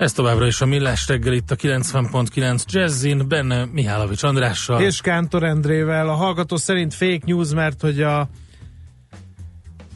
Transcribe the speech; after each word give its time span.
Ez 0.00 0.12
továbbra 0.12 0.46
is 0.46 0.60
a 0.60 0.66
Millás 0.66 1.08
reggel 1.08 1.32
itt 1.32 1.50
a 1.50 1.56
90.9 1.56 2.64
Jazzin, 2.66 3.28
benne 3.28 3.64
Mihálovics 3.64 4.22
Andrással. 4.22 4.80
És 4.80 5.00
Kántor 5.00 5.42
Endrével. 5.42 6.08
A 6.08 6.14
hallgató 6.14 6.56
szerint 6.56 6.94
fake 6.94 7.20
news, 7.24 7.52
mert 7.52 7.80
hogy 7.80 8.02
a 8.02 8.28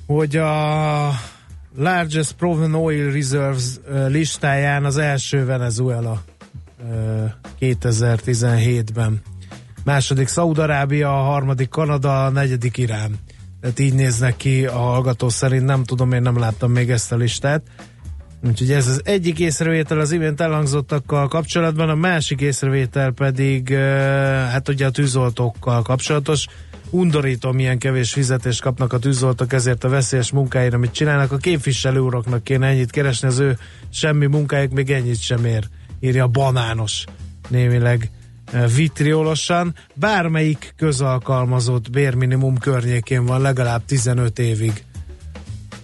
hogy 0.06 0.37
a 0.37 1.10
Largest 1.77 2.32
Proven 2.32 2.74
Oil 2.74 3.12
Reserves 3.12 3.65
listáján 4.09 4.84
az 4.84 4.96
első 4.96 5.45
Venezuela 5.45 6.23
2017-ben. 7.60 9.21
Második 9.84 10.29
Szaudarábia, 10.29 11.21
a 11.21 11.23
harmadik 11.23 11.68
Kanada, 11.68 12.24
a 12.24 12.30
negyedik 12.30 12.77
Irán. 12.77 13.18
Tehát 13.60 13.79
így 13.79 13.95
néznek 13.95 14.37
ki 14.37 14.66
a 14.66 14.79
hallgató 14.79 15.29
szerint, 15.29 15.65
nem 15.65 15.84
tudom, 15.84 16.12
én 16.12 16.23
nem 16.23 16.38
láttam 16.38 16.71
még 16.71 16.91
ezt 16.91 17.12
a 17.12 17.16
listát. 17.16 17.62
Úgyhogy 18.47 18.71
ez 18.71 18.89
az 18.89 19.01
egyik 19.05 19.39
észrevétel 19.39 20.01
az 20.01 20.12
imént 20.12 20.41
elhangzottakkal 20.41 21.29
kapcsolatban, 21.29 21.89
a 21.89 21.95
másik 21.95 22.41
észrevétel 22.41 23.11
pedig 23.11 23.75
hát 24.51 24.69
ugye 24.69 24.87
a 24.87 24.91
tűzoltókkal 24.91 25.83
kapcsolatos. 25.83 26.47
Undorító, 26.91 27.52
milyen 27.52 27.79
kevés 27.79 28.12
fizetést 28.12 28.61
kapnak 28.61 28.93
a 28.93 28.99
tűzoltók 28.99 29.52
ezért 29.52 29.85
a 29.85 29.88
veszélyes 29.88 30.30
munkáért, 30.30 30.74
amit 30.74 30.93
csinálnak. 30.93 31.33
A 31.33 31.37
képviselő 31.37 32.01
uraknak 32.01 32.45
kéne 32.45 32.66
ennyit 32.66 32.91
keresni, 32.91 33.29
az 33.29 33.38
ő 33.38 33.59
semmi 33.91 34.27
munkájuk 34.27 34.73
még 34.73 34.90
ennyit 34.90 35.21
sem 35.21 35.45
ér, 35.45 35.68
írja 36.01 36.27
banános 36.27 37.05
némileg 37.49 38.11
vitriolosan. 38.74 39.74
Bármelyik 39.95 40.74
közalkalmazott 40.77 41.90
bérminimum 41.90 42.59
környékén 42.59 43.24
van 43.24 43.40
legalább 43.40 43.85
15 43.85 44.38
évig, 44.38 44.85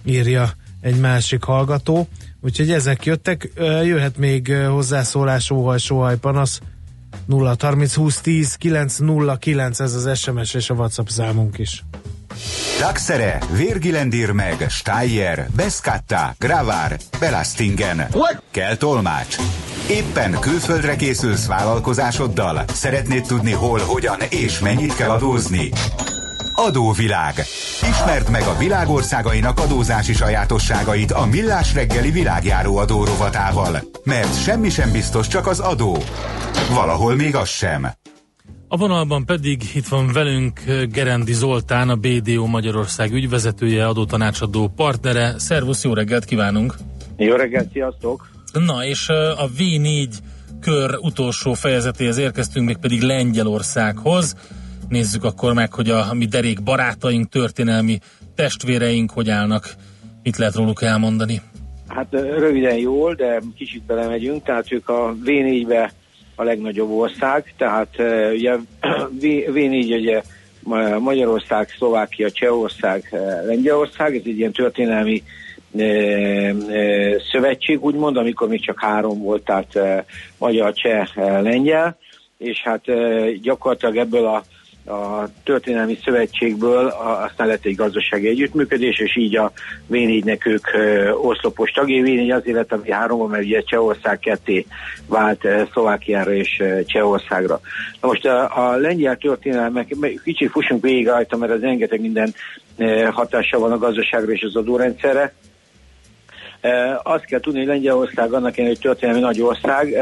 írja 0.03 0.51
egy 0.81 0.99
másik 0.99 1.43
hallgató. 1.43 2.07
Úgyhogy 2.41 2.71
ezek 2.71 3.05
jöttek, 3.05 3.51
jöhet 3.83 4.17
még 4.17 4.53
hozzászólás, 4.53 5.51
óhaj, 5.51 5.77
sóhaj, 5.77 6.17
panasz 6.17 6.59
0 7.25 7.55
30 7.59 7.93
20 7.93 8.21
10 8.21 8.55
9 8.55 8.97
0 8.97 9.37
9 9.37 9.79
ez 9.79 9.93
az 9.93 10.19
SMS 10.19 10.53
és 10.53 10.69
a 10.69 10.73
WhatsApp 10.73 11.07
számunk 11.07 11.57
is. 11.57 11.83
Daxere, 12.79 13.41
Virgilendir 13.55 14.31
meg, 14.31 14.65
Steyer, 14.69 15.47
Beskatta, 15.55 16.35
Gravár, 16.39 16.97
Belastingen. 17.19 18.07
What? 18.13 18.41
Kell 18.51 18.75
tolmács. 18.75 19.35
Éppen 19.89 20.39
külföldre 20.39 20.95
készülsz 20.95 21.47
vállalkozásoddal? 21.47 22.63
Szeretnéd 22.73 23.25
tudni 23.25 23.51
hol, 23.51 23.79
hogyan 23.79 24.19
és 24.29 24.59
mennyit 24.59 24.95
kell 24.95 25.09
adózni? 25.09 25.69
Adóvilág. 26.53 27.33
Ismerd 27.89 28.29
meg 28.29 28.41
a 28.41 28.57
világországainak 28.57 29.59
adózási 29.59 30.13
sajátosságait 30.13 31.11
a 31.11 31.25
Millás 31.25 31.73
reggeli 31.73 32.11
világjáró 32.11 32.77
adó 32.77 33.03
rovatával. 33.03 33.79
Mert 34.03 34.41
semmi 34.43 34.69
sem 34.69 34.91
biztos, 34.91 35.27
csak 35.27 35.47
az 35.47 35.59
adó. 35.59 35.97
Valahol 36.73 37.15
még 37.15 37.35
az 37.35 37.49
sem. 37.49 37.87
A 38.67 38.77
vonalban 38.77 39.25
pedig 39.25 39.61
itt 39.73 39.87
van 39.87 40.11
velünk 40.13 40.61
Gerendi 40.91 41.33
Zoltán, 41.33 41.89
a 41.89 41.95
BDO 41.95 42.45
Magyarország 42.45 43.13
ügyvezetője, 43.13 43.87
adótanácsadó 43.87 44.67
partnere. 44.75 45.39
Szervusz, 45.39 45.83
jó 45.83 45.93
reggelt 45.93 46.25
kívánunk! 46.25 46.75
Jó 47.17 47.35
reggelt, 47.35 47.71
sziasztok! 47.71 48.29
Na, 48.53 48.85
és 48.85 49.09
a 49.37 49.49
V4 49.57 50.07
kör 50.61 50.97
utolsó 51.01 51.53
fejezetéhez 51.53 52.17
érkeztünk, 52.17 52.65
még 52.65 52.77
pedig 52.77 53.01
Lengyelországhoz 53.01 54.35
nézzük 54.91 55.23
akkor 55.23 55.53
meg, 55.53 55.73
hogy 55.73 55.89
a 55.89 56.13
mi 56.13 56.25
derék 56.25 56.63
barátaink, 56.63 57.29
történelmi 57.29 57.99
testvéreink 58.35 59.11
hogy 59.11 59.29
állnak. 59.29 59.73
Mit 60.23 60.37
lehet 60.37 60.55
róluk 60.55 60.81
elmondani? 60.81 61.41
Hát 61.87 62.07
röviden 62.11 62.77
jól, 62.77 63.13
de 63.13 63.41
kicsit 63.55 63.83
belemegyünk, 63.83 64.43
tehát 64.43 64.71
ők 64.71 64.89
a 64.89 65.15
V4-be 65.25 65.91
a 66.35 66.43
legnagyobb 66.43 66.89
ország, 66.89 67.53
tehát 67.57 67.95
ugye 68.33 68.55
V4 69.21 69.99
ugye 69.99 70.21
Magyarország, 70.99 71.69
Szlovákia, 71.77 72.31
Csehország, 72.31 73.09
Lengyelország, 73.45 74.15
ez 74.15 74.21
egy 74.25 74.37
ilyen 74.37 74.51
történelmi 74.51 75.23
szövetség, 77.31 77.83
úgymond, 77.83 78.17
amikor 78.17 78.47
még 78.47 78.65
csak 78.65 78.79
három 78.79 79.21
volt, 79.21 79.43
tehát 79.43 80.05
magyar, 80.37 80.73
cseh, 80.73 81.07
lengyel, 81.41 81.97
és 82.37 82.61
hát 82.63 82.81
gyakorlatilag 83.41 83.97
ebből 83.97 84.25
a 84.25 84.43
a 84.85 85.27
történelmi 85.43 85.97
szövetségből 86.03 86.87
aztán 87.27 87.47
lett 87.47 87.65
egy 87.65 87.75
gazdasági 87.75 88.27
együttműködés, 88.27 88.99
és 88.99 89.17
így 89.17 89.37
a 89.37 89.51
v 89.87 89.93
ők 90.45 90.67
oszlopos 91.21 91.71
tagjai. 91.71 92.01
V4 92.05 92.35
azért 92.39 92.55
lett, 92.55 92.71
ami 92.71 92.91
háromban, 92.91 93.29
mert 93.29 93.43
ugye 93.43 93.61
Csehország 93.61 94.19
ketté 94.19 94.65
vált 95.07 95.47
Szlovákiára 95.71 96.33
és 96.33 96.63
Csehországra. 96.85 97.59
Na 98.01 98.07
most 98.07 98.25
a, 98.25 98.69
a 98.69 98.75
lengyel 98.75 99.17
történelmek, 99.17 99.95
kicsit 100.23 100.51
fussunk 100.51 100.83
végig 100.83 101.07
rajta, 101.07 101.37
mert 101.37 101.51
az 101.51 101.61
rengeteg 101.61 102.01
minden 102.01 102.33
hatása 103.11 103.59
van 103.59 103.71
a 103.71 103.77
gazdaságra 103.77 104.31
és 104.31 104.41
az 104.41 104.55
adórendszerre. 104.55 105.33
Azt 107.03 107.25
kell 107.25 107.39
tudni, 107.39 107.59
hogy 107.59 107.67
Lengyelország 107.67 108.33
annak 108.33 108.57
egy 108.57 108.79
történelmi 108.81 109.19
nagy 109.19 109.41
ország, 109.41 109.95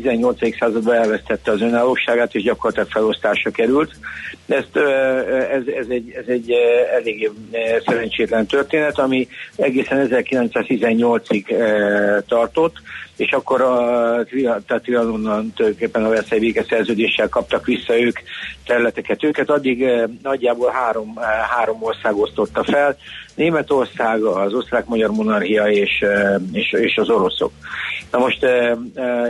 18. 0.00 0.58
században 0.58 0.94
elvesztette 0.94 1.50
az 1.50 1.60
önállóságát, 1.60 2.34
és 2.34 2.42
gyakorlatilag 2.42 2.90
felosztásra 2.90 3.50
került. 3.50 3.94
Ezt, 4.46 4.76
ez, 5.50 5.62
ez, 5.78 5.86
egy, 5.88 6.10
ez 6.10 6.24
egy 6.26 6.52
elég 6.94 7.30
szerencsétlen 7.86 8.46
történet, 8.46 8.98
ami 8.98 9.28
egészen 9.56 10.08
1918-ig 10.10 11.44
tartott, 12.28 12.76
és 13.16 13.32
akkor 13.32 13.60
a, 13.60 13.76
tehát 14.66 14.82
Trianonnan 14.82 15.52
tulajdonképpen 15.54 16.04
a 16.04 16.08
Versailles 16.08 16.66
szerződéssel 16.68 17.28
kaptak 17.28 17.64
vissza 17.64 18.00
ők 18.00 18.18
területeket. 18.66 19.24
Őket 19.24 19.50
addig 19.50 19.84
nagyjából 20.22 20.70
három, 20.70 21.14
három 21.50 21.82
ország 21.82 22.16
osztotta 22.16 22.64
fel, 22.64 22.96
Németország, 23.34 24.22
az 24.22 24.54
osztrák-magyar 24.54 25.10
monarchia 25.10 25.64
és, 25.64 26.04
és, 26.52 26.72
és 26.72 26.96
az 26.96 27.10
oroszok. 27.10 27.52
Na 28.10 28.18
most 28.18 28.46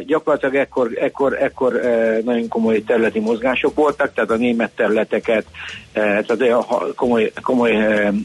gyakorlatilag 0.07 0.55
ekkor, 0.55 0.91
ekkor, 0.99 1.43
ekkor 1.43 1.81
nagyon 2.25 2.49
komoly 2.49 2.83
területi 2.83 3.21
mozgások 3.21 3.75
voltak, 3.75 4.13
tehát 4.15 4.31
a 4.31 4.37
német 4.37 4.71
területeket, 4.77 5.45
tehát 5.93 6.65
komoly, 6.95 7.33
komoly 7.43 7.73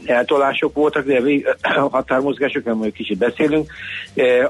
eltolások 0.04 0.74
voltak, 0.74 1.06
de 1.06 1.22
határmozgások, 1.90 2.64
majd 2.64 2.92
kicsit 2.92 3.18
beszélünk, 3.18 3.70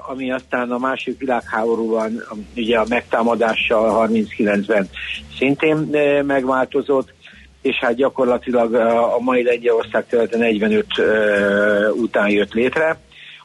ami 0.09 0.33
aztán 0.33 0.71
a 0.71 0.79
második 1.01 1.19
világháborúban 1.19 2.23
ugye 2.57 2.79
a 2.79 2.85
megtámadással 2.89 4.09
39-ben 4.09 4.89
szintén 5.39 5.77
megváltozott, 6.27 7.13
és 7.63 7.77
hát 7.77 7.95
gyakorlatilag 7.95 8.75
a 8.75 9.19
mai 9.21 9.43
Lengyelország 9.43 10.07
területe 10.07 10.37
45 10.39 10.87
után 11.95 12.29
jött 12.29 12.53
létre 12.53 12.99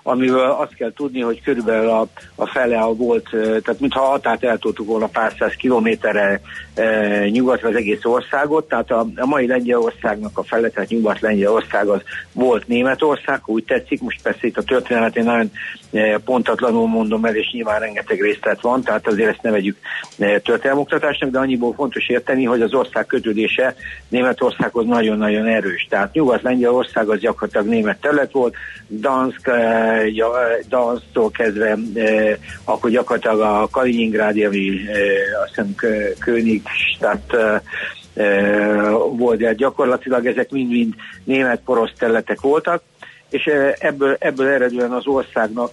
amivel 0.08 0.52
azt 0.52 0.76
kell 0.76 0.94
tudni, 0.94 1.22
hogy 1.22 1.42
körülbelül 1.42 1.90
a, 1.90 2.08
a 2.36 2.46
fele 2.46 2.78
a 2.78 2.94
volt, 2.94 3.30
tehát 3.32 3.80
mintha 3.80 4.02
a 4.02 4.10
határt 4.10 4.44
eltoltuk 4.44 4.88
volna 4.88 5.08
pár 5.08 5.34
száz 5.40 5.54
kilométerre 5.54 6.42
e, 6.76 7.30
nyugatra 7.30 7.70
az 7.70 7.76
egész 7.76 8.06
országot, 8.06 8.68
tehát 8.68 8.92
a, 8.92 9.08
a 9.16 9.26
mai 9.26 9.48
Lengyelországnak 9.48 10.38
a 10.38 10.44
fele, 10.44 10.70
tehát 10.70 10.90
Nyugat-Lengyelország 10.90 11.88
az 11.88 12.02
volt 12.32 12.68
Németország, 12.68 13.42
úgy 13.46 13.64
tetszik, 13.64 14.02
most 14.02 14.22
persze 14.22 14.48
itt 14.48 14.58
a 14.58 14.64
történet 14.64 15.16
én 15.16 15.24
nagyon 15.24 15.52
e, 15.92 16.18
pontatlanul 16.18 16.88
mondom 16.88 17.26
el, 17.26 17.36
és 17.36 17.52
nyilván 17.52 17.80
rengeteg 17.80 18.22
részlet 18.22 18.62
van, 18.62 18.82
tehát 18.82 19.08
azért 19.08 19.30
ezt 19.30 19.42
ne 19.42 20.28
e, 20.28 20.40
történelmoktatásnak, 20.40 21.30
de 21.30 21.40
annyiból 21.40 21.74
fontos 21.74 22.10
érteni, 22.10 22.44
hogy 22.44 22.62
az 22.62 22.74
ország 22.74 23.06
kötődése 23.06 23.76
Németországhoz 24.08 24.86
nagyon-nagyon 24.86 25.46
erős. 25.46 25.88
Tehát 25.90 26.14
Nyugat-Lengyelország 26.14 27.10
az 27.10 27.20
gyakorlatilag 27.20 27.68
német 27.68 28.00
terület 28.02 28.32
volt, 28.32 28.56
Dansk, 28.88 29.52
Dansztól 30.70 31.32
kezdve, 31.32 31.78
eh, 31.94 32.38
akkor 32.64 32.90
gyakorlatilag 32.90 33.40
a 33.40 33.68
Kaliningrádi, 33.72 34.46
ami 34.46 34.70
eh, 34.88 35.42
azt 35.44 35.50
hiszem 35.50 35.76
Königstadt 36.20 36.65
eh, 37.34 37.62
eh, 38.14 38.92
volt, 39.10 39.40
de 39.40 39.54
gyakorlatilag 39.54 40.26
ezek 40.26 40.50
mind-mind 40.50 40.94
német 41.24 41.62
porosz 41.66 41.92
területek 41.98 42.42
voltak, 42.42 42.82
és 43.30 43.46
ebből, 43.80 44.16
ebből 44.20 44.48
eredően 44.48 44.92
az 44.92 45.08
országnak 45.08 45.72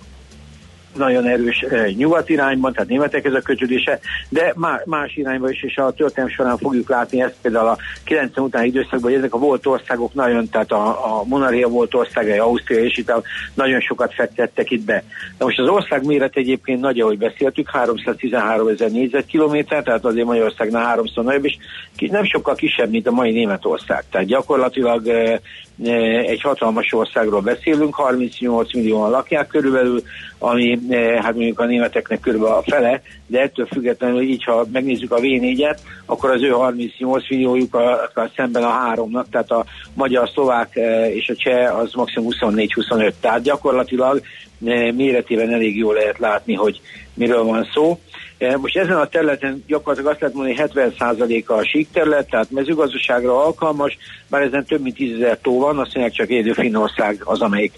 nagyon 0.94 1.26
erős 1.26 1.64
nyugat 1.96 2.28
irányban, 2.28 2.72
tehát 2.72 2.88
németekhez 2.88 3.34
a 3.34 3.40
kötődése, 3.40 3.98
de 4.28 4.54
más 4.84 5.16
irányba 5.16 5.50
is, 5.50 5.62
és 5.62 5.76
a 5.76 5.92
történelem 5.92 6.34
során 6.34 6.56
fogjuk 6.58 6.88
látni 6.88 7.22
ezt 7.22 7.36
például 7.42 7.68
a 7.68 7.78
90 8.04 8.44
utáni 8.44 8.66
időszakban, 8.66 9.02
hogy 9.02 9.14
ezek 9.14 9.34
a 9.34 9.38
volt 9.38 9.66
országok 9.66 10.14
nagyon, 10.14 10.48
tehát 10.48 10.72
a, 10.72 10.88
a 10.88 11.24
monarchia 11.24 11.68
volt 11.68 11.94
országai, 11.94 12.38
Ausztria 12.38 12.84
és 12.84 12.96
itt 12.96 13.12
nagyon 13.54 13.80
sokat 13.80 14.14
fektettek 14.14 14.70
itt 14.70 14.84
be. 14.84 15.04
Na 15.38 15.44
most 15.44 15.58
az 15.58 15.68
ország 15.68 16.04
méret 16.04 16.36
egyébként 16.36 16.80
nagy, 16.80 17.00
ahogy 17.00 17.18
beszéltük, 17.18 17.70
313 17.70 18.68
ezer 18.68 18.90
négyzetkilométer, 18.90 19.82
tehát 19.82 20.04
azért 20.04 20.26
Magyarországnál 20.26 20.84
háromszor 20.84 21.24
nagyobb, 21.24 21.44
és 21.44 21.56
nem 21.96 22.24
sokkal 22.24 22.54
kisebb, 22.54 22.90
mint 22.90 23.06
a 23.06 23.10
mai 23.10 23.32
Németország. 23.32 24.04
Tehát 24.10 24.26
gyakorlatilag 24.26 25.08
egy 26.26 26.40
hatalmas 26.40 26.92
országról 26.92 27.40
beszélünk, 27.40 27.94
38 27.94 28.74
millióan 28.74 29.10
lakják 29.10 29.46
körülbelül, 29.46 30.02
ami 30.38 30.78
hát 31.20 31.34
mondjuk 31.34 31.61
a 31.61 31.64
németeknek 31.64 32.20
körülbelül 32.20 32.55
a 32.55 32.62
fele, 32.62 33.02
de 33.26 33.40
ettől 33.40 33.67
függetlenül 33.67 34.20
így, 34.20 34.44
ha 34.44 34.67
megnézzük 34.73 35.12
a 35.12 35.19
V4-et, 35.19 35.79
akkor 36.06 36.31
az 36.31 36.43
ő 36.43 36.49
38 36.49 37.31
milliójuk 37.31 37.75
a, 37.75 38.11
szemben 38.37 38.62
a 38.62 38.70
háromnak, 38.70 39.29
tehát 39.31 39.50
a 39.50 39.64
magyar, 39.94 40.29
szlovák 40.29 40.79
és 41.12 41.29
a 41.29 41.34
cseh 41.34 41.79
az 41.79 41.93
maximum 41.93 42.29
24-25, 42.40 43.12
tehát 43.20 43.43
gyakorlatilag 43.43 44.23
méretében 44.94 45.52
elég 45.52 45.76
jól 45.76 45.94
lehet 45.94 46.19
látni, 46.19 46.55
hogy 46.55 46.81
miről 47.14 47.43
van 47.43 47.69
szó. 47.75 47.99
Most 48.56 48.76
ezen 48.76 48.96
a 48.96 49.06
területen 49.06 49.64
gyakorlatilag 49.67 50.11
azt 50.12 50.20
lehet 50.20 50.37
mondani, 50.37 50.56
hogy 50.56 50.70
70%-a 50.75 51.52
a 51.52 51.64
sík 51.64 51.88
terület, 51.93 52.31
tehát 52.31 52.50
mezőgazdaságra 52.50 53.44
alkalmas, 53.44 53.99
bár 54.28 54.43
ezen 54.43 54.64
több 54.64 54.81
mint 54.82 54.94
10 54.94 55.14
ezer 55.14 55.38
tó 55.43 55.58
van, 55.58 55.78
azt 55.78 55.94
mondják 55.94 56.17
csak 56.17 56.28
Édő 56.28 56.52
Finnország 56.52 57.23
az, 57.25 57.40
amelyik, 57.40 57.73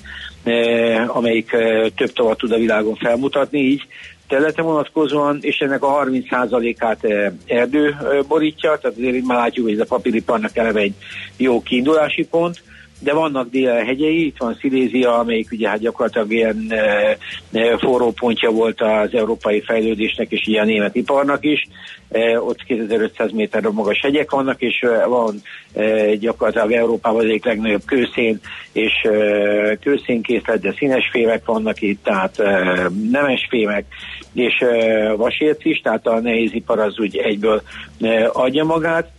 amelyik 1.06 1.50
több 1.96 2.12
tovat 2.12 2.38
tud 2.38 2.52
a 2.52 2.58
világon 2.58 2.94
felmutatni, 2.94 3.58
így 3.58 3.82
területe 4.28 4.62
vonatkozóan, 4.62 5.38
és 5.40 5.58
ennek 5.58 5.82
a 5.82 6.04
30%-át 6.04 7.04
erdő 7.46 7.96
borítja, 8.28 8.78
tehát 8.80 8.96
azért 8.96 9.24
már 9.24 9.38
látjuk, 9.38 9.66
hogy 9.66 9.74
ez 9.74 9.80
a 9.80 9.94
papíriparnak 9.94 10.56
eleve 10.56 10.80
egy 10.80 10.94
jó 11.36 11.62
kiindulási 11.62 12.26
pont 12.26 12.62
de 13.04 13.12
vannak 13.12 13.50
dél 13.50 13.74
hegyei, 13.74 14.26
itt 14.26 14.36
van 14.38 14.56
Szilézia, 14.60 15.18
amelyik 15.18 15.50
ugye 15.52 15.68
hát 15.68 15.78
gyakorlatilag 15.78 16.32
ilyen 16.32 16.66
e, 16.68 17.16
e, 17.52 17.78
forró 17.78 18.10
pontja 18.10 18.50
volt 18.50 18.80
az 18.80 19.14
európai 19.14 19.60
fejlődésnek 19.60 20.30
és 20.30 20.46
ilyen 20.46 20.66
német 20.66 20.94
iparnak 20.94 21.44
is. 21.44 21.66
E, 22.10 22.40
ott 22.40 22.64
2500 22.64 23.30
méterre 23.30 23.70
magas 23.70 24.00
hegyek 24.00 24.30
vannak, 24.30 24.60
és 24.60 24.80
e, 24.82 25.06
van 25.06 25.42
e, 25.74 26.14
gyakorlatilag 26.14 26.72
Európában 26.72 27.20
az 27.20 27.24
egyik 27.24 27.44
legnagyobb 27.44 27.84
kőszén, 27.84 28.40
és 28.72 28.92
e, 29.02 29.76
kőszénkészlet, 29.76 30.60
de 30.60 30.74
színes 30.78 31.08
fémek 31.12 31.44
vannak 31.44 31.82
itt, 31.82 32.02
tehát 32.04 32.38
e, 32.38 32.90
nemes 33.10 33.46
fémek, 33.50 33.84
és 34.32 34.60
e, 34.60 35.12
vasérc 35.12 35.64
is, 35.64 35.80
tehát 35.80 36.06
a 36.06 36.20
nehézipar 36.20 36.78
az 36.78 36.98
úgy 36.98 37.16
egyből 37.16 37.62
e, 38.00 38.30
adja 38.32 38.64
magát 38.64 39.13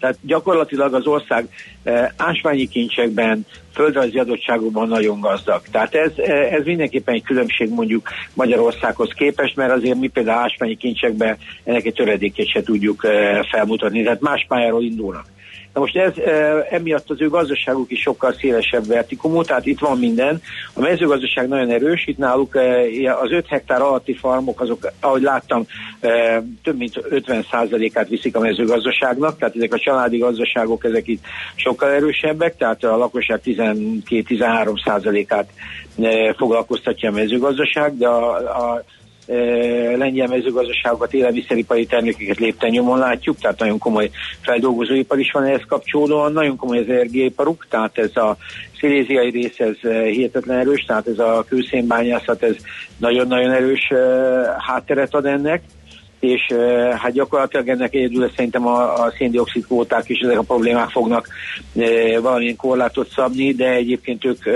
tehát 0.00 0.16
gyakorlatilag 0.20 0.94
az 0.94 1.06
ország 1.06 1.48
e, 1.82 2.14
ásványi 2.16 2.68
kincsekben, 2.68 3.46
földrajzi 3.72 4.18
adottságokban 4.18 4.88
nagyon 4.88 5.20
gazdag. 5.20 5.62
Tehát 5.70 5.94
ez, 5.94 6.12
e, 6.16 6.32
ez 6.32 6.64
mindenképpen 6.64 7.14
egy 7.14 7.22
különbség 7.22 7.70
mondjuk 7.70 8.08
Magyarországhoz 8.34 9.10
képest, 9.12 9.56
mert 9.56 9.72
azért 9.72 9.98
mi 9.98 10.08
például 10.08 10.42
ásványi 10.42 10.76
kincsekben 10.76 11.36
ennek 11.64 11.84
egy 11.84 11.94
töredékét 11.94 12.50
se 12.50 12.62
tudjuk 12.62 13.04
e, 13.04 13.46
felmutatni, 13.50 14.02
tehát 14.02 14.20
más 14.20 14.44
pályáról 14.48 14.82
indulnak. 14.82 15.34
Na 15.76 15.82
most 15.82 15.96
ez, 15.96 16.12
emiatt 16.70 17.10
az 17.10 17.20
ő 17.20 17.28
gazdaságuk 17.28 17.90
is 17.90 18.00
sokkal 18.00 18.32
szélesebb 18.32 18.86
vertikumú, 18.86 19.42
tehát 19.42 19.66
itt 19.66 19.78
van 19.78 19.98
minden. 19.98 20.42
A 20.74 20.80
mezőgazdaság 20.80 21.48
nagyon 21.48 21.70
erős, 21.70 22.06
itt 22.06 22.18
náluk 22.18 22.54
az 23.22 23.30
5 23.30 23.46
hektár 23.46 23.82
alatti 23.82 24.14
farmok, 24.14 24.60
azok, 24.60 24.92
ahogy 25.00 25.22
láttam, 25.22 25.66
több 26.62 26.76
mint 26.76 26.92
50%-át 27.10 28.08
viszik 28.08 28.36
a 28.36 28.40
mezőgazdaságnak, 28.40 29.38
tehát 29.38 29.56
ezek 29.56 29.74
a 29.74 29.78
családi 29.78 30.18
gazdaságok, 30.18 30.84
ezek 30.84 31.06
itt 31.06 31.24
sokkal 31.54 31.90
erősebbek, 31.90 32.56
tehát 32.56 32.84
a 32.84 32.96
lakosság 32.96 33.40
12-13%-át 33.44 35.48
foglalkoztatja 36.36 37.10
a 37.10 37.12
mezőgazdaság, 37.12 37.96
de 37.96 38.08
a, 38.08 38.36
a 38.36 38.84
lengyel 39.96 40.26
mezőgazdaságokat, 40.26 41.14
élelmiszeripari 41.14 41.86
termékeket 41.86 42.38
lépten 42.38 42.70
nyomon 42.70 42.98
látjuk, 42.98 43.38
tehát 43.38 43.58
nagyon 43.58 43.78
komoly 43.78 44.10
feldolgozóipar 44.40 45.18
is 45.18 45.30
van 45.30 45.44
ehhez 45.44 45.64
kapcsolódóan, 45.68 46.32
nagyon 46.32 46.56
komoly 46.56 46.78
az 46.78 46.88
energiaiparuk, 46.88 47.66
tehát 47.70 47.98
ez 47.98 48.16
a 48.16 48.36
sziléziai 48.78 49.30
rész, 49.30 49.60
ez 49.60 49.78
hihetetlen 50.10 50.58
erős, 50.58 50.84
tehát 50.84 51.06
ez 51.06 51.18
a 51.18 51.44
kőszénbányászat, 51.48 52.42
ez 52.42 52.56
nagyon-nagyon 52.96 53.52
erős 53.52 53.92
hátteret 54.58 55.14
ad 55.14 55.26
ennek, 55.26 55.62
és 56.26 56.54
hát 56.98 57.12
gyakorlatilag 57.12 57.68
ennek 57.68 57.94
egyedül 57.94 58.30
szerintem 58.36 58.66
a, 58.66 59.04
a 59.04 59.12
széndiokszid 59.18 59.64
kvóták 59.64 60.08
is 60.08 60.18
ezek 60.18 60.38
a 60.38 60.42
problémák 60.42 60.88
fognak 60.88 61.28
valamilyen 62.20 62.56
korlátot 62.56 63.08
szabni, 63.14 63.52
de 63.52 63.68
egyébként 63.68 64.24
ők 64.24 64.46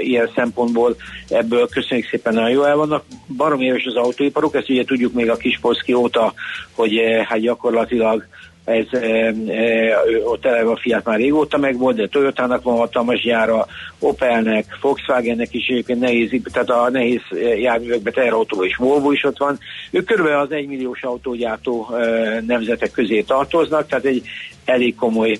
ilyen 0.00 0.30
szempontból 0.34 0.96
ebből 1.28 1.68
köszönjük 1.68 2.08
szépen 2.08 2.34
nagyon 2.34 2.50
jól 2.50 2.66
el 2.66 2.76
vannak. 2.76 3.04
Barom 3.36 3.60
éves 3.60 3.84
az 3.84 3.96
autóiparuk, 3.96 4.54
ezt 4.54 4.70
ugye 4.70 4.84
tudjuk 4.84 5.12
még 5.12 5.30
a 5.30 5.36
Kispolszki 5.36 5.92
óta, 5.92 6.34
hogy 6.74 7.00
hát 7.28 7.38
gyakorlatilag 7.38 8.26
ez 8.64 8.86
e, 8.90 9.34
e, 9.46 9.96
ott 10.24 10.44
eleve 10.44 10.70
a 10.70 10.76
Fiat 10.76 11.04
már 11.04 11.18
régóta 11.18 11.58
megvolt, 11.58 11.96
de 11.96 12.06
Toyotának 12.06 12.62
van 12.62 12.76
hatalmas 12.76 13.22
gyára, 13.22 13.66
Opelnek, 13.98 14.78
Volkswagennek 14.80 15.54
is 15.54 15.66
egyébként 15.66 16.00
nehéz, 16.00 16.30
tehát 16.52 16.70
a 16.70 16.90
nehéz 16.90 17.20
járművekben 17.58 18.12
teherautó 18.12 18.64
és 18.64 18.76
Volvo 18.76 19.12
is 19.12 19.24
ott 19.24 19.38
van. 19.38 19.58
Ők 19.90 20.04
körülbelül 20.04 20.40
az 20.40 20.52
egymilliós 20.52 21.02
autógyártó 21.02 21.94
e, 21.94 22.40
nemzetek 22.46 22.90
közé 22.90 23.20
tartoznak, 23.20 23.86
tehát 23.86 24.04
egy 24.04 24.22
elég 24.64 24.94
komoly 24.94 25.38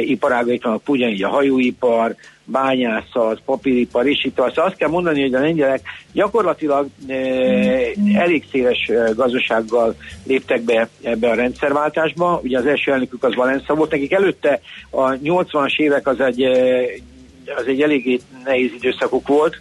iparágaik 0.00 0.64
vannak, 0.64 0.88
ugyanígy 0.88 1.22
a 1.22 1.28
hajóipar, 1.28 2.16
bányászat, 2.50 3.40
papíripar, 3.44 4.06
és 4.06 4.24
itt 4.24 4.38
azt, 4.38 4.58
azt 4.58 4.76
kell 4.76 4.88
mondani, 4.88 5.22
hogy 5.22 5.34
a 5.34 5.40
lengyelek 5.40 5.80
gyakorlatilag 6.12 6.88
e, 7.08 7.14
elég 8.14 8.44
széles 8.50 8.88
e, 8.88 9.10
gazdasággal 9.14 9.94
léptek 10.26 10.62
be 10.62 10.88
ebbe 11.02 11.30
a 11.30 11.34
rendszerváltásba. 11.34 12.40
Ugye 12.42 12.58
az 12.58 12.66
első 12.66 12.92
elnökük 12.92 13.24
az 13.24 13.34
Valensza 13.34 13.74
volt, 13.74 13.90
nekik 13.90 14.12
előtte 14.12 14.60
a 14.90 15.10
80-as 15.10 15.76
évek 15.76 16.06
az 16.06 16.20
egy, 16.20 16.42
e, 16.42 16.84
az 17.56 17.66
egy 17.66 17.82
eléggé 17.82 18.20
nehéz 18.44 18.72
időszakuk 18.72 19.28
volt. 19.28 19.60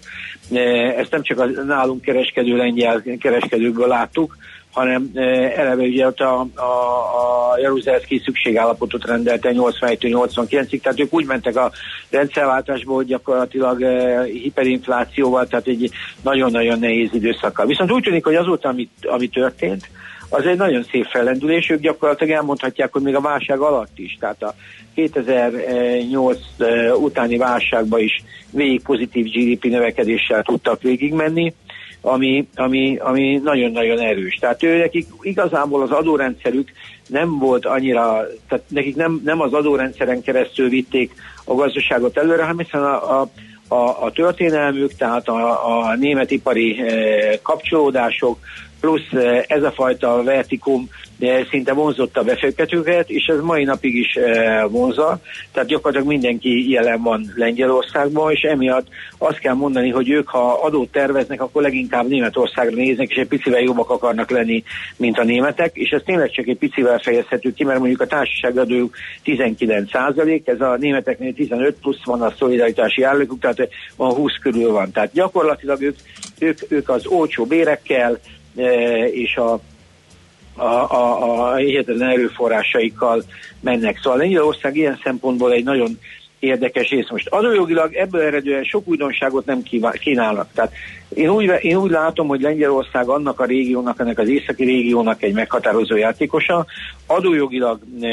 E, 0.51 0.59
ezt 0.97 1.11
nem 1.11 1.21
csak 1.21 1.39
a 1.39 1.45
nálunk 1.45 2.01
kereskedő 2.01 2.55
lengyel 2.55 3.03
kereskedőkből 3.19 3.87
láttuk, 3.87 4.37
hanem 4.77 5.11
eleve 5.55 5.83
ugye 5.83 6.07
ott 6.07 6.19
a, 6.19 6.47
a, 6.55 6.61
a 6.61 7.57
Jaruzelszki 7.59 8.21
szükségállapotot 8.25 9.05
rendelte 9.05 9.51
81-89-ig, 9.53 10.81
tehát 10.81 10.99
ők 10.99 11.13
úgy 11.13 11.25
mentek 11.25 11.55
a 11.55 11.71
rendszerváltásba, 12.09 12.93
hogy 12.93 13.05
gyakorlatilag 13.05 13.83
hiperinflációval, 14.25 15.47
tehát 15.47 15.67
egy 15.67 15.89
nagyon-nagyon 16.21 16.79
nehéz 16.79 17.09
időszakkal. 17.13 17.65
Viszont 17.65 17.91
úgy 17.91 18.03
tűnik, 18.03 18.23
hogy 18.23 18.35
azóta, 18.35 18.69
ami, 18.69 18.89
ami 19.01 19.27
történt, 19.27 19.89
az 20.29 20.45
egy 20.45 20.57
nagyon 20.57 20.83
szép 20.83 21.05
fellendülés, 21.05 21.69
ők 21.69 21.79
gyakorlatilag 21.79 22.33
elmondhatják, 22.33 22.93
hogy 22.93 23.01
még 23.01 23.15
a 23.15 23.21
válság 23.21 23.59
alatt 23.59 23.99
is, 23.99 24.17
tehát 24.19 24.43
a 24.43 24.55
2008 24.95 26.37
utáni 26.99 27.37
válságban 27.37 27.99
is 27.99 28.23
végig 28.51 28.81
pozitív 28.81 29.25
GDP 29.25 29.63
növekedéssel 29.63 30.43
tudtak 30.43 30.81
végigmenni, 30.81 31.53
ami, 32.01 32.47
ami, 32.55 32.97
ami 32.97 33.41
nagyon-nagyon 33.43 33.99
erős. 33.99 34.35
Tehát 34.35 34.63
ő 34.63 34.77
nekik 34.77 35.07
igazából 35.21 35.81
az 35.81 35.91
adórendszerük 35.91 36.71
nem 37.07 37.37
volt 37.39 37.65
annyira, 37.65 38.25
tehát 38.47 38.65
nekik 38.67 38.95
nem, 38.95 39.21
nem 39.23 39.41
az 39.41 39.53
adórendszeren 39.53 40.21
keresztül 40.21 40.69
vitték 40.69 41.11
a 41.45 41.53
gazdaságot 41.53 42.17
előre, 42.17 42.41
hanem 42.41 42.57
hiszen 42.57 42.83
a, 42.83 43.21
a, 43.21 43.29
a, 43.67 44.03
a 44.03 44.11
történelmük, 44.11 44.93
tehát 44.93 45.27
a, 45.27 45.67
a 45.87 45.95
német 45.95 46.31
ipari 46.31 46.79
e, 46.79 47.39
kapcsolódások, 47.41 48.37
plusz 48.79 49.11
eh, 49.11 49.43
ez 49.47 49.63
a 49.63 49.71
fajta 49.71 50.23
vertikum 50.23 50.89
szinte 51.49 51.73
vonzotta 51.73 52.19
a 52.19 52.23
befektetőket, 52.23 53.09
és 53.09 53.25
ez 53.25 53.39
mai 53.41 53.63
napig 53.63 53.95
is 53.95 54.15
eh, 54.15 54.63
vonza, 54.69 55.19
tehát 55.51 55.69
gyakorlatilag 55.69 56.07
mindenki 56.07 56.69
jelen 56.69 57.01
van 57.01 57.31
Lengyelországban, 57.35 58.31
és 58.31 58.41
emiatt 58.41 58.87
azt 59.17 59.39
kell 59.39 59.53
mondani, 59.53 59.89
hogy 59.89 60.09
ők, 60.09 60.27
ha 60.27 60.63
adót 60.63 60.91
terveznek, 60.91 61.41
akkor 61.41 61.61
leginkább 61.61 62.07
Németországra 62.07 62.75
néznek, 62.75 63.09
és 63.09 63.15
egy 63.15 63.27
picivel 63.27 63.61
jobbak 63.61 63.89
akarnak 63.89 64.29
lenni, 64.29 64.63
mint 64.97 65.17
a 65.17 65.23
németek, 65.23 65.75
és 65.75 65.89
ez 65.89 66.01
tényleg 66.05 66.31
csak 66.31 66.47
egy 66.47 66.57
picivel 66.57 66.99
fejezhető 66.99 67.53
ki, 67.53 67.63
mert 67.63 67.79
mondjuk 67.79 68.01
a 68.01 68.07
társaságadójuk 68.07 68.95
19 69.23 69.91
százalék, 69.91 70.47
ez 70.47 70.61
a 70.61 70.77
németeknél 70.79 71.33
15 71.33 71.75
plusz 71.81 72.03
van 72.05 72.21
a 72.21 72.33
szolidaritási 72.37 73.03
állókuk, 73.03 73.39
tehát 73.39 73.69
van 73.95 74.13
20 74.13 74.31
körül 74.41 74.71
van. 74.71 74.91
Tehát 74.91 75.13
gyakorlatilag 75.13 75.81
ők, 75.81 75.97
ők, 76.39 76.59
ők 76.67 76.89
az 76.89 77.05
olcsó 77.05 77.45
bérekkel, 77.45 78.19
E, 78.57 79.07
és 79.07 79.35
a 79.35 79.59
a, 80.57 80.91
a, 80.91 81.51
a 81.51 81.55
hihetetlen 81.55 82.09
erőforrásaikkal 82.09 83.23
mennek. 83.59 83.99
Szóval 84.01 84.19
Lengyelország 84.19 84.75
ilyen 84.75 84.99
szempontból 85.03 85.51
egy 85.51 85.63
nagyon 85.63 85.99
érdekes 86.39 86.89
rész. 86.89 87.09
Most 87.09 87.27
adójogilag 87.27 87.93
ebből 87.93 88.21
eredően 88.21 88.63
sok 88.63 88.87
újdonságot 88.87 89.45
nem 89.45 89.61
kínálnak. 89.91 90.49
Tehát 90.53 90.73
én 91.13 91.29
úgy, 91.29 91.51
én 91.61 91.77
úgy 91.77 91.91
látom, 91.91 92.27
hogy 92.27 92.41
Lengyelország 92.41 93.07
annak 93.09 93.39
a 93.39 93.45
régiónak, 93.45 93.99
ennek 93.99 94.19
az 94.19 94.29
északi 94.29 94.63
régiónak 94.63 95.23
egy 95.23 95.33
meghatározó 95.33 95.95
játékosa. 95.95 96.65
Adójogilag 97.05 97.79
e, 98.01 98.07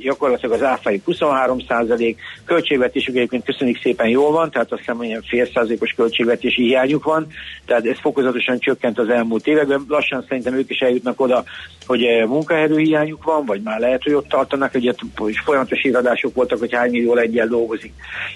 gyakorlatilag 0.00 0.54
az 0.54 0.62
áfai 0.62 1.00
23 1.04 1.58
százalék, 1.68 2.20
költségvetésük 2.44 3.16
egyébként 3.16 3.44
köszönjük 3.44 3.80
szépen 3.82 4.08
jól 4.08 4.32
van, 4.32 4.50
tehát 4.50 4.72
azt 4.72 4.80
hiszem, 4.80 4.96
hogy 4.96 5.18
fél 5.28 5.46
százalékos 5.54 5.92
költségvetési 5.92 6.62
hiányuk 6.62 7.04
van, 7.04 7.26
tehát 7.66 7.86
ez 7.86 8.00
fokozatosan 8.00 8.58
csökkent 8.58 8.98
az 8.98 9.08
elmúlt 9.08 9.46
években. 9.46 9.84
Lassan 9.88 10.24
szerintem 10.28 10.54
ők 10.54 10.70
is 10.70 10.78
eljutnak 10.78 11.20
oda, 11.20 11.44
hogy 11.86 12.02
e, 12.02 12.26
munkaerőhiányuk 12.26 13.24
van, 13.24 13.44
vagy 13.44 13.60
már 13.62 13.80
lehet, 13.80 14.02
hogy 14.02 14.14
ott 14.14 14.28
tartanak, 14.28 14.72
hogy 15.16 15.36
folyamatos 15.44 15.82
iradások 15.82 16.34
voltak, 16.34 16.58
hogy 16.58 16.74
hány 16.74 16.90
millió 16.90 17.14
lengyel 17.14 17.46
dolgozik 17.46 17.92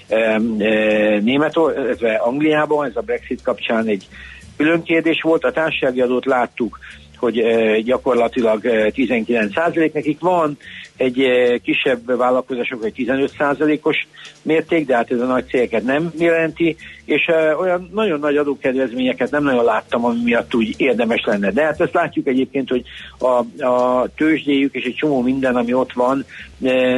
e, 0.07 0.15
e, 0.17 0.39
Németország, 1.19 2.21
Angliában, 2.21 2.85
ez 2.85 2.95
a 2.95 3.01
Brexit 3.01 3.41
kapcsán 3.41 3.89
egy 3.91 4.07
külön 4.57 4.83
kérdés 4.83 5.21
volt. 5.21 5.43
A 5.43 5.51
társasági 5.51 6.01
adót 6.01 6.25
láttuk, 6.25 6.79
hogy 7.21 7.39
e, 7.39 7.79
gyakorlatilag 7.79 8.91
19 8.93 9.53
százalék 9.53 9.93
nekik 9.93 10.19
van, 10.19 10.57
egy 10.97 11.19
e, 11.19 11.57
kisebb 11.57 12.17
vállalkozások 12.17 12.85
egy 12.85 12.93
15 12.93 13.33
százalékos 13.37 14.07
mérték, 14.41 14.85
de 14.85 14.95
hát 14.95 15.11
ez 15.11 15.19
a 15.19 15.25
nagy 15.25 15.47
cégeket 15.47 15.83
nem 15.83 16.11
jelenti, 16.17 16.75
és 17.05 17.27
olyan 17.59 17.89
nagyon 17.93 18.19
nagy 18.19 18.37
adókedvezményeket 18.37 19.31
nem 19.31 19.43
nagyon 19.43 19.63
láttam, 19.63 20.05
ami 20.05 20.19
miatt 20.23 20.55
úgy 20.55 20.73
érdemes 20.77 21.21
lenne. 21.25 21.51
De 21.51 21.63
hát 21.63 21.81
ezt 21.81 21.93
látjuk 21.93 22.27
egyébként, 22.27 22.69
hogy 22.69 22.83
a, 23.17 23.65
a 23.65 24.07
tőzsdéjük 24.15 24.75
és 24.75 24.83
egy 24.83 24.95
csomó 24.95 25.21
minden, 25.21 25.55
ami 25.55 25.73
ott 25.73 25.93
van, 25.93 26.25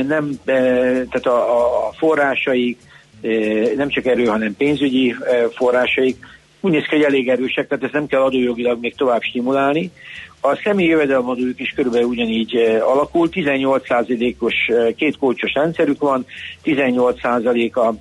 nem, 0.08 0.40
tehát 0.46 1.26
a, 1.26 1.88
a 1.88 1.94
forrásaik, 1.98 2.78
nem 3.76 3.90
csak 3.90 4.06
erő, 4.06 4.26
hanem 4.26 4.56
pénzügyi 4.56 5.16
forrásaik 5.56 6.18
úgy 6.64 6.72
néz 6.72 6.84
ki, 6.84 6.96
hogy 6.96 7.04
elég 7.04 7.30
erősek, 7.30 7.68
tehát 7.68 7.84
ezt 7.84 7.94
nem 7.94 8.08
kell 8.08 8.22
adójogilag 8.22 8.80
még 8.80 8.96
tovább 8.96 9.22
stimulálni. 9.22 9.92
A 10.42 10.56
személyi 10.64 10.90
jövedelemadójuk 10.90 11.60
is 11.60 11.70
körülbelül 11.76 12.08
ugyanígy 12.08 12.56
eh, 12.56 12.90
alakul, 12.90 13.30
18%-os 13.32 14.54
eh, 14.68 14.88
két 14.96 15.18
kulcsos 15.18 15.54
rendszerük 15.54 16.00
van, 16.00 16.26
18% 16.64 17.74
a 17.74 17.94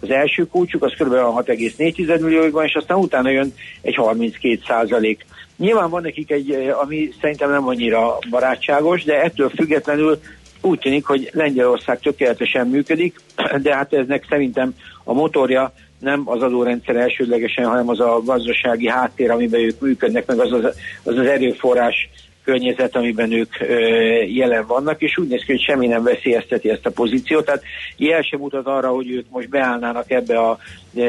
az 0.00 0.10
első 0.10 0.46
kulcsuk, 0.46 0.82
az 0.82 0.92
kb. 0.98 1.12
6,4 1.12 2.20
millióig 2.20 2.52
van, 2.52 2.64
és 2.64 2.74
aztán 2.74 2.98
utána 2.98 3.30
jön 3.30 3.54
egy 3.82 3.94
32 3.94 4.60
százalék. 4.66 5.26
Nyilván 5.56 5.90
van 5.90 6.02
nekik 6.02 6.30
egy, 6.30 6.50
eh, 6.50 6.80
ami 6.80 7.10
szerintem 7.20 7.50
nem 7.50 7.68
annyira 7.68 8.18
barátságos, 8.30 9.04
de 9.04 9.22
ettől 9.22 9.48
függetlenül 9.48 10.20
úgy 10.60 10.78
tűnik, 10.78 11.04
hogy 11.04 11.30
Lengyelország 11.32 12.00
tökéletesen 12.00 12.66
működik, 12.66 13.20
de 13.62 13.74
hát 13.74 13.92
eznek 13.92 14.26
szerintem 14.28 14.74
a 15.04 15.12
motorja 15.12 15.72
nem 15.98 16.22
az 16.24 16.42
adórendszer 16.42 16.96
elsődlegesen, 16.96 17.64
hanem 17.64 17.88
az 17.88 18.00
a 18.00 18.20
gazdasági 18.24 18.88
háttér, 18.88 19.30
amiben 19.30 19.60
ők 19.60 19.80
működnek, 19.80 20.26
meg 20.26 20.38
az 20.38 20.52
az, 20.52 20.64
az, 20.64 21.18
az 21.18 21.26
erőforrás 21.26 22.08
környezet, 22.44 22.96
amiben 22.96 23.32
ők 23.32 23.60
ö, 23.60 23.74
jelen 24.22 24.66
vannak, 24.66 25.02
és 25.02 25.18
úgy 25.18 25.28
néz 25.28 25.42
ki, 25.44 25.52
hogy 25.52 25.62
semmi 25.62 25.86
nem 25.86 26.02
veszélyezteti 26.02 26.70
ezt 26.70 26.86
a 26.86 26.90
pozíciót. 26.90 27.44
Tehát 27.44 27.62
jel 27.96 28.22
sem 28.22 28.40
mutat 28.40 28.66
arra, 28.66 28.88
hogy 28.88 29.10
ők 29.10 29.26
most 29.30 29.48
beállnának 29.48 30.10
ebbe 30.10 30.38
a 30.38 30.58
e, 30.96 31.02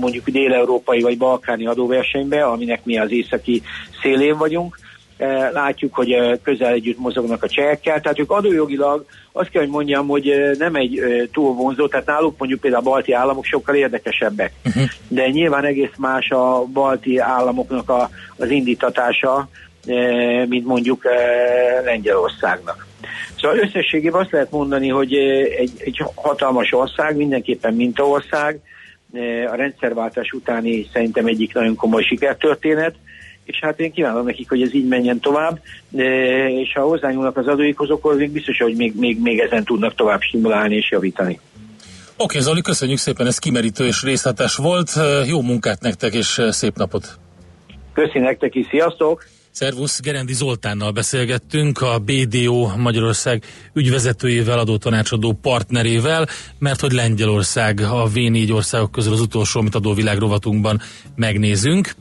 mondjuk 0.00 0.28
dél-európai 0.28 1.00
vagy 1.00 1.18
balkáni 1.18 1.66
adóversenybe, 1.66 2.44
aminek 2.44 2.84
mi 2.84 2.98
az 2.98 3.10
északi 3.12 3.62
szélén 4.02 4.36
vagyunk. 4.36 4.76
E, 5.16 5.50
látjuk, 5.50 5.94
hogy 5.94 6.10
e, 6.10 6.38
közel 6.42 6.72
együtt 6.72 6.98
mozognak 6.98 7.42
a 7.42 7.48
csehekkel, 7.48 8.00
tehát 8.00 8.18
ők 8.18 8.30
adójogilag 8.30 9.04
azt 9.32 9.50
kell, 9.50 9.62
hogy 9.62 9.70
mondjam, 9.70 10.06
hogy 10.06 10.32
nem 10.58 10.74
egy 10.74 11.02
túl 11.32 11.54
vonzó, 11.54 11.88
tehát 11.88 12.06
náluk 12.06 12.38
mondjuk 12.38 12.60
például 12.60 12.86
a 12.86 12.90
balti 12.90 13.12
államok 13.12 13.44
sokkal 13.44 13.74
érdekesebbek, 13.74 14.52
uh-huh. 14.64 14.82
de 15.08 15.28
nyilván 15.28 15.64
egész 15.64 15.96
más 15.96 16.30
a 16.30 16.64
balti 16.72 17.18
államoknak 17.18 17.88
a, 17.90 18.10
az 18.36 18.50
indítatása, 18.50 19.48
mint 20.48 20.66
mondjuk 20.66 21.04
Lengyelországnak. 21.84 22.86
Szóval 23.36 23.58
összességében 23.58 24.20
azt 24.20 24.32
lehet 24.32 24.50
mondani, 24.50 24.88
hogy 24.88 25.14
egy, 25.58 25.72
egy 25.78 26.02
hatalmas 26.14 26.72
ország, 26.72 27.16
mindenképpen 27.16 27.74
mintaország, 27.74 28.60
a 29.50 29.54
rendszerváltás 29.54 30.30
utáni 30.32 30.86
szerintem 30.92 31.26
egyik 31.26 31.54
nagyon 31.54 31.74
komoly 31.74 32.02
sikertörténet, 32.02 32.94
és 33.44 33.58
hát 33.60 33.80
én 33.80 33.92
kívánom 33.92 34.24
nekik, 34.24 34.48
hogy 34.48 34.62
ez 34.62 34.74
így 34.74 34.86
menjen 34.86 35.20
tovább, 35.20 35.60
és 36.62 36.72
ha 36.74 36.82
hozzányúlnak 36.82 37.36
az 37.36 37.46
adóikhoz, 37.46 37.90
akkor 37.90 38.16
még 38.16 38.30
biztos, 38.30 38.58
hogy 38.58 38.76
még, 38.76 38.94
még, 38.96 39.20
még 39.20 39.38
ezen 39.38 39.64
tudnak 39.64 39.94
tovább 39.94 40.20
stimulálni 40.20 40.76
és 40.76 40.90
javítani. 40.90 41.40
Oké, 42.16 42.38
Zoli, 42.38 42.60
köszönjük 42.62 42.98
szépen, 42.98 43.26
ez 43.26 43.38
kimerítő 43.38 43.86
és 43.86 44.02
részletes 44.02 44.56
volt. 44.56 44.90
Jó 45.26 45.42
munkát 45.42 45.80
nektek, 45.80 46.14
és 46.14 46.40
szép 46.48 46.76
napot! 46.76 47.18
Köszi 47.92 48.18
nektek 48.18 48.54
is, 48.54 48.66
sziasztok! 48.70 49.24
Szervusz, 49.50 50.00
Gerendi 50.00 50.32
Zoltánnal 50.32 50.90
beszélgettünk, 50.90 51.80
a 51.80 51.98
BDO 51.98 52.76
Magyarország 52.76 53.42
ügyvezetőjével, 53.72 54.58
adótanácsadó 54.58 55.32
partnerével, 55.32 56.26
mert 56.58 56.80
hogy 56.80 56.92
Lengyelország 56.92 57.80
a 57.80 58.08
V4 58.14 58.54
országok 58.54 58.90
közül 58.90 59.12
az 59.12 59.20
utolsó, 59.20 59.60
amit 59.60 59.74
adóvilág 59.74 60.18
rovatunkban 60.18 60.80
megnézünk. 61.14 61.94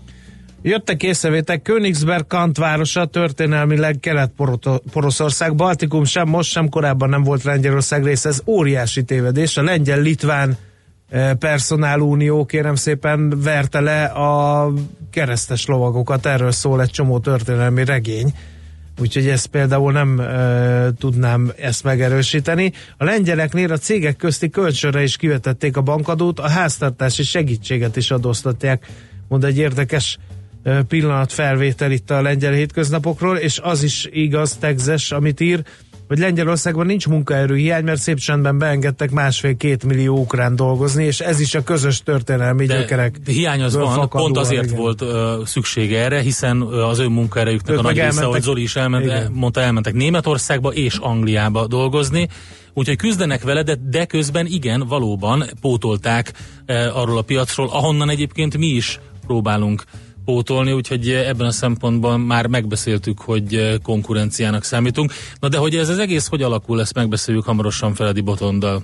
Jöttek 0.66 1.04
észrevétek, 1.04 1.62
Königsberg 1.62 2.28
Kant 2.28 2.58
városa 2.58 3.06
történelmileg 3.06 4.00
Kelet-Poroszország, 4.00 5.56
Baltikum 5.56 6.04
sem 6.04 6.28
most, 6.28 6.52
sem 6.52 6.70
korábban 6.70 7.10
nem 7.10 7.24
volt 7.24 7.44
Lengyelország 7.44 8.04
része, 8.04 8.30
ez 8.30 8.42
óriási 8.46 9.04
tévedés. 9.04 9.58
A 9.58 9.64
lengyel-litván 9.64 10.58
eh, 11.10 11.34
personálunió 11.34 12.46
kérem 12.46 12.76
szépen 12.76 13.42
verte 13.42 13.80
le 13.80 14.04
a 14.04 14.72
keresztes 15.12 15.66
lovagokat, 15.66 16.26
erről 16.26 16.52
szól 16.52 16.82
egy 16.82 16.90
csomó 16.90 17.20
történelmi 17.20 17.86
regény. 17.86 18.34
Úgyhogy 19.02 19.28
ezt 19.28 19.48
például 19.48 19.92
nem 19.92 20.20
e, 20.20 20.92
tudnám 21.00 21.52
ezt 21.58 21.84
megerősíteni. 21.84 22.72
A 22.98 23.04
lengyeleknél 23.04 23.72
a 23.72 23.78
cégek 23.78 24.16
közti 24.16 24.50
kölcsönre 24.50 25.04
is 25.04 25.16
kivetették 25.16 25.78
a 25.78 25.82
bankadót, 25.82 26.40
a 26.40 26.48
háztartási 26.48 27.24
segítséget 27.24 27.96
is 27.96 28.12
adóztatják, 28.12 28.88
mond 29.28 29.44
egy 29.44 29.58
érdekes 29.58 30.18
pillanatfelvétel 30.88 31.92
itt 31.92 32.12
a 32.12 32.22
lengyel 32.22 32.54
hétköznapokról, 32.54 33.38
és 33.38 33.60
az 33.64 33.84
is 33.84 34.08
igaz, 34.12 34.58
tegzes, 34.58 35.12
amit 35.12 35.40
ír, 35.40 35.64
hogy 36.08 36.20
Lengyelországban 36.20 36.86
nincs 36.86 37.08
munkaerőhiány, 37.08 37.84
mert 37.84 38.00
szép 38.00 38.18
csendben 38.18 38.58
beengedtek 38.58 39.12
másfél-két 39.12 39.84
millió 39.84 40.18
ukrán 40.18 40.56
dolgozni, 40.56 41.04
és 41.04 41.20
ez 41.20 41.40
is 41.40 41.56
a 41.56 41.64
közös 41.64 42.04
történelmi 42.04 42.66
De 42.66 42.78
gyökerek. 42.78 43.18
Hiány 43.26 43.62
az 43.62 43.76
van, 43.76 44.10
pont 44.10 44.38
azért 44.38 44.64
igen. 44.64 44.76
volt 44.78 45.02
uh, 45.02 45.10
szüksége 45.46 46.04
erre, 46.04 46.22
hiszen 46.22 46.62
az 46.62 47.00
ő 47.00 47.08
munkaerejüknek 47.08 47.78
a 47.78 47.82
nagy 47.82 48.00
része, 48.00 48.26
ahogy 48.26 48.42
Zoli 48.42 48.62
is 48.62 48.76
elment, 48.76 49.04
igen. 49.06 49.32
mondta, 49.32 49.62
elmentek 49.62 49.94
Németországba 49.94 50.70
és 50.70 50.98
Angliába 50.98 51.68
dolgozni, 51.68 52.28
úgyhogy 52.74 52.98
küzdenek 52.98 53.44
vele, 53.44 53.64
de, 53.64 53.78
de 53.90 54.06
közben 54.06 54.46
igen, 54.46 54.88
valóban 54.88 55.44
pótolták 55.62 56.34
uh, 56.68 56.98
arról 56.98 57.18
a 57.18 57.22
piacról, 57.22 57.70
ahonnan 57.70 58.10
egyébként 58.10 58.58
mi 58.58 58.68
is 58.68 59.00
próbálunk 59.26 59.84
pótolni, 60.26 60.72
úgyhogy 60.72 61.10
ebben 61.10 61.48
a 61.48 61.52
szempontban 61.52 62.20
már 62.20 62.48
megbeszéltük, 62.48 63.20
hogy 63.20 63.80
konkurenciának 63.84 64.64
számítunk. 64.64 65.14
Na 65.40 65.48
de 65.48 65.58
hogy 65.58 65.76
ez 65.76 65.90
az 65.90 66.00
egész 66.00 66.28
hogy 66.28 66.42
alakul, 66.42 66.82
ezt 66.82 66.94
megbeszéljük 66.94 67.46
hamarosan 67.46 67.94
Feledi 67.94 68.22
Botondal. 68.22 68.84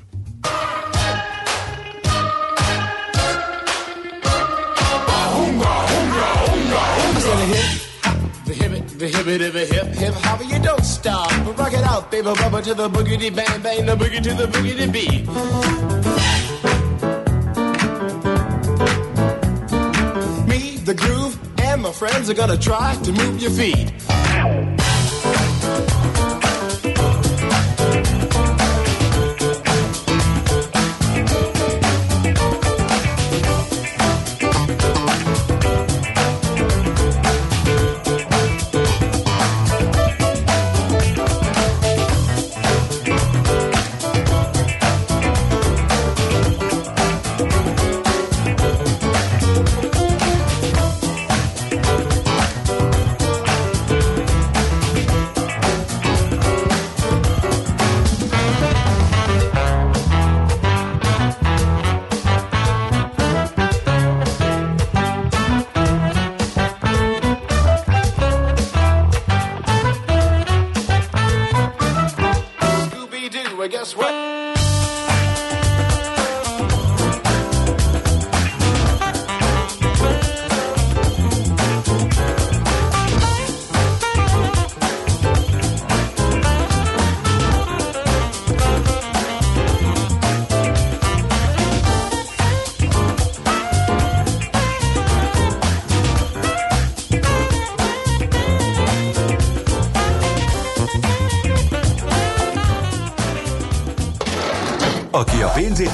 the 8.99 9.07
hip 9.07 9.25
hip 9.25 9.53
hip 9.53 9.87
hip 9.95 10.13
hop 10.13 10.41
you 10.51 10.59
don't 10.59 10.83
stop 10.83 11.31
rock 11.57 11.71
it 11.71 11.85
out 11.87 12.11
baby 12.11 12.23
bubba 12.23 12.61
to 12.61 12.73
the 12.73 12.89
boogie 12.89 13.33
bang 13.33 13.63
bang 13.63 13.85
the 13.85 13.95
boogie 13.95 14.21
to 14.21 14.33
the 14.33 14.47
boogie 14.47 14.91
beat 14.91 16.58
friends 22.19 22.29
are 22.29 22.33
gonna 22.33 22.57
try 22.57 22.95
to 23.01 23.13
move 23.13 23.41
your 23.41 23.51
feet. 23.51 24.18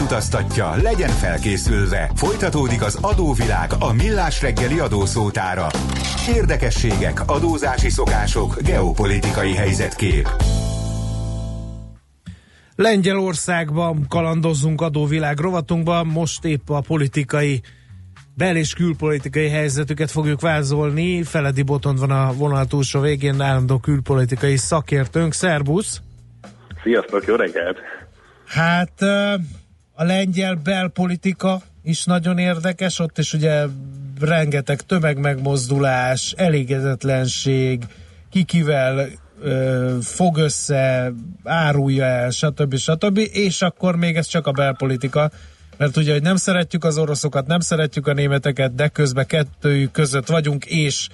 Utaztatja, 0.05 0.75
legyen 0.75 1.09
felkészülve. 1.09 2.11
Folytatódik 2.15 2.83
az 2.83 2.97
adóvilág 3.01 3.71
a 3.79 3.93
millás 3.93 4.41
reggeli 4.41 4.79
adószótára. 4.79 5.67
Érdekességek, 6.35 7.21
adózási 7.25 7.89
szokások, 7.89 8.61
geopolitikai 8.61 9.53
helyzetkép. 9.53 10.29
Lengyelországban 12.75 14.05
kalandozunk 14.09 14.81
adóvilág 14.81 15.39
rovatunkban, 15.39 16.07
most 16.07 16.45
épp 16.45 16.69
a 16.69 16.81
politikai 16.81 17.61
bel- 18.33 18.55
és 18.55 18.73
külpolitikai 18.73 19.49
helyzetüket 19.49 20.11
fogjuk 20.11 20.41
vázolni. 20.41 21.23
Feledi 21.23 21.61
Botond 21.61 21.99
van 21.99 22.11
a 22.11 22.33
vonal 22.33 22.65
túlsó 22.65 22.99
végén, 22.99 23.41
állandó 23.41 23.77
külpolitikai 23.77 24.57
szakértőnk. 24.57 25.33
Szerbusz! 25.33 26.01
Sziasztok, 26.83 27.25
jó 27.25 27.35
reggelt! 27.35 27.77
Hát 28.45 28.93
a 29.95 30.03
lengyel 30.03 30.55
belpolitika 30.55 31.61
is 31.83 32.03
nagyon 32.03 32.37
érdekes, 32.37 32.99
ott 32.99 33.17
is 33.17 33.33
ugye 33.33 33.65
rengeteg 34.19 34.81
tömegmegmozdulás, 34.81 36.33
elégedetlenség, 36.37 37.83
kikivel 38.29 39.07
ö, 39.41 39.97
fog 40.01 40.37
össze, 40.37 41.13
árulja 41.43 42.05
el, 42.05 42.29
stb. 42.29 42.75
stb. 42.75 43.17
És 43.17 43.61
akkor 43.61 43.95
még 43.95 44.15
ez 44.15 44.27
csak 44.27 44.47
a 44.47 44.51
belpolitika, 44.51 45.31
mert 45.77 45.97
ugye, 45.97 46.11
hogy 46.11 46.21
nem 46.21 46.35
szeretjük 46.35 46.83
az 46.83 46.97
oroszokat, 46.97 47.47
nem 47.47 47.59
szeretjük 47.59 48.07
a 48.07 48.13
németeket, 48.13 48.75
de 48.75 48.87
közben 48.87 49.25
kettőjük 49.25 49.91
között 49.91 50.27
vagyunk, 50.27 50.65
és 50.65 51.07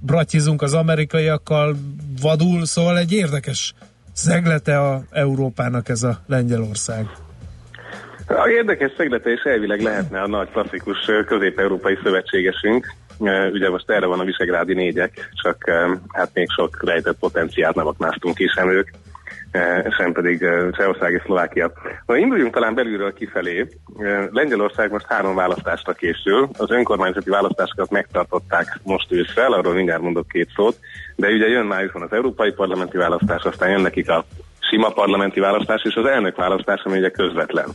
bratizunk 0.00 0.62
az 0.62 0.72
amerikaiakkal 0.72 1.76
vadul, 2.20 2.66
szóval 2.66 2.98
egy 2.98 3.12
érdekes 3.12 3.74
szeglete 4.12 4.80
a 4.80 5.04
Európának 5.10 5.88
ez 5.88 6.02
a 6.02 6.22
Lengyelország? 6.26 7.25
A 8.28 8.48
érdekes 8.48 8.92
szeglete 8.96 9.30
és 9.30 9.42
elvileg 9.42 9.80
lehetne 9.80 10.20
a 10.20 10.26
nagy 10.26 10.50
klasszikus 10.50 11.10
közép-európai 11.26 11.98
szövetségesünk. 12.02 12.86
Ugye 13.52 13.70
most 13.70 13.90
erre 13.90 14.06
van 14.06 14.20
a 14.20 14.24
visegrádi 14.24 14.74
négyek, 14.74 15.30
csak 15.42 15.70
hát 16.12 16.30
még 16.34 16.46
sok 16.50 16.84
rejtett 16.84 17.18
potenciált 17.18 17.74
nem 17.74 17.86
aknáztunk 17.86 18.34
ki 18.34 18.46
sem 18.46 18.70
ők. 18.70 18.88
Sem 19.96 20.12
pedig 20.12 20.42
eh, 20.42 20.70
Csehország 20.70 21.12
és 21.12 21.22
Szlovákia. 21.24 21.72
Na, 22.06 22.16
induljunk 22.16 22.54
talán 22.54 22.74
belülről 22.74 23.12
kifelé. 23.12 23.66
Lengyelország 24.30 24.90
most 24.90 25.06
három 25.06 25.34
választásra 25.34 25.92
készül. 25.92 26.48
Az 26.58 26.70
önkormányzati 26.70 27.30
választásokat 27.30 27.90
megtartották 27.90 28.78
most 28.82 29.12
ősszel, 29.12 29.52
arról 29.52 29.74
mindjárt 29.74 30.02
mondok 30.02 30.28
két 30.28 30.48
szót, 30.54 30.78
de 31.16 31.28
ugye 31.28 31.48
jön 31.48 31.66
májusban 31.66 32.02
az 32.02 32.12
európai 32.12 32.52
parlamenti 32.52 32.96
választás, 32.96 33.42
aztán 33.42 33.70
jön 33.70 33.80
nekik 33.80 34.10
a 34.10 34.24
sima 34.70 34.88
parlamenti 34.88 35.40
választás 35.40 35.82
és 35.84 35.94
az 35.94 36.06
elnök 36.06 36.36
választás, 36.36 36.82
ami 36.84 36.98
ugye 36.98 37.10
közvetlen. 37.10 37.68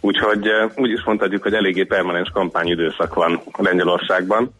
Úgyhogy 0.00 0.48
úgy 0.76 0.90
is 0.90 1.02
mondhatjuk, 1.04 1.42
hogy 1.42 1.54
eléggé 1.54 1.82
permanens 1.82 2.30
kampányidőszak 2.32 3.14
van 3.14 3.42
Lengyelországban, 3.58 4.54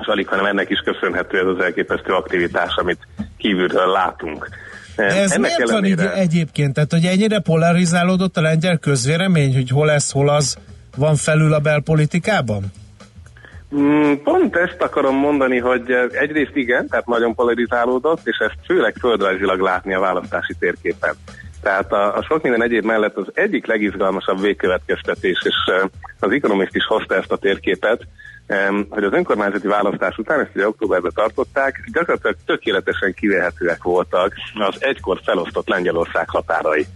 és 0.00 0.06
alig, 0.06 0.28
hanem 0.28 0.44
ennek 0.44 0.70
is 0.70 0.78
köszönhető 0.78 1.38
ez 1.38 1.46
az 1.46 1.64
elképesztő 1.64 2.12
aktivitás, 2.12 2.74
amit 2.76 3.06
kívülről 3.38 3.86
látunk. 3.86 4.48
De 4.96 5.04
ez 5.04 5.30
Ennek 5.30 5.56
miért 5.56 5.70
ellenére... 5.70 6.02
van 6.02 6.12
így 6.12 6.18
egyébként? 6.18 6.74
Tehát, 6.74 6.92
hogy 6.92 7.04
ennyire 7.04 7.40
polarizálódott 7.40 8.36
a 8.36 8.40
lengyel 8.40 8.78
közvélemény, 8.78 9.54
hogy 9.54 9.70
hol 9.70 9.90
ez, 9.90 10.10
hol 10.10 10.28
az 10.28 10.58
van 10.96 11.16
felül 11.16 11.52
a 11.52 11.58
belpolitikában? 11.58 12.72
Mm, 13.76 14.12
pont 14.24 14.56
ezt 14.56 14.82
akarom 14.82 15.16
mondani, 15.16 15.58
hogy 15.58 15.90
egyrészt 16.12 16.56
igen, 16.56 16.88
tehát 16.88 17.06
nagyon 17.06 17.34
polarizálódott, 17.34 18.20
és 18.24 18.36
ezt 18.38 18.56
főleg 18.64 18.94
földrajzilag 19.00 19.60
látni 19.60 19.94
a 19.94 20.00
választási 20.00 20.54
térképen. 20.58 21.14
Tehát 21.62 21.92
a, 21.92 22.16
a 22.16 22.22
sok 22.22 22.42
minden 22.42 22.62
egyéb 22.62 22.84
mellett 22.84 23.16
az 23.16 23.26
egyik 23.34 23.66
legizgalmasabb 23.66 24.40
végkövetkeztetés, 24.40 25.42
és 25.44 25.54
az 26.20 26.32
Economist 26.32 26.74
is 26.74 26.84
hozta 26.84 27.14
ezt 27.14 27.32
a 27.32 27.36
térképet, 27.36 28.06
hogy 28.88 29.04
az 29.04 29.12
önkormányzati 29.12 29.66
választás 29.66 30.18
után, 30.18 30.40
ezt 30.40 30.54
ugye 30.54 30.66
októberben 30.66 31.12
tartották, 31.14 31.88
gyakorlatilag 31.92 32.36
tökéletesen 32.46 33.14
kivehetőek 33.14 33.82
voltak 33.82 34.34
az 34.54 34.76
egykor 34.78 35.20
felosztott 35.24 35.68
Lengyelország 35.68 36.28
határai. 36.28 36.86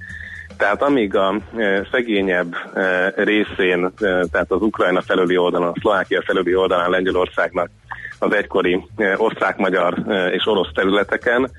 Tehát 0.56 0.82
amíg 0.82 1.16
a 1.16 1.34
e, 1.56 1.86
szegényebb 1.90 2.56
e, 2.74 3.12
részén, 3.16 3.84
e, 3.84 3.90
tehát 4.30 4.50
az 4.50 4.62
Ukrajna 4.62 5.02
felüli 5.02 5.36
oldalon, 5.36 5.68
a 5.68 5.80
Szlovákia 5.80 6.22
felüli 6.22 6.54
oldalán 6.54 6.90
Lengyelországnak 6.90 7.70
az 8.18 8.32
egykori 8.32 8.86
osztrák-magyar 9.16 10.02
és 10.32 10.46
orosz 10.46 10.72
területeken, 10.74 11.50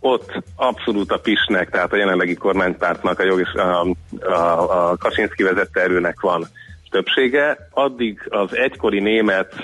ott 0.00 0.42
abszolút 0.56 1.12
a 1.12 1.18
PIS-nek, 1.18 1.70
tehát 1.70 1.92
a 1.92 1.96
jelenlegi 1.96 2.34
kormánypártnak, 2.34 3.18
a, 3.18 3.24
jog 3.24 3.40
és 3.40 3.52
a, 3.52 3.86
a, 4.20 4.90
a 4.90 4.96
Kaczynszki 4.96 5.42
vezette 5.42 5.80
erőnek 5.80 6.20
van 6.20 6.48
többsége, 6.90 7.68
addig 7.70 8.26
az 8.28 8.56
egykori 8.56 9.00
német, 9.00 9.54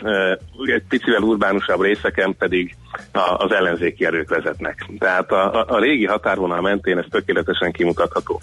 egy 0.65 0.83
picivel 0.89 1.23
urbánusabb 1.23 1.81
részeken 1.81 2.37
pedig 2.39 2.77
az 3.39 3.53
ellenzéki 3.53 4.05
erők 4.05 4.29
vezetnek. 4.29 4.87
Tehát 4.99 5.31
a, 5.31 5.65
a, 5.69 5.79
régi 5.79 6.07
határvonal 6.07 6.61
mentén 6.61 6.99
ez 6.99 7.05
tökéletesen 7.11 7.73
kimutatható. 7.73 8.41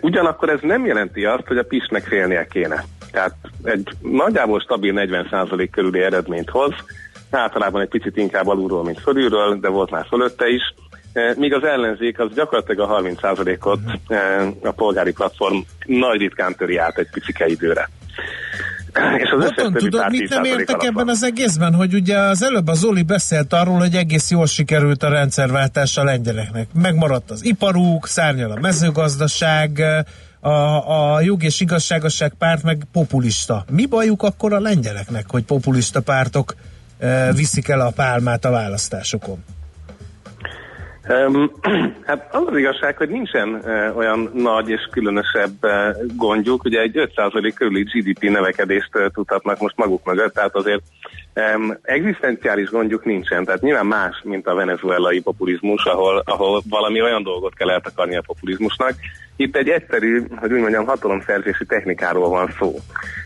Ugyanakkor 0.00 0.48
ez 0.48 0.60
nem 0.62 0.86
jelenti 0.86 1.24
azt, 1.24 1.46
hogy 1.46 1.58
a 1.58 1.64
PIS-nek 1.64 2.04
félnie 2.04 2.46
kéne. 2.46 2.84
Tehát 3.10 3.34
egy 3.62 3.88
nagyjából 4.00 4.60
stabil 4.60 4.92
40% 4.96 5.68
körüli 5.70 6.00
eredményt 6.00 6.50
hoz, 6.50 6.74
általában 7.30 7.80
egy 7.80 7.88
picit 7.88 8.16
inkább 8.16 8.46
alulról, 8.46 8.84
mint 8.84 9.00
fölülről, 9.00 9.58
de 9.60 9.68
volt 9.68 9.90
már 9.90 10.06
fölötte 10.08 10.48
is, 10.48 10.62
míg 11.36 11.54
az 11.54 11.64
ellenzék 11.64 12.18
az 12.18 12.34
gyakorlatilag 12.34 12.90
a 12.90 13.00
30%-ot 13.02 13.80
a 14.62 14.70
polgári 14.70 15.12
platform 15.12 15.56
nagy 15.86 16.18
ritkán 16.18 16.54
töri 16.54 16.76
át 16.76 16.98
egy 16.98 17.10
picike 17.10 17.46
időre. 17.46 17.88
És 19.18 19.30
az 19.30 19.44
Otton, 19.44 19.72
tudod, 19.72 20.10
mit 20.10 20.28
nem 20.28 20.44
értek 20.44 20.82
ebben 20.82 21.08
az 21.08 21.22
egészben, 21.22 21.74
hogy 21.74 21.94
ugye 21.94 22.18
az 22.18 22.42
előbb 22.42 22.68
az 22.68 22.78
Zoli 22.78 23.02
beszélt 23.02 23.52
arról, 23.52 23.78
hogy 23.78 23.94
egész 23.94 24.30
jól 24.30 24.46
sikerült 24.46 25.02
a 25.02 25.08
rendszerváltás 25.08 25.96
a 25.96 26.04
lengyeleknek. 26.04 26.68
Megmaradt 26.74 27.30
az 27.30 27.44
iparuk, 27.44 28.06
szárnyal 28.06 28.50
a 28.50 28.60
mezőgazdaság, 28.60 29.82
a, 30.40 31.14
a 31.14 31.20
jog 31.20 31.42
és 31.42 31.60
igazságosság 31.60 32.32
párt 32.38 32.62
meg 32.62 32.86
populista. 32.92 33.64
Mi 33.70 33.86
bajuk 33.86 34.22
akkor 34.22 34.52
a 34.52 34.60
lengyeleknek, 34.60 35.24
hogy 35.30 35.44
populista 35.44 36.00
pártok 36.00 36.54
e, 36.98 37.32
viszik 37.32 37.68
el 37.68 37.80
a 37.80 37.90
pálmát 37.90 38.44
a 38.44 38.50
választásokon? 38.50 39.44
Hát 42.06 42.34
az 42.34 42.42
az 42.46 42.56
igazság, 42.56 42.96
hogy 42.96 43.08
nincsen 43.08 43.48
uh, 43.48 43.96
olyan 43.96 44.30
nagy 44.34 44.68
és 44.68 44.88
különösebb 44.90 45.52
uh, 45.62 45.70
gondjuk, 46.16 46.64
ugye 46.64 46.80
egy 46.80 47.10
5% 47.14 47.52
körüli 47.54 47.82
GDP 47.82 48.22
növekedést 48.22 48.90
uh, 48.94 49.06
tudhatnak 49.06 49.58
most 49.58 49.76
maguk 49.76 50.04
mögött, 50.04 50.34
tehát 50.34 50.54
azért 50.54 50.82
um, 51.34 51.78
egzisztenciális 51.82 52.70
gondjuk 52.70 53.04
nincsen, 53.04 53.44
tehát 53.44 53.60
nyilván 53.60 53.86
más, 53.86 54.20
mint 54.24 54.46
a 54.46 54.54
venezuelai 54.54 55.20
populizmus, 55.20 55.84
ahol, 55.84 56.22
ahol 56.24 56.62
valami 56.68 57.02
olyan 57.02 57.22
dolgot 57.22 57.54
kell 57.54 57.70
eltakarni 57.70 58.16
a 58.16 58.22
populizmusnak. 58.26 58.94
Itt 59.36 59.56
egy 59.56 59.68
egyszerű, 59.68 60.22
hogy 60.36 60.52
úgy 60.52 60.60
mondjam, 60.60 60.86
hatalomszerzési 60.86 61.66
technikáról 61.66 62.28
van 62.28 62.54
szó. 62.58 62.74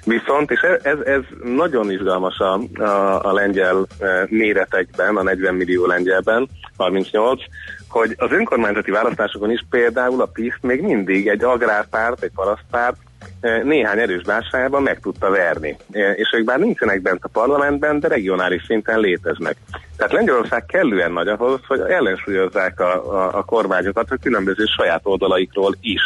Viszont, 0.05 0.51
és 0.51 0.61
ez, 0.83 0.99
ez 0.99 1.21
nagyon 1.43 1.91
izgalmas 1.91 2.39
a, 2.39 2.61
a, 2.83 3.25
a 3.25 3.33
lengyel 3.33 3.77
uh, 3.77 3.87
méretekben, 4.29 5.17
a 5.17 5.23
40 5.23 5.55
millió 5.55 5.87
lengyelben, 5.87 6.49
38, 6.77 7.43
hogy 7.89 8.15
az 8.17 8.31
önkormányzati 8.31 8.91
választásokon 8.91 9.51
is 9.51 9.65
például 9.71 10.21
a 10.21 10.27
PISZ 10.27 10.57
még 10.61 10.81
mindig 10.81 11.29
egy 11.29 11.45
agrárpárt, 11.45 12.23
egy 12.23 12.33
parasztpárt 12.35 12.97
néhány 13.63 13.99
erős 13.99 14.23
bársájában 14.23 14.83
meg 14.83 15.01
tudta 15.01 15.31
verni. 15.31 15.77
Eh, 15.91 16.13
és 16.17 16.33
ők 16.37 16.45
bár 16.45 16.59
nincsenek 16.59 17.03
bent 17.03 17.25
a 17.25 17.29
parlamentben, 17.29 18.01
de 18.01 18.09
regionális 18.09 18.63
szinten 18.67 19.01
léteznek. 19.01 19.57
Tehát 19.97 20.13
Lengyelország 20.13 20.67
kellően 20.67 21.13
nagy 21.13 21.29
ahhoz, 21.29 21.61
hogy 21.67 21.81
ellensúlyozzák 21.81 22.81
a, 22.81 23.15
a, 23.15 23.39
a 23.39 23.43
kormányokat 23.43 24.11
a 24.11 24.17
különböző 24.23 24.65
saját 24.65 25.01
oldalaikról 25.03 25.75
is. 25.81 26.03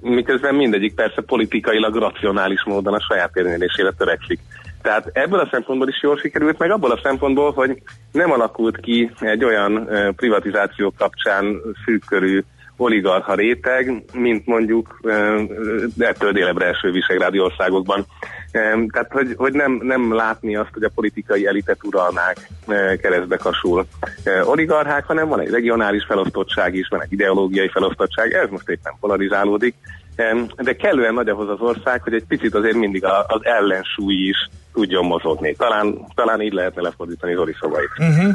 Miközben 0.00 0.54
mindegyik 0.54 0.94
persze 0.94 1.22
politikailag 1.22 1.94
racionális 1.94 2.64
módon 2.64 2.94
a 2.94 3.04
saját 3.08 3.36
érvényelésére 3.36 3.92
törekszik. 3.98 4.40
Tehát 4.82 5.10
ebből 5.12 5.40
a 5.40 5.48
szempontból 5.50 5.88
is 5.88 6.02
jól 6.02 6.18
sikerült, 6.18 6.58
meg 6.58 6.70
abból 6.70 6.90
a 6.90 7.00
szempontból, 7.02 7.52
hogy 7.52 7.82
nem 8.12 8.30
alakult 8.30 8.80
ki 8.80 9.10
egy 9.20 9.44
olyan 9.44 9.88
privatizáció 10.16 10.92
kapcsán 10.98 11.60
szűkkörű 11.84 12.42
oligarha 12.76 13.34
réteg, 13.34 14.04
mint 14.12 14.46
mondjuk 14.46 15.00
ettől 15.98 16.32
délebbre 16.32 16.66
eső 16.66 16.90
visegrádi 16.90 17.38
országokban. 17.38 18.06
Tehát, 18.92 19.08
hogy, 19.10 19.34
hogy 19.36 19.52
nem, 19.52 19.80
nem 19.82 20.14
látni 20.14 20.56
azt, 20.56 20.70
hogy 20.72 20.82
a 20.82 20.90
politikai 20.94 21.46
elitet 21.46 21.78
uralnák 21.84 22.48
keresztbe 23.00 23.36
kasul 23.36 23.86
oligarchák, 24.44 25.04
hanem 25.04 25.28
van 25.28 25.40
egy 25.40 25.50
regionális 25.50 26.04
felosztottság 26.04 26.74
is, 26.74 26.88
van 26.88 27.02
egy 27.02 27.12
ideológiai 27.12 27.68
felosztottság, 27.68 28.32
ez 28.32 28.48
most 28.50 28.68
éppen 28.68 28.94
polarizálódik, 29.00 29.74
de 30.56 30.76
kellően 30.76 31.14
nagy 31.14 31.28
ahhoz 31.28 31.48
az 31.48 31.60
ország, 31.60 32.02
hogy 32.02 32.14
egy 32.14 32.24
picit 32.28 32.54
azért 32.54 32.76
mindig 32.76 33.04
az 33.26 33.40
ellensúly 33.44 34.14
is 34.14 34.48
tudjon 34.72 35.04
mozogni. 35.04 35.54
Talán, 35.54 36.06
talán 36.14 36.40
így 36.40 36.52
lehetne 36.52 36.82
lefordítani 36.82 37.34
Zoli 37.34 37.56
szavait. 37.60 37.90
Uh-huh. 37.98 38.32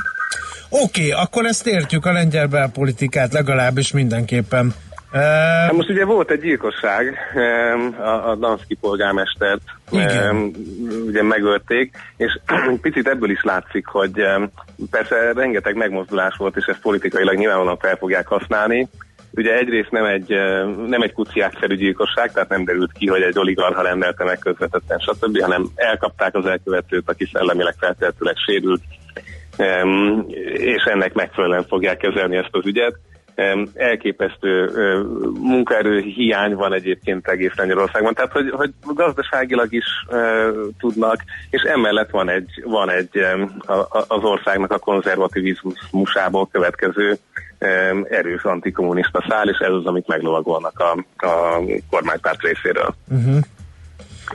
Oké, 0.73 1.12
okay, 1.12 1.23
akkor 1.23 1.45
ezt 1.45 1.67
értjük 1.67 2.05
a 2.05 2.12
lengyel 2.12 2.47
belpolitikát 2.47 3.34
legalábbis 3.34 3.91
mindenképpen. 3.91 4.73
Hát 5.12 5.71
most 5.71 5.89
ugye 5.89 6.05
volt 6.05 6.31
egy 6.31 6.39
gyilkosság, 6.39 7.17
a, 7.99 8.29
a 8.29 8.36
Danszki 8.36 8.75
polgármestert 8.75 9.62
Igen. 9.91 10.51
ugye 11.07 11.23
megölték, 11.23 11.95
és 12.17 12.39
picit 12.81 13.07
ebből 13.07 13.29
is 13.29 13.43
látszik, 13.43 13.86
hogy 13.86 14.12
persze 14.91 15.31
rengeteg 15.34 15.75
megmozdulás 15.75 16.36
volt, 16.38 16.55
és 16.55 16.65
ezt 16.65 16.81
politikailag 16.81 17.36
nyilvánvalóan 17.36 17.77
fel 17.77 17.95
fogják 17.95 18.27
használni, 18.27 18.89
Ugye 19.34 19.57
egyrészt 19.57 19.91
nem 19.91 20.05
egy, 20.05 20.29
nem 20.88 21.01
egy 21.01 21.13
kuciákszerű 21.13 21.75
gyilkosság, 21.75 22.31
tehát 22.31 22.49
nem 22.49 22.65
derült 22.65 22.91
ki, 22.91 23.07
hogy 23.07 23.21
egy 23.21 23.39
oligarha 23.39 23.81
rendelte 23.81 24.23
meg 24.23 24.39
közvetetten, 24.39 24.99
stb., 24.99 25.41
hanem 25.41 25.69
elkapták 25.75 26.36
az 26.36 26.45
elkövetőt, 26.45 27.10
aki 27.10 27.29
szellemileg 27.34 27.75
feltehetőleg 27.79 28.36
sérült, 28.45 28.81
és 30.54 30.84
ennek 30.84 31.13
megfelelően 31.13 31.65
fogják 31.67 31.97
kezelni 31.97 32.38
ezt 32.38 32.50
az 32.52 32.65
ügyet. 32.65 33.00
Elképesztő 33.74 34.69
munkaerő 35.39 36.00
hiány 36.00 36.56
van 36.56 36.74
egyébként 36.74 37.28
egész 37.28 37.56
Lengyelországban, 37.56 38.13
tehát 38.13 38.32
hogy, 38.32 38.50
hogy 38.50 38.71
gazdaságilag 38.82 39.74
is 39.74 39.86
tudnak, 40.80 41.24
és 41.50 41.62
emellett 41.62 42.10
van 42.10 42.30
egy, 42.30 42.63
van 42.63 42.89
egy 42.89 43.19
az 44.08 44.24
országnak 44.24 44.71
a 44.71 44.78
konzervativizmusából 44.78 46.47
következő 46.52 47.17
erős 48.10 48.43
antikommunista 48.43 49.26
szál, 49.30 49.50
és 49.50 49.58
ez 49.58 49.71
az, 49.71 49.86
amit 49.86 50.08
meglovagolnak 50.08 50.80
a, 50.80 50.91
a 51.26 51.60
kormánypárt 51.89 52.41
részéről. 52.41 52.95
Uh-huh. 53.10 53.38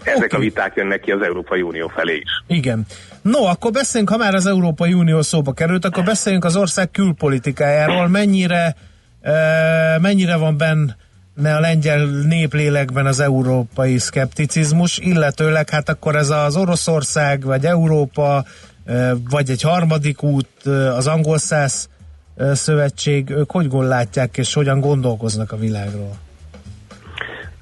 Ezek 0.03 0.25
okay. 0.25 0.39
a 0.39 0.43
viták 0.43 0.73
jönnek 0.77 1.01
ki 1.01 1.11
az 1.11 1.23
Európai 1.23 1.63
Unió 1.63 1.89
felé 1.89 2.15
is. 2.15 2.57
Igen. 2.57 2.87
No, 3.23 3.45
akkor 3.45 3.71
beszéljünk, 3.71 4.13
ha 4.13 4.19
már 4.19 4.35
az 4.35 4.47
Európai 4.47 4.93
Unió 4.93 5.23
szóba 5.23 5.53
került, 5.53 5.85
akkor 5.85 6.05
beszéljünk 6.05 6.45
az 6.45 6.57
ország 6.57 6.91
külpolitikájáról. 6.91 8.09
Mennyire, 8.09 8.77
uh, 9.23 10.01
mennyire 10.01 10.37
van 10.37 10.57
benne 10.57 11.57
a 11.57 11.61
lengyel 11.61 12.07
néplélekben 12.07 13.07
az 13.07 13.21
európai 13.21 13.99
szkepticizmus, 13.99 14.99
illetőleg 14.99 15.71
hát 15.71 15.89
akkor 15.89 16.17
ez 16.17 16.31
az 16.31 16.57
Oroszország, 16.57 17.45
vagy 17.45 17.67
Európa, 17.67 18.45
vagy 19.31 19.51
egy 19.51 19.63
harmadik 19.63 20.23
út, 20.23 20.67
az 20.97 21.07
angol 21.07 21.39
száz 21.39 21.89
szövetség, 22.53 23.31
ők 23.31 23.51
hogy 23.51 23.73
látják 23.73 24.37
és 24.37 24.55
hogyan 24.55 24.81
gondolkoznak 24.81 25.53
a 25.53 25.57
világról? 25.57 26.26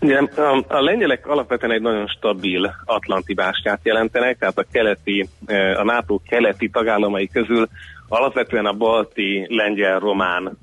Ugye, 0.04 0.18
a, 0.18 0.64
a 0.68 0.82
lengyelek 0.82 1.26
alapvetően 1.26 1.72
egy 1.72 1.80
nagyon 1.80 2.06
stabil 2.06 2.74
atlanti 2.84 3.34
bástyát 3.34 3.80
jelentenek, 3.82 4.38
tehát 4.38 4.58
a 4.58 4.64
keleti, 4.72 5.28
a 5.76 5.84
NATO 5.84 6.20
keleti 6.28 6.68
tagállamai 6.68 7.28
közül 7.28 7.68
alapvetően 8.08 8.66
a 8.66 8.72
balti, 8.72 9.46
lengyel, 9.48 9.98
román 9.98 10.58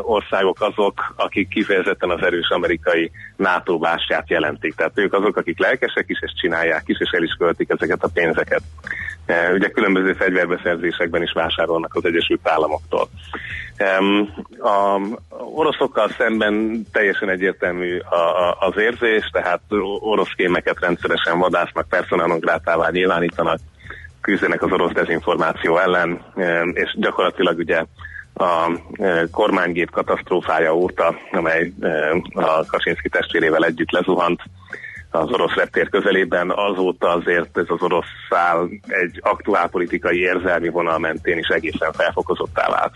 országok 0.00 0.60
azok, 0.60 1.14
akik 1.16 1.48
kifejezetten 1.48 2.10
az 2.10 2.22
erős 2.22 2.48
amerikai 2.48 3.10
NATO 3.36 3.78
bástyát 3.78 4.30
jelentik. 4.30 4.74
Tehát 4.74 4.98
ők 4.98 5.12
azok, 5.12 5.36
akik 5.36 5.58
lelkesek 5.58 6.04
is, 6.06 6.18
és 6.22 6.32
csinálják 6.40 6.82
is, 6.86 6.98
és 7.00 7.10
el 7.10 7.22
is 7.22 7.34
költik 7.38 7.70
ezeket 7.70 8.02
a 8.02 8.10
pénzeket. 8.14 8.62
Ugye 9.54 9.68
különböző 9.68 10.12
fegyverbeszerzésekben 10.12 11.22
is 11.22 11.32
vásárolnak 11.32 11.94
az 11.94 12.04
Egyesült 12.04 12.48
Államoktól. 12.48 13.08
A 14.58 15.00
oroszokkal 15.54 16.08
szemben 16.18 16.86
teljesen 16.92 17.28
egyértelmű 17.28 17.98
az 18.58 18.76
érzés, 18.76 19.30
tehát 19.32 19.60
orosz 20.00 20.32
kémeket 20.36 20.80
rendszeresen 20.80 21.38
vadásznak, 21.38 21.88
personálongrátává 21.88 22.88
nyilvánítanak, 22.90 23.58
küzdenek 24.20 24.62
az 24.62 24.72
orosz 24.72 24.92
dezinformáció 24.92 25.78
ellen, 25.78 26.24
és 26.72 26.96
gyakorlatilag 26.98 27.58
ugye 27.58 27.84
a 28.34 28.78
kormánygép 29.30 29.90
katasztrófája 29.90 30.74
óta, 30.74 31.14
amely 31.32 31.72
a 32.32 32.64
Kaczynszki 32.66 33.08
testvérével 33.08 33.64
együtt 33.64 33.90
lezuhant, 33.90 34.40
az 35.10 35.32
orosz 35.32 35.54
reptér 35.54 35.88
közelében, 35.88 36.50
azóta 36.50 37.08
azért 37.08 37.58
ez 37.58 37.64
az 37.68 37.82
orosz 37.82 38.06
szál 38.28 38.68
egy 38.86 39.18
aktuál 39.20 39.68
politikai 39.68 40.18
érzelmi 40.18 40.68
vonal 40.68 40.98
mentén 40.98 41.38
is 41.38 41.48
egészen 41.48 41.92
felfokozottá 41.92 42.68
vált. 42.68 42.92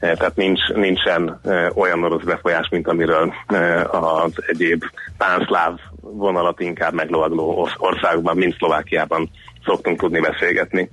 E, 0.00 0.14
tehát 0.14 0.36
nincs, 0.36 0.68
nincsen 0.68 1.40
e, 1.44 1.70
olyan 1.74 2.04
orosz 2.04 2.22
befolyás, 2.22 2.68
mint 2.68 2.88
amiről 2.88 3.32
e, 3.46 3.84
az 3.84 4.32
egyéb 4.46 4.82
pánszláv 5.16 5.78
vonalat 6.00 6.60
inkább 6.60 6.92
meglovagló 6.92 7.68
országokban, 7.76 8.36
mint 8.36 8.56
Szlovákiában 8.56 9.30
szoktunk 9.64 10.00
tudni 10.00 10.20
beszélgetni. 10.20 10.90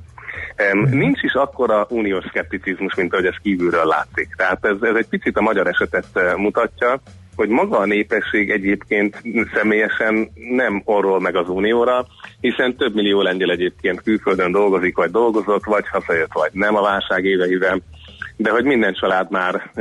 Nincs 0.90 1.24
is 1.24 1.34
akkora 1.34 1.86
uniós 1.90 2.26
szkepticizmus, 2.28 2.96
mint 2.96 3.14
ahogy 3.14 3.26
ez 3.26 3.36
kívülről 3.42 3.86
látszik. 3.86 4.36
Tehát 4.38 4.66
ez, 4.66 4.76
ez 4.82 4.96
egy 4.96 5.08
picit 5.08 5.38
a 5.38 5.42
magyar 5.42 5.68
esetet 5.68 6.36
mutatja, 6.38 7.02
hogy 7.38 7.50
maga 7.50 7.78
a 7.78 7.86
népesség 7.86 8.50
egyébként 8.50 9.22
személyesen 9.54 10.32
nem 10.34 10.82
orról 10.86 11.20
meg 11.20 11.36
az 11.36 11.50
unióra, 11.50 12.06
hiszen 12.40 12.76
több 12.76 12.96
millió 12.96 13.22
lengyel 13.22 13.52
egyébként 13.52 14.02
külföldön 14.02 14.52
dolgozik, 14.52 14.96
vagy 14.98 15.12
dolgozott, 15.12 15.64
vagy 15.64 15.88
hazajött, 15.88 16.34
vagy 16.34 16.50
nem 16.54 16.76
a 16.76 16.82
válság 16.82 17.26
éveiben, 17.26 17.84
de 18.36 18.50
hogy 18.50 18.64
minden 18.64 18.94
család 18.94 19.32
már 19.32 19.72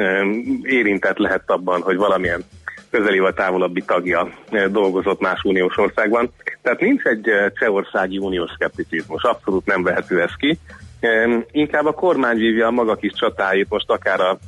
érintett 0.62 1.18
lehet 1.18 1.50
abban, 1.50 1.80
hogy 1.80 1.96
valamilyen 1.96 2.44
közeli 2.90 3.18
vagy 3.18 3.34
távolabbi 3.34 3.82
tagja 3.82 4.28
dolgozott 4.70 5.20
más 5.20 5.42
uniós 5.42 5.76
országban. 5.78 6.32
Tehát 6.62 6.80
nincs 6.80 7.02
egy 7.02 7.30
csehországi 7.58 8.18
uniós 8.18 8.50
szkepticizmus, 8.54 9.22
abszolút 9.22 9.66
nem 9.66 9.82
vehető 9.82 10.20
ez 10.20 10.34
ki. 10.36 10.58
Inkább 11.50 11.86
a 11.86 11.92
kormány 11.92 12.36
vívja 12.36 12.66
a 12.66 12.70
maga 12.70 12.94
kis 12.94 13.12
csatáit, 13.14 13.68
most 13.68 13.90
akár 13.90 14.20
a 14.20 14.38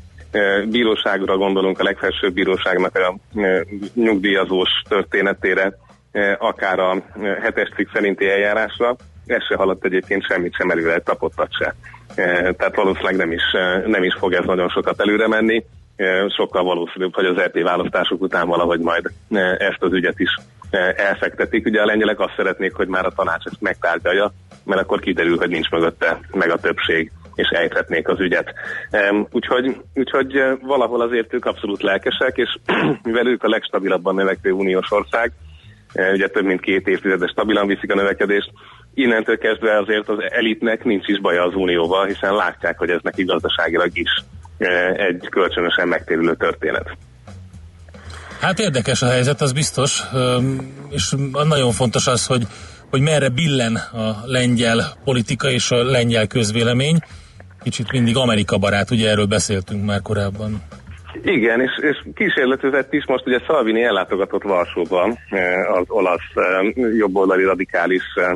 bíróságra 0.69 1.37
gondolunk, 1.37 1.79
a 1.79 1.85
legfelsőbb 1.85 2.33
bíróságnak 2.33 2.97
a 2.97 3.17
nyugdíjazós 3.95 4.71
történetére, 4.89 5.73
akár 6.39 6.79
a 6.79 7.03
hetes 7.43 7.69
cikk 7.77 7.89
szerinti 7.93 8.29
eljárásra, 8.29 8.97
ez 9.27 9.45
se 9.49 9.57
haladt 9.57 9.85
egyébként 9.85 10.27
semmit 10.27 10.55
sem 10.55 10.71
előre, 10.71 10.99
tapottat 10.99 11.49
se. 11.59 11.75
Tehát 12.57 12.77
valószínűleg 12.77 13.17
nem 13.17 13.33
is, 13.33 13.43
nem 13.87 14.03
is 14.03 14.15
fog 14.19 14.33
ez 14.33 14.45
nagyon 14.45 14.69
sokat 14.69 15.01
előre 15.01 15.29
menni. 15.29 15.65
Sokkal 16.37 16.65
valószínűbb, 16.65 17.15
hogy 17.15 17.25
az 17.27 17.39
EP 17.39 17.63
választások 17.63 18.21
után 18.21 18.49
valahogy 18.49 18.81
majd 18.81 19.11
ezt 19.59 19.83
az 19.83 19.93
ügyet 19.93 20.19
is 20.21 20.37
elfektetik. 20.97 21.67
Ugye 21.67 21.81
a 21.81 21.87
lengyelek 21.87 22.21
azt 22.21 22.35
szeretnék, 22.37 22.75
hogy 22.75 22.89
már 22.89 23.07
a 23.07 23.13
tanács 23.17 23.45
ezt 23.45 23.61
megtárgyalja, 23.61 24.33
mert 24.65 24.81
akkor 24.81 25.01
kiderül, 25.01 25.37
hogy 25.37 25.49
nincs 25.49 25.71
mögötte 25.71 26.21
meg 26.33 26.51
a 26.51 26.59
többség 26.59 27.13
és 27.39 27.49
ejthetnék 27.49 28.09
az 28.09 28.21
ügyet. 28.21 28.55
Úgyhogy, 29.31 29.77
úgyhogy 29.95 30.43
valahol 30.63 31.01
azért 31.01 31.35
ők 31.35 31.45
abszolút 31.45 31.83
lelkesek, 31.83 32.37
és 32.37 32.57
mivel 33.09 33.27
ők 33.27 33.43
a 33.43 33.49
legstabilabban 33.49 34.15
növekvő 34.15 34.51
uniós 34.51 34.91
ország, 34.91 35.33
ugye 36.13 36.29
több 36.29 36.45
mint 36.45 36.61
két 36.61 36.89
évtizede 36.89 37.27
stabilan 37.27 37.67
viszik 37.67 37.93
a 37.93 37.95
növekedést, 37.95 38.51
innentől 38.95 39.39
kezdve 39.39 39.79
azért 39.79 40.09
az 40.09 40.19
elitnek 40.29 40.85
nincs 40.85 41.09
is 41.09 41.21
baja 41.21 41.43
az 41.43 41.55
unióval, 41.55 42.07
hiszen 42.07 42.35
látják, 42.35 42.79
hogy 42.79 42.91
ez 42.91 43.01
neki 43.03 43.25
gazdaságilag 43.25 43.91
is 43.93 44.11
egy 44.97 45.29
kölcsönösen 45.29 45.89
megtérülő 45.89 46.35
történet. 46.35 46.97
Hát 48.41 48.59
érdekes 48.59 49.03
a 49.03 49.09
helyzet, 49.09 49.41
az 49.41 49.53
biztos, 49.53 50.03
és 50.91 51.15
nagyon 51.49 51.73
fontos 51.73 52.07
az, 52.07 52.27
hogy, 52.27 52.47
hogy 52.91 53.01
merre 53.01 53.29
billen 53.29 53.75
a 53.75 54.17
lengyel 54.25 54.97
politika 55.05 55.51
és 55.51 55.71
a 55.71 55.85
lengyel 55.85 56.27
közvélemény 56.27 56.99
kicsit 57.63 57.93
mindig 57.93 58.17
Amerika 58.17 58.59
barát, 58.59 58.91
ugye 58.91 59.11
erről 59.11 59.27
beszéltünk 59.27 59.85
már 59.85 60.03
korábban. 60.03 60.63
Igen, 61.23 61.61
és, 61.61 61.71
és 61.81 62.03
kísérletezett 62.15 62.93
is, 62.93 63.07
most 63.07 63.27
ugye 63.27 63.39
Salvini 63.47 63.83
ellátogatott 63.83 64.43
Varsóban, 64.43 65.19
eh, 65.31 65.77
az 65.77 65.85
olasz 65.89 66.31
eh, 66.35 66.95
jobboldali 66.97 67.45
radikális 67.45 68.03
eh, 68.15 68.33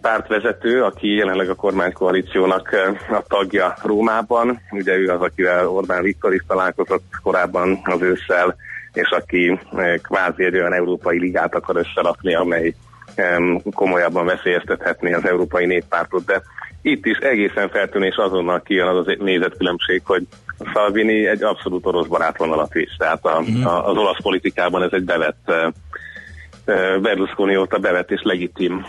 pártvezető, 0.00 0.82
aki 0.82 1.14
jelenleg 1.14 1.48
a 1.48 1.54
kormánykoalíciónak 1.54 2.76
a 3.10 3.22
tagja 3.28 3.74
Rómában. 3.82 4.60
Ugye 4.70 4.96
ő 4.96 5.08
az, 5.08 5.20
akivel 5.20 5.68
Orbán 5.68 6.02
Viktor 6.02 6.34
is 6.34 6.42
találkozott 6.46 7.04
korábban 7.22 7.80
az 7.84 8.02
ősszel, 8.02 8.54
és 8.92 9.10
aki 9.10 9.58
kvázi 10.02 10.44
egy 10.44 10.54
olyan 10.54 10.74
európai 10.74 11.18
ligát 11.18 11.54
akar 11.54 11.76
összerakni, 11.76 12.34
amely 12.34 12.74
komolyabban 13.74 14.26
veszélyeztethetné 14.26 15.12
az 15.12 15.24
európai 15.24 15.66
néppártot, 15.66 16.24
de 16.24 16.42
itt 16.82 17.06
is 17.06 17.16
egészen 17.16 17.68
feltűnés 17.68 18.16
azonnal 18.16 18.62
kijön 18.62 18.86
az 18.86 19.06
a 19.06 19.16
nézetkülönbség, 19.18 20.02
hogy 20.04 20.22
Salvini 20.72 21.26
egy 21.26 21.42
abszolút 21.42 21.86
orosz 21.86 22.06
barátvonalat 22.06 22.74
is, 22.74 22.96
tehát 22.98 23.24
a, 23.24 23.38
uh-huh. 23.38 23.66
a, 23.66 23.88
az 23.88 23.96
olasz 23.96 24.22
politikában 24.22 24.82
ez 24.82 24.92
egy 24.92 25.04
bevett 25.04 25.52
Berlusconi 27.00 27.56
óta 27.56 27.78
bevett 27.78 28.10
és 28.10 28.20
legitim 28.22 28.86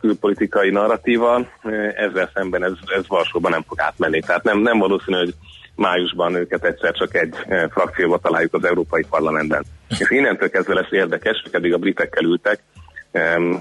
külpolitikai 0.00 0.70
narratíva, 0.70 1.46
ezzel 1.94 2.30
szemben 2.34 2.64
ez, 2.64 2.72
ez 2.86 3.06
Varsóban 3.06 3.50
nem 3.50 3.64
fog 3.68 3.80
átmenni. 3.80 4.20
Tehát 4.20 4.42
nem, 4.42 4.58
nem 4.58 4.78
valószínű, 4.78 5.16
hogy 5.16 5.34
májusban 5.74 6.34
őket 6.34 6.64
egyszer 6.64 6.92
csak 6.92 7.14
egy 7.14 7.34
frakcióba 7.70 8.18
találjuk 8.18 8.54
az 8.54 8.64
Európai 8.64 9.04
Parlamentben. 9.10 9.64
És 9.88 10.10
innentől 10.10 10.50
kezdve 10.50 10.74
lesz 10.74 10.90
érdekes, 10.90 11.40
hogy 11.42 11.54
eddig 11.54 11.72
a 11.72 11.78
britekkel 11.78 12.24
ültek, 12.24 12.60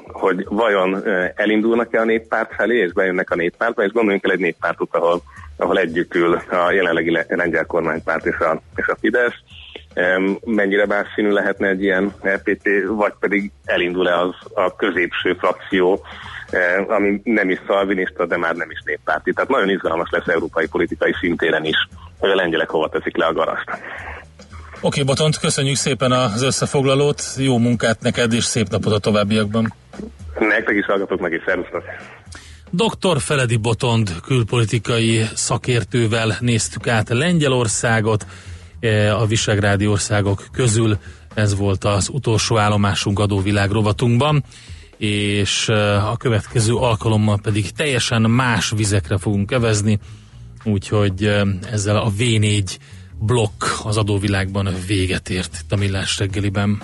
hogy 0.08 0.46
vajon 0.50 1.04
elindulnak-e 1.36 2.00
a 2.00 2.06
néppárt 2.06 2.54
felé, 2.54 2.78
és 2.78 2.94
bejönnek 2.94 3.32
a 3.32 3.36
néppártba, 3.36 3.84
és 3.84 3.92
gondoljunk 3.92 4.26
el 4.26 4.32
egy 4.32 4.40
néppártot, 4.40 4.96
ahol, 4.96 5.22
ahol 5.58 5.80
együtt 5.80 6.16
ül 6.16 6.42
a 6.52 6.72
jelenlegi 6.72 7.18
lengyel 7.28 7.66
kormánypárt 7.66 8.26
és 8.26 8.38
a, 8.38 8.62
és 8.76 8.88
a 8.88 8.98
Fidesz, 9.00 9.36
mennyire 10.46 10.86
bárszínű 10.86 11.30
lehetne 11.30 11.68
egy 11.68 11.84
ilyen 11.84 12.14
LPT, 12.22 12.70
vagy 12.88 13.14
pedig 13.20 13.52
elindul-e 13.66 14.20
az 14.20 14.36
a 14.54 14.76
középső 14.76 15.34
frakció, 15.34 16.06
ami 16.88 17.22
nem 17.24 17.50
is 17.50 17.60
szalvinista, 17.68 18.26
de 18.26 18.38
már 18.38 18.56
nem 18.56 18.72
is 18.72 18.82
néppárti. 18.86 19.34
Tehát 19.34 19.50
nagyon 19.50 19.70
izgalmas 19.70 20.10
lesz 20.12 20.28
európai 20.28 20.68
politikai 20.68 21.14
szintéren 21.20 21.66
is, 21.66 21.88
hogy 22.20 22.30
a 22.30 22.36
lengyelek 22.36 22.70
hova 22.70 22.90
teszik 22.90 23.18
le 23.18 23.26
a 23.26 23.34
garast. 23.34 23.70
Oké, 24.82 25.04
Botont, 25.04 25.38
köszönjük 25.38 25.76
szépen 25.76 26.12
az 26.12 26.42
összefoglalót, 26.42 27.24
jó 27.38 27.58
munkát 27.58 28.02
neked, 28.02 28.34
és 28.34 28.44
szép 28.44 28.68
napot 28.70 28.94
a 28.94 29.00
továbbiakban. 29.00 29.74
Nektek 30.40 30.76
is 30.76 30.86
hallgatok 30.86 31.20
meg, 31.20 31.32
és 31.32 31.42
szervusztok! 31.46 31.84
Dr. 32.70 33.20
Feledi 33.22 33.58
Botond 33.58 34.12
külpolitikai 34.22 35.26
szakértővel 35.34 36.38
néztük 36.40 36.88
át 36.88 37.10
Lengyelországot, 37.10 38.26
e, 38.80 39.16
a 39.16 39.26
Visegrádi 39.26 39.88
országok 39.88 40.46
közül. 40.52 40.98
Ez 41.34 41.58
volt 41.58 41.84
az 41.84 42.10
utolsó 42.10 42.58
állomásunk 42.58 43.20
adóvilág 43.20 43.72
rovatunkban 43.72 44.44
és 44.98 45.70
e, 45.70 46.08
a 46.08 46.18
következő 46.18 46.76
alkalommal 46.76 47.40
pedig 47.42 47.72
teljesen 47.72 48.22
más 48.22 48.74
vizekre 48.76 49.18
fogunk 49.18 49.50
kevezni, 49.50 50.00
úgyhogy 50.64 51.24
e, 51.24 51.46
ezzel 51.72 51.98
a 51.98 52.12
V4 52.20 52.78
blokk 53.20 53.64
az 53.84 53.98
adóvilágban 53.98 54.70
véget 54.88 55.30
ért 55.30 55.58
itt 55.64 55.72
a 55.72 55.76
Millás 55.76 56.18
reggeliben. 56.18 56.82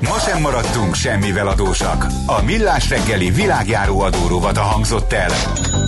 Ma 0.00 0.18
sem 0.18 0.40
maradtunk 0.40 0.94
semmivel 0.94 1.48
adósak. 1.48 2.06
A 2.26 2.42
Millás 2.42 2.88
reggeli 2.88 3.30
világjáró 3.30 4.00
adórovat 4.00 4.56
hangzott 4.56 5.12
el. 5.12 5.30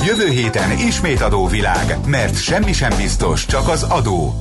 Jövő 0.07 0.29
héten 0.29 0.79
ismét 0.79 1.21
adóvilág, 1.21 1.97
mert 2.07 2.43
semmi 2.43 2.73
sem 2.73 2.97
biztos, 2.97 3.47
csak 3.47 3.69
az 3.69 3.83
adó. 3.83 4.35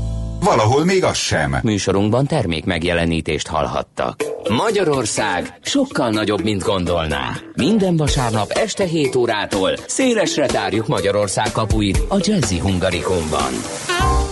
Valahol 0.43 0.86
még 0.86 1.04
az 1.04 1.17
sem. 1.17 1.58
Műsorunkban 1.63 2.26
termék 2.26 2.65
megjelenítést 2.65 3.48
hallhattak. 3.48 4.24
Magyarország 4.50 5.60
sokkal 5.62 6.10
nagyobb, 6.10 6.43
mint 6.43 6.63
gondolná. 6.63 7.32
Minden 7.56 7.98
vasárnap 7.98 8.52
este 8.52 8.84
7 8.84 9.15
órától 9.15 9.78
szélesre 9.88 10.46
tárjuk 10.46 10.88
Magyarország 10.88 11.52
kapuit 11.52 12.00
a 12.08 12.17
Jazzy 12.19 12.60
Hungarikumban. 12.60 13.54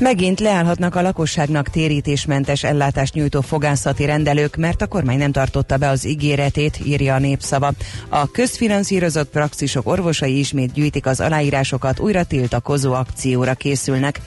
Megint 0.00 0.40
leállhatnak 0.40 0.94
a 0.94 1.02
lakosságnak 1.02 1.68
térítésmentes 1.68 2.62
ellátást 2.62 3.14
nyújtó 3.14 3.40
fogászati 3.40 4.04
rendelők, 4.04 4.56
mert 4.56 4.82
a 4.82 4.86
kormány 4.86 5.18
nem 5.18 5.32
tartotta 5.32 5.76
be 5.76 5.88
az 5.88 6.06
ígéretét, 6.06 6.78
írja 6.84 7.14
a 7.14 7.18
népszava. 7.18 7.72
A 8.08 8.30
közfinanszírozott 8.30 9.30
praxisok 9.30 9.86
orvosai 9.86 10.38
ismét 10.38 10.72
gyűjtik 10.72 11.06
az 11.06 11.20
aláírásokat, 11.20 12.00
újra 12.00 12.24
tiltakozó 12.24 12.92
akcióra 12.92 13.54
készülnek. 13.54 14.20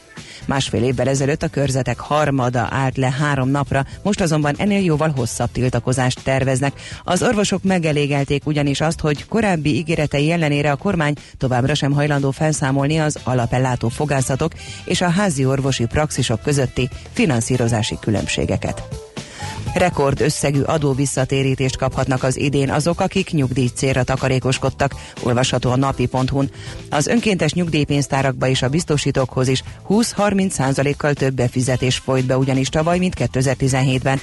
Másfél 0.46 0.84
évvel 0.84 1.08
ezelőtt 1.08 1.44
a 1.44 1.48
körzetek 1.48 2.00
harmada 2.00 2.68
állt 2.72 2.98
le 2.98 3.12
három 3.20 3.50
napra, 3.50 3.86
most 4.02 4.22
azonban 4.22 4.56
ennél 4.58 4.84
jóval 4.84 5.14
hosszabb 5.16 5.52
tiltakozást 5.52 6.24
terveznek. 6.24 6.74
Az 7.04 7.24
orvosok 7.24 7.64
megelégelték 7.64 8.46
ugyanis 8.46 8.82
azt, 8.82 9.00
hogy 9.00 9.26
korábbi 9.26 9.76
ígéretei 9.76 10.32
ellenére 10.32 10.72
a 10.72 10.76
kormány 10.76 11.14
továbbra 11.38 11.74
sem 11.74 11.92
hajlandó 11.92 12.32
felszámolni 12.32 13.00
az 13.00 13.18
alapellátó 13.24 13.90
fogászatok 13.90 14.52
és 14.86 15.02
a 15.02 15.10
házi 15.10 15.46
orvosi 15.64 15.86
praxisok 15.86 16.42
közötti 16.42 16.90
finanszírozási 17.14 17.98
különbségeket. 18.02 18.84
Rekord 19.74 20.22
összegű 20.22 20.62
adóvisszatérítést 20.62 21.78
kaphatnak 21.78 22.24
az 22.24 22.38
idén 22.38 22.70
azok, 22.70 23.02
akik 23.02 23.32
nyugdíj 23.32 23.68
célra 23.76 24.04
takarékoskodtak, 24.04 24.96
olvasható 25.24 25.72
a 25.72 25.76
napi.hu-n. 25.76 26.50
Az 26.90 27.08
önkéntes 27.08 27.54
nyugdíjpénztárakba 27.54 28.48
és 28.48 28.62
a 28.62 28.70
biztosítókhoz 28.70 29.48
is 29.48 29.64
20-30 29.90 30.50
százalékkal 30.50 31.14
több 31.14 31.34
befizetés 31.34 31.98
folyt 31.98 32.26
be 32.26 32.38
ugyanis 32.38 32.70
tavaly, 32.70 32.98
mint 32.98 33.16
2017-ben. 33.18 34.20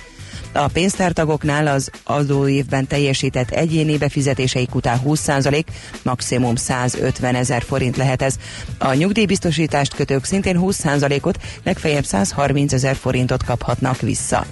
A 0.52 0.68
pénztártagoknál 0.68 1.66
az 1.66 1.90
adóévben 2.04 2.86
teljesített 2.86 3.50
egyéni 3.50 3.98
befizetéseik 3.98 4.74
után 4.74 5.00
20%, 5.04 5.64
maximum 6.02 6.54
150 6.54 7.34
ezer 7.34 7.62
forint 7.62 7.96
lehet 7.96 8.22
ez. 8.22 8.34
A 8.78 8.94
nyugdíjbiztosítást 8.94 9.94
kötők 9.94 10.24
szintén 10.24 10.58
20%-ot, 10.60 11.38
legfeljebb 11.62 12.04
130 12.04 12.72
ezer 12.72 12.96
forintot 12.96 13.44
kaphatnak 13.44 14.00
vissza. 14.00 14.46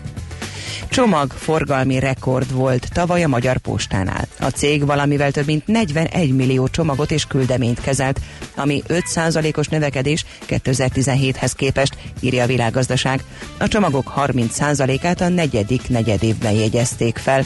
Csomag 0.88 1.30
forgalmi 1.30 1.98
rekord 1.98 2.52
volt 2.52 2.88
tavaly 2.92 3.22
a 3.22 3.28
Magyar 3.28 3.56
Postánál. 3.56 4.26
A 4.40 4.46
cég 4.46 4.86
valamivel 4.86 5.30
több 5.30 5.46
mint 5.46 5.66
41 5.66 6.34
millió 6.34 6.68
csomagot 6.68 7.10
és 7.10 7.24
küldeményt 7.24 7.80
kezelt, 7.80 8.20
ami 8.56 8.82
5%-os 8.88 9.68
növekedés 9.68 10.24
2017-hez 10.48 11.52
képest, 11.56 11.96
írja 12.20 12.42
a 12.42 12.46
világgazdaság. 12.46 13.24
A 13.58 13.68
csomagok 13.68 14.12
30%-át 14.16 15.20
a 15.20 15.28
negyedik 15.28 15.88
negyedévben 15.88 16.52
jegyezték 16.52 17.16
fel. 17.16 17.44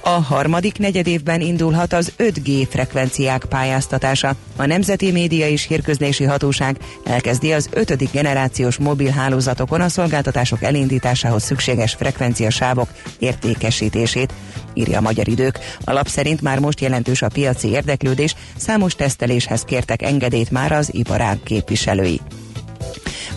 A 0.00 0.08
harmadik 0.08 0.78
negyedévben 0.78 1.40
indulhat 1.40 1.92
az 1.92 2.12
5G 2.18 2.66
frekvenciák 2.70 3.44
pályáztatása. 3.44 4.34
A 4.56 4.66
Nemzeti 4.66 5.10
Média 5.10 5.48
és 5.48 5.66
Hírközlési 5.66 6.24
Hatóság 6.24 6.76
elkezdi 7.04 7.52
az 7.52 7.68
ötödik 7.72 8.10
generációs 8.10 8.76
mobil 8.76 9.10
hálózatokon 9.10 9.80
a 9.80 9.88
szolgáltatások 9.88 10.62
elindításához 10.62 11.42
szükséges 11.42 11.94
frekvenciasávok 11.94 12.88
értékesítését, 13.18 14.32
írja 14.74 14.98
a 14.98 15.00
Magyar 15.00 15.28
Idők. 15.28 15.58
A 15.84 15.92
lap 15.92 16.08
szerint 16.08 16.40
már 16.40 16.58
most 16.58 16.80
jelentős 16.80 17.22
a 17.22 17.28
piaci 17.28 17.68
érdeklődés, 17.68 18.34
számos 18.56 18.94
teszteléshez 18.94 19.62
kértek 19.62 20.02
engedélyt 20.02 20.50
már 20.50 20.72
az 20.72 20.88
iparág 20.94 21.38
képviselői 21.42 22.20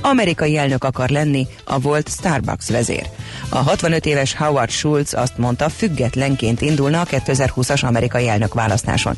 amerikai 0.09 0.57
elnök 0.57 0.83
akar 0.83 1.09
lenni, 1.09 1.47
a 1.63 1.79
volt 1.79 2.09
Starbucks 2.09 2.69
vezér. 2.69 3.09
A 3.49 3.57
65 3.57 4.05
éves 4.05 4.35
Howard 4.35 4.69
Schultz 4.69 5.13
azt 5.13 5.37
mondta, 5.37 5.69
függetlenként 5.69 6.61
indulna 6.61 7.01
a 7.01 7.05
2020-as 7.05 7.85
amerikai 7.85 8.27
elnök 8.27 8.53
választáson. 8.53 9.15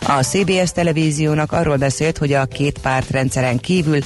A 0.00 0.22
CBS 0.22 0.72
televíziónak 0.72 1.52
arról 1.52 1.76
beszélt, 1.76 2.18
hogy 2.18 2.32
a 2.32 2.44
két 2.44 2.78
párt 2.78 3.10
rendszeren 3.10 3.58
kívül 3.58 3.98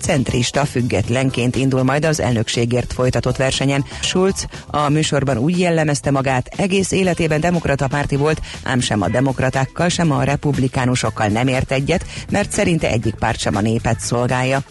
centrista 0.00 0.64
függetlenként 0.64 1.56
indul 1.56 1.82
majd 1.82 2.04
az 2.04 2.20
elnökségért 2.20 2.92
folytatott 2.92 3.36
versenyen. 3.36 3.84
Schulz 4.00 4.46
a 4.66 4.88
műsorban 4.88 5.38
úgy 5.38 5.58
jellemezte 5.58 6.10
magát, 6.10 6.46
egész 6.56 6.90
életében 6.90 7.40
demokrata 7.40 7.88
párti 7.88 8.16
volt, 8.16 8.40
ám 8.62 8.80
sem 8.80 9.02
a 9.02 9.08
demokratákkal, 9.08 9.88
sem 9.88 10.12
a 10.12 10.22
republikánusokkal 10.22 11.26
nem 11.26 11.48
ért 11.48 11.72
egyet, 11.72 12.04
mert 12.30 12.50
szerinte 12.50 12.88
egyik 12.88 13.14
párt 13.14 13.38
sem 13.38 13.56
a 13.56 13.60
népet 13.60 14.00
szolgálja. 14.00 14.62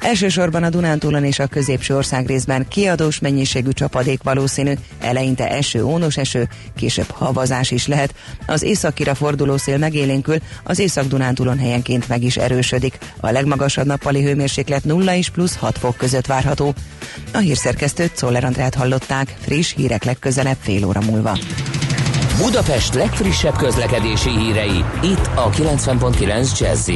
Elsősorban 0.00 0.62
a 0.62 0.68
Dunántúlon 0.68 1.24
és 1.24 1.38
a 1.38 1.46
középső 1.46 1.96
országrészben 1.96 2.68
kiadós 2.68 3.18
mennyiségű 3.18 3.70
csapadék 3.70 4.22
valószínű, 4.22 4.72
eleinte 5.00 5.50
eső, 5.50 5.84
ónos 5.84 6.16
eső, 6.16 6.48
később 6.76 7.10
havazás 7.10 7.70
is 7.70 7.86
lehet. 7.86 8.14
Az 8.46 8.62
északira 8.62 9.14
forduló 9.14 9.56
szél 9.56 9.78
megélénkül, 9.78 10.36
az 10.62 10.78
észak-Dunántúlon 10.78 11.58
helyenként 11.58 12.08
meg 12.08 12.22
is 12.22 12.36
erősödik. 12.36 12.98
A 13.20 13.30
legmagasabb 13.30 13.86
nappali 13.86 14.22
hőmérséklet 14.22 14.84
0 14.84 15.14
és 15.14 15.28
plusz 15.28 15.56
6 15.56 15.78
fok 15.78 15.96
között 15.96 16.26
várható. 16.26 16.74
A 17.32 17.38
hírszerkesztőt 17.38 18.16
Czoller 18.16 18.44
Andrát 18.44 18.74
hallották, 18.74 19.36
friss 19.40 19.74
hírek 19.74 20.04
legközelebb 20.04 20.56
fél 20.60 20.84
óra 20.84 21.00
múlva. 21.00 21.38
Budapest 22.42 22.94
legfrissebb 22.94 23.56
közlekedési 23.56 24.30
hírei, 24.30 24.84
itt 25.02 25.30
a 25.34 25.50
90.9 25.50 26.58
jazz 26.58 26.88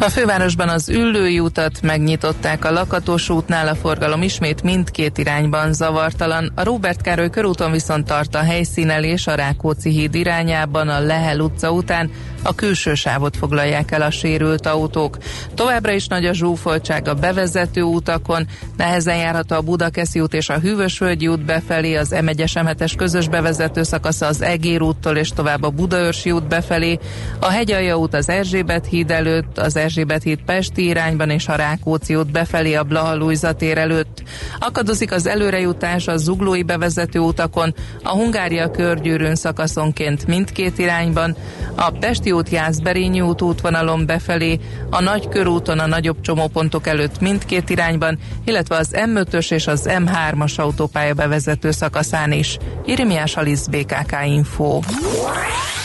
A 0.00 0.08
fővárosban 0.08 0.68
az 0.68 0.88
Üllői 0.88 1.40
utat 1.40 1.82
megnyitották 1.82 2.64
a 2.64 2.70
Lakatos 2.70 3.28
útnál, 3.28 3.68
a 3.68 3.74
forgalom 3.74 4.22
ismét 4.22 4.62
mindkét 4.62 5.18
irányban 5.18 5.72
zavartalan. 5.72 6.52
A 6.54 6.64
Róbert 6.64 7.00
Károly 7.00 7.30
körúton 7.30 7.70
viszont 7.70 8.06
tart 8.06 8.34
a 8.34 8.42
helyszínelés 8.42 9.26
a 9.26 9.34
Rákóczi 9.34 9.90
híd 9.90 10.14
irányában, 10.14 10.88
a 10.88 11.00
Lehel 11.00 11.40
utca 11.40 11.72
után 11.72 12.10
a 12.42 12.54
külső 12.54 12.94
sávot 12.94 13.36
foglalják 13.36 13.90
el 13.90 14.02
a 14.02 14.10
sérült 14.10 14.66
autók. 14.66 15.18
Továbbra 15.54 15.92
is 15.92 16.06
nagy 16.06 16.24
a 16.24 16.32
zsúfoltság 16.32 17.08
a 17.08 17.14
bevezető 17.14 17.82
utakon, 17.82 18.46
nehezen 18.76 19.16
járható 19.16 19.56
a 19.56 19.60
Budakeszi 19.60 20.20
út 20.20 20.34
és 20.34 20.48
a 20.48 20.58
Hűvösvölgyi 20.58 21.28
út 21.28 21.44
befelé, 21.44 21.94
az 21.94 22.16
m 22.22 22.28
1 22.28 22.44
es 22.78 22.94
közös 22.94 23.28
bevezető 23.28 23.82
szakasza 23.82 24.26
az 24.26 24.42
Egér 24.42 24.82
úttól 24.82 25.16
és 25.16 25.28
tovább 25.28 25.62
a 25.62 25.70
Budaörsi 25.70 26.30
út 26.30 26.48
befelé, 26.48 26.98
a 27.40 27.50
Hegyalja 27.50 27.96
út 27.96 28.14
az 28.14 28.28
Erzsébet 28.28 28.86
híd 28.86 29.10
előtt, 29.10 29.58
az 29.58 29.76
Erzsébet 29.88 30.22
híd 30.22 30.42
Pesti 30.42 30.84
irányban 30.84 31.30
és 31.30 31.48
a 31.48 31.54
Rákóczi 31.54 32.14
út 32.14 32.30
befelé 32.30 32.74
a 32.74 32.82
Blaha 32.82 33.52
tér 33.52 33.78
előtt. 33.78 34.22
Akadozik 34.58 35.12
az 35.12 35.26
előrejutás 35.26 36.06
a 36.06 36.16
Zuglói 36.16 36.62
bevezető 36.62 37.18
utakon, 37.18 37.74
a 38.02 38.08
Hungária 38.08 38.70
körgyűrűn 38.70 39.34
szakaszonként 39.34 40.26
mindkét 40.26 40.78
irányban, 40.78 41.36
a 41.74 41.90
Pesti 41.90 42.32
út 42.32 42.48
Jászberényi 42.48 43.20
út 43.20 43.42
útvonalon 43.42 44.06
befelé, 44.06 44.58
a 44.90 45.00
Nagykörúton 45.00 45.78
a 45.78 45.86
nagyobb 45.86 46.20
csomópontok 46.20 46.86
előtt 46.86 47.20
mindkét 47.20 47.70
irányban, 47.70 48.18
illetve 48.44 48.76
az 48.76 48.88
M5-ös 48.92 49.52
és 49.52 49.66
az 49.66 49.88
M3-as 49.88 50.56
autópálya 50.56 51.14
bevezető 51.14 51.70
szakaszán 51.70 52.32
is. 52.32 52.58
Irimiás 52.84 53.36
Alisz 53.36 53.66
BKK 53.66 54.16
Info. 54.24 54.80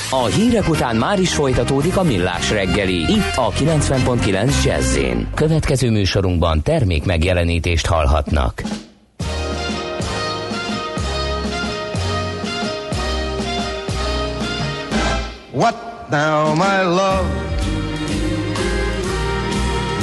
A 0.10 0.26
hírek 0.26 0.70
után 0.70 0.96
már 0.96 1.20
is 1.20 1.34
folytatódik 1.34 1.98
a 1.98 2.04
millás 2.04 2.52
reggeli, 2.52 3.12
itt 3.12 3.36
a 3.36 3.50
90.9 3.50 4.64
jazz 4.64 4.98
Következő 5.36 5.92
műsorunkban 5.92 6.62
termék 6.62 7.06
megjelenítést 7.06 7.86
hallhatnak. 7.86 8.62
What 15.52 16.10
now, 16.10 16.56
my 16.56 16.82
love? 16.84 17.44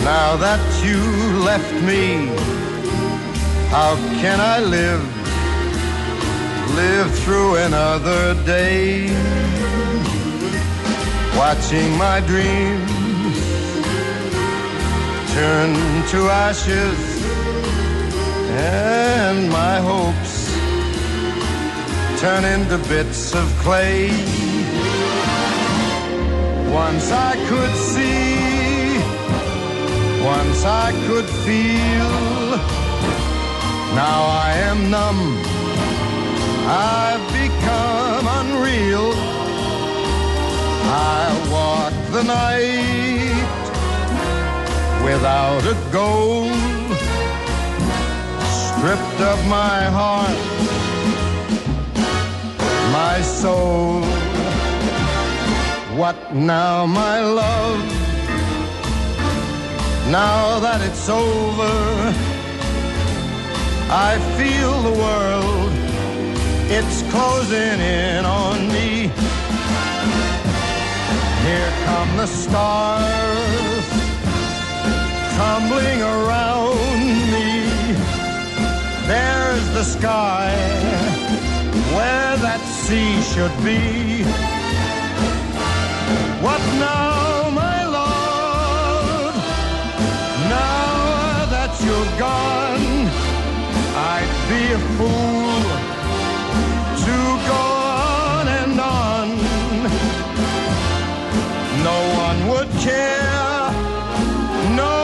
Now 0.05 0.37
that 0.37 0.61
you 0.85 1.45
left 1.45 1.83
me, 1.83 2.29
how 3.71 3.97
can 4.21 4.41
I 4.41 4.61
live? 4.61 5.03
Live 6.75 7.11
through 7.25 7.57
another 7.57 8.35
day? 8.45 9.11
Watching 11.41 11.97
my 11.97 12.21
dreams 12.33 13.39
turn 15.33 15.73
to 16.13 16.19
ashes 16.47 17.01
and 18.51 19.49
my 19.49 19.77
hopes 19.91 20.35
turn 22.21 22.45
into 22.45 22.77
bits 22.91 23.35
of 23.35 23.47
clay. 23.65 24.11
Once 26.85 27.11
I 27.11 27.33
could 27.49 27.75
see, 27.75 28.99
once 30.23 30.61
I 30.85 30.89
could 31.07 31.29
feel, 31.47 32.13
now 34.05 34.21
I 34.47 34.51
am 34.69 34.91
numb, 34.91 35.23
I've 36.69 37.27
become 37.41 38.25
unreal. 38.41 39.30
I 40.93 41.49
walk 41.53 41.93
the 42.11 42.25
night 42.25 43.31
without 45.05 45.63
a 45.65 45.77
goal, 45.93 46.49
stripped 48.59 49.21
of 49.21 49.39
my 49.47 49.85
heart, 49.99 50.41
my 52.93 53.21
soul. 53.23 54.03
What 55.97 56.35
now, 56.35 56.87
my 56.87 57.21
love? 57.21 57.79
Now 60.11 60.59
that 60.59 60.81
it's 60.81 61.09
over, 61.09 61.75
I 63.89 64.19
feel 64.37 64.83
the 64.83 64.97
world, 65.07 65.73
it's 66.69 67.03
closing 67.13 67.79
in 67.79 68.25
on 68.25 68.67
me. 68.73 69.13
Here 71.51 71.75
come 71.85 72.17
the 72.17 72.27
stars 72.27 73.87
tumbling 75.37 76.01
around 76.01 76.79
me. 77.33 77.51
There's 79.11 79.67
the 79.75 79.83
sky 79.83 80.55
where 81.97 82.37
that 82.47 82.61
sea 82.85 83.21
should 83.33 83.57
be. 83.65 84.23
What 86.47 86.63
now, 86.79 87.51
my 87.63 87.79
lord? 87.99 89.35
Now 90.57 91.47
that 91.55 91.73
you're 91.85 92.13
gone, 92.27 93.09
I'd 94.15 94.35
be 94.51 94.63
a 94.79 94.81
fool 94.97 95.90
would 102.61 102.81
care. 102.81 103.71
No 104.77 104.99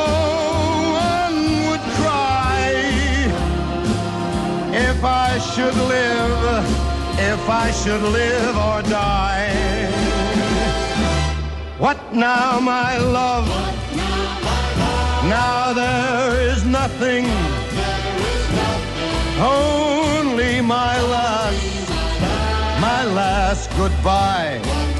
one 1.08 1.38
would 1.66 1.84
cry. 2.00 2.68
If 4.88 4.98
I 5.02 5.38
should 5.50 5.78
live, 5.94 6.64
if 7.32 7.42
I 7.48 7.70
should 7.80 8.02
live 8.20 8.54
or 8.68 8.82
die. 8.82 9.54
What 11.78 11.98
now, 12.12 12.60
my 12.60 12.98
love? 12.98 13.48
Now 15.36 15.72
there 15.72 16.40
is 16.50 16.62
nothing. 16.64 17.24
Only 19.40 20.60
my 20.60 20.94
last, 21.14 21.90
my 22.86 23.02
last 23.20 23.70
goodbye 23.78 24.02
bye 24.02 24.60
bye. 24.60 24.95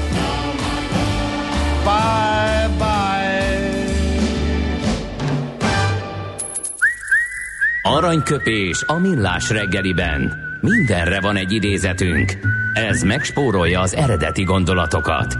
Aranyköpés 7.81 8.83
a 8.85 8.99
millás 8.99 9.49
reggeliben. 9.49 10.33
Mindenre 10.61 11.21
van 11.21 11.35
egy 11.35 11.51
idézetünk. 11.51 12.33
Ez 12.73 13.01
megspórolja 13.01 13.81
az 13.81 13.95
eredeti 13.95 14.43
gondolatokat. 14.43 15.35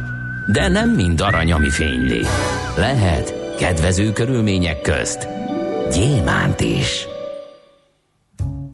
De 0.51 0.67
nem 0.67 0.89
mind 0.89 1.21
arany, 1.21 1.51
ami 1.51 1.69
fényli. 1.69 2.25
Lehet 2.77 3.55
kedvező 3.57 4.11
körülmények 4.11 4.81
közt 4.81 5.27
gyémánt 5.91 6.59
is. 6.59 7.07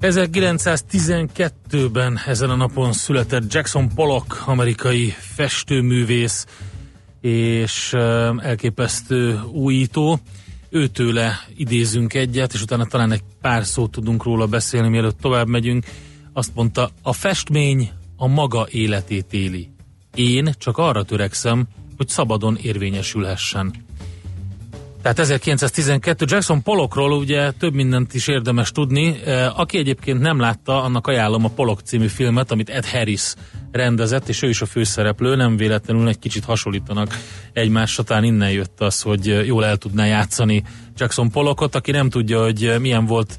1912-ben 0.02 2.20
ezen 2.26 2.50
a 2.50 2.56
napon 2.56 2.94
született 2.94 3.54
Jackson 3.54 3.90
Pollock, 3.96 4.48
amerikai 4.48 5.14
festőművész, 5.36 6.46
és 7.24 7.94
elképesztő 8.38 9.40
újító. 9.52 10.20
Őtőle 10.70 11.40
idézünk 11.56 12.14
egyet, 12.14 12.54
és 12.54 12.62
utána 12.62 12.86
talán 12.86 13.12
egy 13.12 13.22
pár 13.42 13.66
szót 13.66 13.92
tudunk 13.92 14.24
róla 14.24 14.46
beszélni, 14.46 14.90
mielőtt 14.90 15.22
tovább 15.22 15.48
megyünk. 15.48 15.86
Azt 16.34 16.56
mondta, 16.56 16.90
a 17.02 17.14
festmény 17.14 17.92
a 18.18 18.28
maga 18.28 18.68
életét 18.70 19.34
éli. 19.34 19.70
Én 20.16 20.54
csak 20.58 20.78
arra 20.78 21.04
törekszem, 21.04 21.68
hogy 21.98 22.08
szabadon 22.08 22.58
érvényesülhessen. 22.62 23.74
Tehát 25.02 25.20
1912 25.20 26.26
Jackson 26.30 26.64
Pollockról 26.64 27.12
ugye 27.12 27.52
több 27.52 27.74
mindent 27.74 28.14
is 28.14 28.28
érdemes 28.28 28.72
tudni. 28.72 29.16
Aki 29.56 29.78
egyébként 29.78 30.20
nem 30.20 30.40
látta, 30.40 30.84
annak 30.84 31.08
ajánlom 31.08 31.46
a 31.46 31.50
Pollock 31.50 31.86
című 31.86 32.08
filmet, 32.08 32.52
amit 32.52 32.70
Ed 32.70 32.86
Harris 32.86 33.34
rendezett, 33.74 34.30
és 34.30 34.42
ő 34.42 34.50
is 34.50 34.62
a 34.62 34.66
főszereplő, 34.66 35.36
nem 35.36 35.58
véletlenül 35.58 36.08
egy 36.08 36.20
kicsit 36.20 36.44
hasonlítanak 36.44 37.18
egymásra, 37.54 38.04
talán 38.04 38.24
innen 38.24 38.52
jött 38.52 38.82
az, 38.82 39.02
hogy 39.02 39.46
jól 39.46 39.66
el 39.66 39.78
tudná 39.78 40.06
játszani 40.06 40.64
Jackson 40.98 41.30
Pollockot, 41.30 41.76
aki 41.76 41.92
nem 41.92 42.10
tudja, 42.10 42.44
hogy 42.44 42.76
milyen 42.80 43.06
volt 43.06 43.38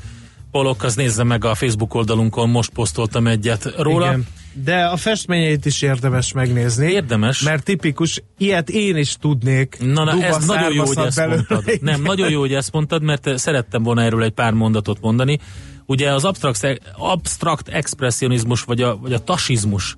Pollock, 0.51 0.83
az 0.83 0.95
nézze 0.95 1.23
meg 1.23 1.45
a 1.45 1.55
Facebook 1.55 1.95
oldalunkon, 1.95 2.49
most 2.49 2.71
posztoltam 2.71 3.27
egyet 3.27 3.73
róla. 3.77 4.07
Igen. 4.07 4.27
De 4.53 4.85
a 4.85 4.97
festményeit 4.97 5.65
is 5.67 5.83
érdemes 5.83 6.33
megnézni. 6.33 6.91
Érdemes. 6.91 7.41
Mert 7.41 7.65
tipikus, 7.65 8.23
ilyet 8.39 8.71
én 8.71 8.97
is 8.97 9.17
tudnék. 9.17 9.77
Na, 9.81 10.05
na 10.05 10.23
ez 10.23 10.47
nagyon 10.47 10.73
jó, 10.73 10.85
hogy 10.85 10.99
ezt 10.99 11.17
belőle. 11.17 11.45
mondtad. 11.49 11.79
Nem, 11.81 12.03
nagyon 12.03 12.31
jó, 12.31 12.41
hogy 12.41 12.55
ezt 12.55 12.73
mondtad, 12.73 13.03
mert 13.03 13.39
szerettem 13.39 13.83
volna 13.83 14.03
erről 14.03 14.23
egy 14.23 14.33
pár 14.33 14.53
mondatot 14.53 15.01
mondani. 15.01 15.39
Ugye 15.87 16.13
az 16.13 16.25
abstrakt, 16.25 16.81
abstrakt 16.97 17.69
expressionizmus, 17.69 18.63
vagy 18.63 18.83
a, 18.83 18.97
vagy 18.97 19.13
a 19.13 19.19
tasizmus 19.19 19.97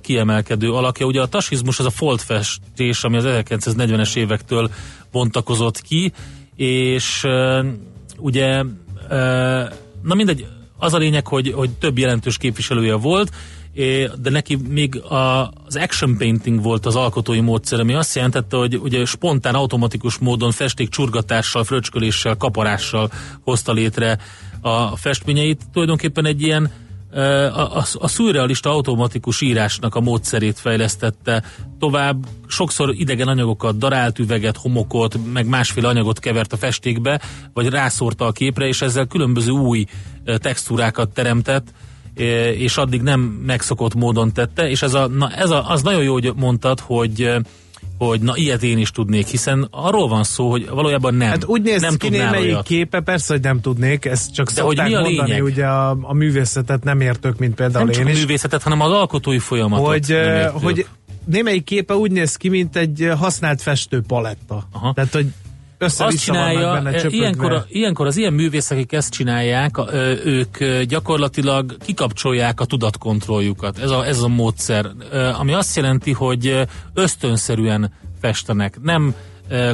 kiemelkedő 0.00 0.72
alakja. 0.72 1.06
Ugye 1.06 1.20
a 1.20 1.26
tasizmus 1.26 1.78
az 1.78 1.86
a 1.86 1.90
foltfestés, 1.90 3.04
ami 3.04 3.16
az 3.16 3.24
1940-es 3.26 4.16
évektől 4.16 4.70
bontakozott 5.12 5.80
ki, 5.80 6.12
és 6.56 7.26
ugye 8.18 8.62
na 10.02 10.14
mindegy, 10.14 10.46
az 10.78 10.94
a 10.94 10.98
lényeg, 10.98 11.26
hogy, 11.26 11.52
hogy 11.52 11.70
több 11.70 11.98
jelentős 11.98 12.36
képviselője 12.36 12.94
volt, 12.94 13.30
de 14.20 14.30
neki 14.30 14.58
még 14.68 14.96
a, 14.96 15.52
az 15.66 15.76
action 15.76 16.16
painting 16.16 16.62
volt 16.62 16.86
az 16.86 16.96
alkotói 16.96 17.40
módszer, 17.40 17.80
ami 17.80 17.94
azt 17.94 18.14
jelentette, 18.14 18.56
hogy 18.56 18.76
ugye 18.76 19.04
spontán, 19.04 19.54
automatikus 19.54 20.18
módon 20.18 20.50
festék 20.50 20.88
csurgatással, 20.88 21.64
fröcsköléssel, 21.64 22.36
kaparással 22.36 23.10
hozta 23.44 23.72
létre 23.72 24.18
a 24.60 24.96
festményeit. 24.96 25.62
Tulajdonképpen 25.72 26.26
egy 26.26 26.42
ilyen 26.42 26.70
a, 27.10 27.78
a, 27.78 27.84
a 27.98 28.08
szürrealista 28.08 28.70
automatikus 28.70 29.40
írásnak 29.40 29.94
a 29.94 30.00
módszerét 30.00 30.58
fejlesztette. 30.58 31.42
Tovább, 31.78 32.26
sokszor 32.46 32.94
idegen 32.94 33.28
anyagokat, 33.28 33.78
darált 33.78 34.18
üveget, 34.18 34.56
homokot, 34.56 35.32
meg 35.32 35.46
másféle 35.46 35.88
anyagot 35.88 36.18
kevert 36.18 36.52
a 36.52 36.56
festékbe, 36.56 37.20
vagy 37.52 37.68
rászórta 37.68 38.26
a 38.26 38.32
képre, 38.32 38.66
és 38.66 38.82
ezzel 38.82 39.06
különböző 39.06 39.50
új 39.50 39.84
textúrákat 40.24 41.08
teremtett, 41.08 41.66
és 42.54 42.76
addig 42.76 43.02
nem 43.02 43.20
megszokott 43.20 43.94
módon 43.94 44.32
tette, 44.32 44.68
és 44.68 44.82
ez, 44.82 44.94
a, 44.94 45.06
na, 45.06 45.30
ez 45.30 45.50
a, 45.50 45.70
az 45.70 45.82
nagyon 45.82 46.02
jó, 46.02 46.12
hogy 46.12 46.32
mondtad, 46.36 46.80
hogy 46.80 47.30
hogy 48.06 48.20
na 48.20 48.36
ilyet 48.36 48.62
én 48.62 48.78
is 48.78 48.90
tudnék, 48.90 49.26
hiszen 49.26 49.68
arról 49.70 50.08
van 50.08 50.24
szó, 50.24 50.50
hogy 50.50 50.68
valójában 50.68 51.14
nem. 51.14 51.28
Hát 51.28 51.44
úgy 51.44 51.62
néz 51.62 51.80
nem 51.80 51.96
ki 51.96 52.08
némelyik 52.08 52.62
képe, 52.62 53.00
persze, 53.00 53.32
hogy 53.32 53.42
nem 53.42 53.60
tudnék, 53.60 54.04
ezt 54.04 54.34
csak 54.34 54.50
De 54.50 54.62
hogy 54.62 54.76
mi 54.76 54.94
a 54.94 55.00
mondani, 55.00 55.28
lényeg? 55.28 55.42
ugye 55.42 55.66
a, 55.66 55.98
a 56.02 56.12
művészetet 56.12 56.84
nem 56.84 57.00
értök, 57.00 57.38
mint 57.38 57.54
például 57.54 57.84
nem 57.84 57.94
én 57.94 58.00
csak 58.00 58.08
is. 58.08 58.16
a 58.16 58.20
művészetet, 58.20 58.62
hanem 58.62 58.80
az 58.80 58.90
alkotói 58.90 59.38
folyamatot 59.38 59.86
hogy, 59.86 60.08
nem 60.08 60.52
hogy 60.52 60.86
némelyik 61.24 61.64
képe 61.64 61.96
úgy 61.96 62.10
néz 62.10 62.36
ki, 62.36 62.48
mint 62.48 62.76
egy 62.76 63.10
használt 63.18 63.62
festőpaletta. 63.62 64.68
Aha. 64.72 64.92
Tehát, 64.92 65.12
hogy 65.12 65.26
azt 65.78 66.24
csinálja, 66.24 66.82
ilyenkor, 67.08 67.64
ilyenkor 67.68 68.06
az 68.06 68.16
ilyen 68.16 68.32
művészek, 68.32 68.78
akik 68.78 68.92
ezt 68.92 69.12
csinálják, 69.12 69.76
ők 70.24 70.64
gyakorlatilag 70.82 71.76
kikapcsolják 71.84 72.60
a 72.60 72.64
tudatkontrolljukat. 72.64 73.78
Ez 73.78 73.90
a, 73.90 74.06
ez 74.06 74.20
a 74.20 74.28
módszer, 74.28 74.90
ami 75.38 75.52
azt 75.52 75.76
jelenti, 75.76 76.12
hogy 76.12 76.60
ösztönszerűen 76.94 77.92
festenek. 78.20 78.78
Nem 78.82 79.14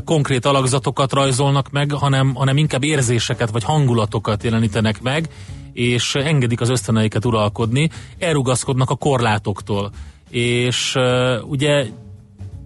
konkrét 0.04 0.46
alakzatokat 0.46 1.12
rajzolnak 1.12 1.70
meg, 1.70 1.92
hanem, 1.92 2.34
hanem 2.34 2.56
inkább 2.56 2.84
érzéseket 2.84 3.50
vagy 3.50 3.64
hangulatokat 3.64 4.42
jelenítenek 4.42 5.02
meg, 5.02 5.28
és 5.72 6.14
engedik 6.14 6.60
az 6.60 6.68
ösztöneiket 6.68 7.24
uralkodni, 7.24 7.90
elrugaszkodnak 8.18 8.90
a 8.90 8.94
korlátoktól. 8.94 9.90
És 10.30 10.96
ugye 11.42 11.86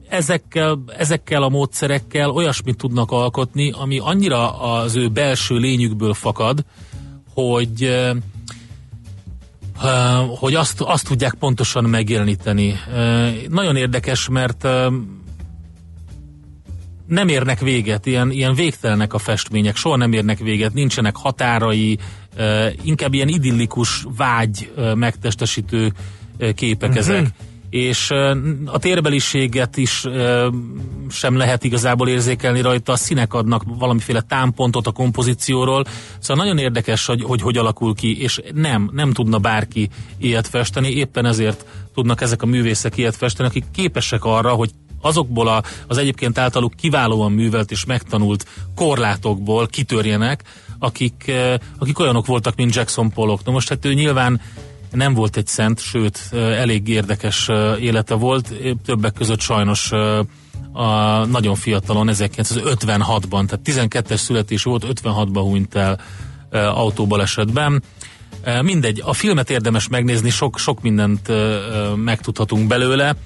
ezekkel, 0.08 0.78
ezekkel 0.96 1.42
a 1.42 1.48
módszerekkel 1.48 2.30
olyasmit 2.30 2.76
tudnak 2.76 3.10
alkotni, 3.10 3.70
ami 3.70 3.98
annyira 3.98 4.60
az 4.60 4.96
ő 4.96 5.08
belső 5.08 5.56
lényükből 5.56 6.14
fakad, 6.14 6.64
hogy 7.34 7.96
hogy 10.38 10.54
azt, 10.54 10.80
azt 10.80 11.06
tudják 11.06 11.34
pontosan 11.34 11.84
megjeleníteni. 11.84 12.74
Nagyon 13.48 13.76
érdekes, 13.76 14.28
mert 14.28 14.68
nem 17.06 17.28
érnek 17.28 17.60
véget, 17.60 18.06
ilyen, 18.06 18.30
ilyen 18.30 18.54
végtelenek 18.54 19.14
a 19.14 19.18
festmények, 19.18 19.76
soha 19.76 19.96
nem 19.96 20.12
érnek 20.12 20.38
véget, 20.38 20.72
nincsenek 20.72 21.16
határai, 21.16 21.98
inkább 22.82 23.14
ilyen 23.14 23.28
idillikus 23.28 24.06
vágy 24.16 24.72
megtestesítő 24.94 25.92
képek 26.54 26.88
uh-huh. 26.88 27.08
ezek 27.08 27.26
és 27.70 28.10
a 28.64 28.78
térbeliséget 28.78 29.76
is 29.76 30.04
sem 31.10 31.36
lehet 31.36 31.64
igazából 31.64 32.08
érzékelni 32.08 32.60
rajta, 32.60 32.92
a 32.92 32.96
színek 32.96 33.34
adnak 33.34 33.62
valamiféle 33.66 34.20
támpontot 34.20 34.86
a 34.86 34.92
kompozícióról, 34.92 35.84
szóval 36.18 36.44
nagyon 36.44 36.58
érdekes, 36.58 37.06
hogy 37.06 37.22
hogy, 37.22 37.40
hogy 37.40 37.56
alakul 37.56 37.94
ki, 37.94 38.22
és 38.22 38.40
nem, 38.54 38.90
nem 38.92 39.12
tudna 39.12 39.38
bárki 39.38 39.88
ilyet 40.18 40.48
festeni, 40.48 40.90
éppen 40.90 41.26
ezért 41.26 41.64
tudnak 41.94 42.20
ezek 42.20 42.42
a 42.42 42.46
művészek 42.46 42.96
ilyet 42.96 43.16
festeni, 43.16 43.48
akik 43.48 43.64
képesek 43.72 44.24
arra, 44.24 44.50
hogy 44.50 44.70
azokból 45.00 45.48
a, 45.48 45.62
az 45.86 45.96
egyébként 45.96 46.38
általuk 46.38 46.74
kiválóan 46.76 47.32
művelt 47.32 47.70
és 47.70 47.84
megtanult 47.84 48.46
korlátokból 48.74 49.66
kitörjenek, 49.66 50.42
akik, 50.78 51.32
akik 51.78 51.98
olyanok 51.98 52.26
voltak, 52.26 52.56
mint 52.56 52.74
Jackson 52.74 53.10
Pollock. 53.10 53.44
Na 53.44 53.52
most 53.52 53.68
hát 53.68 53.84
ő 53.84 53.94
nyilván 53.94 54.40
nem 54.92 55.14
volt 55.14 55.36
egy 55.36 55.46
szent, 55.46 55.80
sőt, 55.80 56.18
elég 56.32 56.88
érdekes 56.88 57.48
élete 57.80 58.14
volt, 58.14 58.52
többek 58.84 59.12
között 59.12 59.40
sajnos 59.40 59.92
a 60.72 61.24
nagyon 61.24 61.54
fiatalon, 61.54 62.08
1956-ban, 62.12 63.46
tehát 63.46 63.60
12-es 63.94 64.16
születés 64.16 64.62
volt, 64.62 64.86
56-ban 65.02 65.40
hunyt 65.40 65.74
el 65.74 66.00
autóbalesetben. 66.50 67.82
Mindegy, 68.62 69.02
a 69.04 69.12
filmet 69.12 69.50
érdemes 69.50 69.88
megnézni, 69.88 70.30
sok, 70.30 70.58
sok 70.58 70.82
mindent 70.82 71.32
megtudhatunk 71.96 72.66
belőle, 72.66 73.16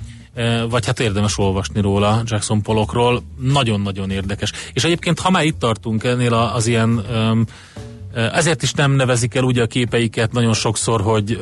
vagy 0.68 0.86
hát 0.86 1.00
érdemes 1.00 1.38
olvasni 1.38 1.80
róla, 1.80 2.22
Jackson 2.24 2.62
Pollockról, 2.62 3.22
nagyon-nagyon 3.40 4.10
érdekes. 4.10 4.52
És 4.72 4.84
egyébként, 4.84 5.20
ha 5.20 5.30
már 5.30 5.44
itt 5.44 5.58
tartunk 5.58 6.04
ennél 6.04 6.34
az 6.34 6.66
ilyen 6.66 7.04
ezért 8.14 8.62
is 8.62 8.72
nem 8.72 8.92
nevezik 8.92 9.34
el 9.34 9.42
ugye 9.42 9.62
a 9.62 9.66
képeiket 9.66 10.32
nagyon 10.32 10.52
sokszor, 10.54 11.00
hogy 11.00 11.40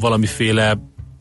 valamiféle 0.00 0.78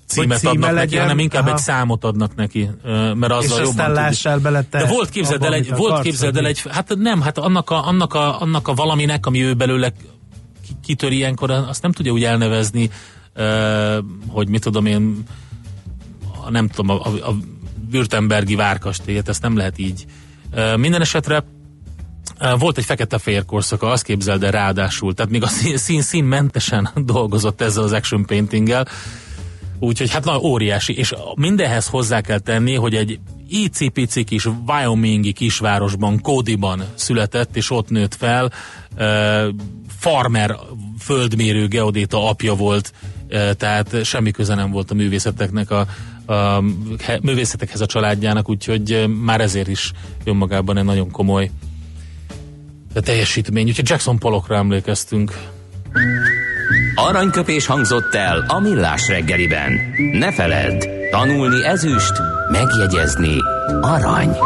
címet 0.08 0.38
címe 0.38 0.52
adnak 0.52 0.70
legyen, 0.70 0.84
neki, 0.84 0.98
hanem 0.98 1.20
inkább 1.20 1.46
aha. 1.46 1.52
egy 1.52 1.62
számot 1.62 2.04
adnak 2.04 2.36
neki, 2.36 2.70
mert 3.14 3.32
azzal 3.32 3.60
és 3.60 3.66
jobban 3.66 3.92
lássál 3.92 4.40
bele 4.40 4.64
te 4.64 4.78
De 4.78 4.88
volt 4.88 5.10
képzeld 5.10 5.44
el 5.44 5.54
egy, 5.54 5.70
volt 5.76 6.02
képzeld 6.02 6.38
el 6.38 6.46
egy, 6.46 6.64
hát 6.70 6.96
nem, 6.96 7.22
hát 7.22 7.38
annak 7.38 7.70
a, 7.70 7.88
annak, 7.88 8.14
a, 8.14 8.42
annak 8.42 8.68
a 8.68 8.74
valaminek, 8.74 9.26
ami 9.26 9.44
ő 9.44 9.54
belőle 9.54 9.94
kitör 10.84 11.12
ilyenkor, 11.12 11.52
azt 11.52 11.82
nem 11.82 11.92
tudja 11.92 12.12
úgy 12.12 12.24
elnevezni, 12.24 12.90
hogy 14.28 14.48
mit 14.50 14.62
tudom 14.62 14.86
én, 14.86 15.24
nem 16.50 16.68
tudom, 16.68 16.90
a, 16.90 17.06
a, 17.06 17.30
a 17.30 17.36
Württembergi 17.92 18.56
várkastélyet, 18.56 19.30
ezt 19.30 19.42
nem 19.42 19.58
lehet 19.58 19.78
így. 19.78 20.06
Minden 20.78 21.02
esetre 21.02 21.44
volt 22.58 22.78
egy 22.78 22.86
fekete-fehér 22.86 23.46
korszaka, 23.46 23.90
azt 23.90 24.04
képzeld 24.04 24.44
el 24.44 24.52
ráadásul, 24.52 25.14
tehát 25.14 25.32
még 25.32 25.44
a 25.44 25.48
szín, 25.76 26.02
színmentesen 26.02 26.90
dolgozott 27.06 27.62
ezzel 27.62 27.84
az 27.84 27.92
action 27.92 28.26
paintinggel, 28.26 28.88
úgyhogy 29.80 30.12
hát 30.12 30.26
na, 30.26 30.40
óriási, 30.40 30.98
és 30.98 31.14
mindenhez 31.36 31.88
hozzá 31.88 32.22
kell 32.22 32.40
tenni, 32.40 32.76
hogy 32.76 32.96
egy 32.96 33.20
icipici 33.50 34.24
kis 34.24 34.46
Wyomingi 34.68 35.32
kisvárosban, 35.32 36.22
Kódiban 36.22 36.84
született, 36.96 37.56
és 37.56 37.72
ott 37.72 37.90
nőtt 37.90 38.16
fel, 38.16 38.52
farmer 40.00 40.56
földmérő 41.00 41.68
geodéta 41.68 42.30
apja 42.30 42.54
volt, 42.54 42.94
tehát 43.58 44.04
semmi 44.04 44.32
köze 44.32 44.56
nem 44.56 44.72
volt 44.72 44.92
a 44.92 44.94
művészeteknek 44.94 45.72
a, 45.72 45.88
a 46.34 46.64
művészetekhez 47.22 47.82
a 47.82 47.86
családjának, 47.86 48.50
úgyhogy 48.50 49.10
már 49.24 49.42
ezért 49.42 49.68
is 49.68 49.92
önmagában 50.24 50.78
egy 50.78 50.84
nagyon 50.84 51.12
komoly 51.12 51.50
de 52.94 53.00
teljesítmény, 53.00 53.68
úgyhogy 53.68 53.90
Jackson 53.90 54.20
Pollockra 54.20 54.56
emlékeztünk. 54.56 55.32
Aranyköpés 56.96 57.66
hangzott 57.66 58.14
el 58.14 58.46
a 58.48 58.60
millás 58.60 59.08
reggeliben. 59.08 59.80
Ne 60.12 60.34
feledd, 60.34 60.84
tanulni 61.12 61.66
ezüst, 61.66 62.14
megjegyezni 62.52 63.38
arany. 63.82 64.38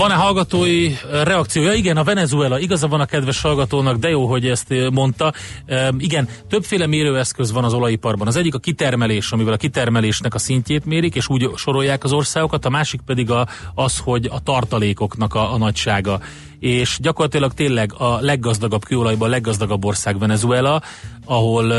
Van-e 0.00 0.14
hallgatói 0.14 0.92
reakciója? 1.22 1.72
Igen, 1.72 1.96
a 1.96 2.04
Venezuela. 2.04 2.58
Igaza 2.58 2.88
van 2.88 3.00
a 3.00 3.06
kedves 3.06 3.40
hallgatónak, 3.40 3.96
de 3.96 4.08
jó, 4.08 4.26
hogy 4.26 4.46
ezt 4.46 4.74
mondta. 4.92 5.32
Igen, 5.98 6.28
többféle 6.48 6.86
mérőeszköz 6.86 7.52
van 7.52 7.64
az 7.64 7.72
olajiparban. 7.72 8.26
Az 8.26 8.36
egyik 8.36 8.54
a 8.54 8.58
kitermelés, 8.58 9.32
amivel 9.32 9.52
a 9.52 9.56
kitermelésnek 9.56 10.34
a 10.34 10.38
szintjét 10.38 10.84
mérik, 10.84 11.14
és 11.14 11.28
úgy 11.28 11.50
sorolják 11.56 12.04
az 12.04 12.12
országokat, 12.12 12.64
a 12.64 12.70
másik 12.70 13.00
pedig 13.00 13.30
a, 13.30 13.46
az, 13.74 13.98
hogy 13.98 14.28
a 14.32 14.40
tartalékoknak 14.40 15.34
a, 15.34 15.52
a 15.52 15.58
nagysága 15.58 16.20
és 16.58 16.98
gyakorlatilag 17.00 17.52
tényleg 17.52 17.92
a 17.98 18.18
leggazdagabb 18.20 18.84
kőolajban 18.84 19.28
a 19.28 19.30
leggazdagabb 19.30 19.84
ország 19.84 20.18
Venezuela, 20.18 20.82
ahol 21.24 21.72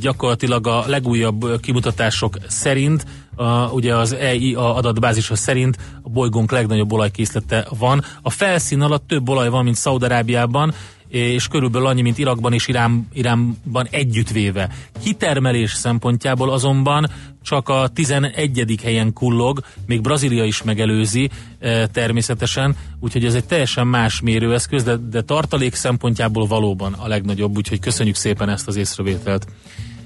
gyakorlatilag 0.00 0.66
a 0.66 0.84
legújabb 0.86 1.60
kimutatások 1.60 2.36
szerint 2.46 3.04
uh, 3.40 3.74
ugye 3.74 3.96
az 3.96 4.12
EIA 4.12 4.74
adatbázisa 4.74 5.36
szerint 5.36 5.76
a 6.02 6.08
bolygónk 6.08 6.50
legnagyobb 6.50 6.92
olajkészlete 6.92 7.66
van. 7.78 8.04
A 8.22 8.30
felszín 8.30 8.80
alatt 8.80 9.06
több 9.06 9.28
olaj 9.28 9.48
van, 9.48 9.64
mint 9.64 9.76
Szaudarábiában, 9.76 10.74
és 11.08 11.48
körülbelül 11.48 11.86
annyi, 11.86 12.02
mint 12.02 12.18
Irakban 12.18 12.52
és 12.52 12.68
Irán, 12.68 13.08
Iránban 13.12 13.86
együttvéve. 13.90 14.68
Kitermelés 15.02 15.72
szempontjából 15.72 16.50
azonban 16.50 17.10
csak 17.42 17.68
a 17.68 17.88
11. 17.94 18.80
helyen 18.82 19.12
kullog, 19.12 19.60
még 19.86 20.00
Brazília 20.00 20.44
is 20.44 20.62
megelőzi 20.62 21.30
e, 21.58 21.86
természetesen, 21.86 22.76
úgyhogy 23.00 23.24
ez 23.24 23.34
egy 23.34 23.44
teljesen 23.44 23.86
más 23.86 24.20
mérőeszköz, 24.20 24.82
de, 24.82 24.96
de 24.96 25.22
tartalék 25.22 25.74
szempontjából 25.74 26.46
valóban 26.46 26.92
a 26.92 27.08
legnagyobb, 27.08 27.56
úgyhogy 27.56 27.80
köszönjük 27.80 28.16
szépen 28.16 28.48
ezt 28.48 28.68
az 28.68 28.76
észrevételt. 28.76 29.46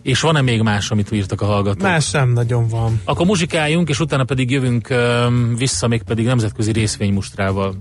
És 0.05 0.21
van-e 0.21 0.41
még 0.41 0.63
más, 0.63 0.91
amit 0.91 1.13
írtak 1.13 1.41
a 1.41 1.45
hallgatók? 1.45 1.83
Más 1.83 2.11
nem 2.11 2.33
nagyon 2.33 2.69
van. 2.69 3.01
Akkor 3.05 3.27
muzsikáljunk, 3.27 3.89
és 3.89 4.01
utána 4.01 4.25
pedig 4.25 4.51
jövünk 4.51 4.89
öm, 4.89 5.55
vissza, 5.57 5.89
még 5.89 6.03
pedig 6.03 6.27
nemzetközi 6.27 6.73
részvénymustrával. 6.73 7.75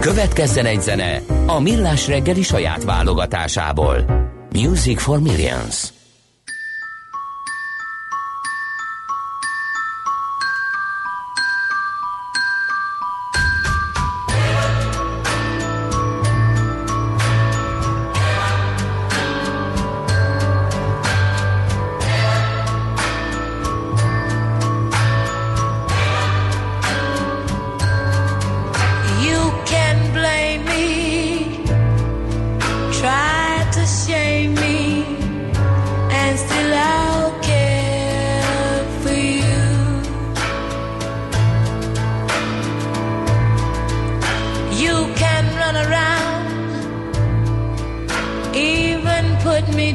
Következzen 0.00 0.66
egy 0.66 0.80
zene 0.80 1.22
a 1.46 1.60
Millás 1.60 2.06
reggeli 2.06 2.42
saját 2.42 2.84
válogatásából. 2.84 4.04
Music 4.52 5.02
for 5.02 5.20
Millions. 5.20 5.92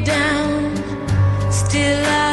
Down, 0.03 0.75
still 1.51 2.05
I'll 2.05 2.26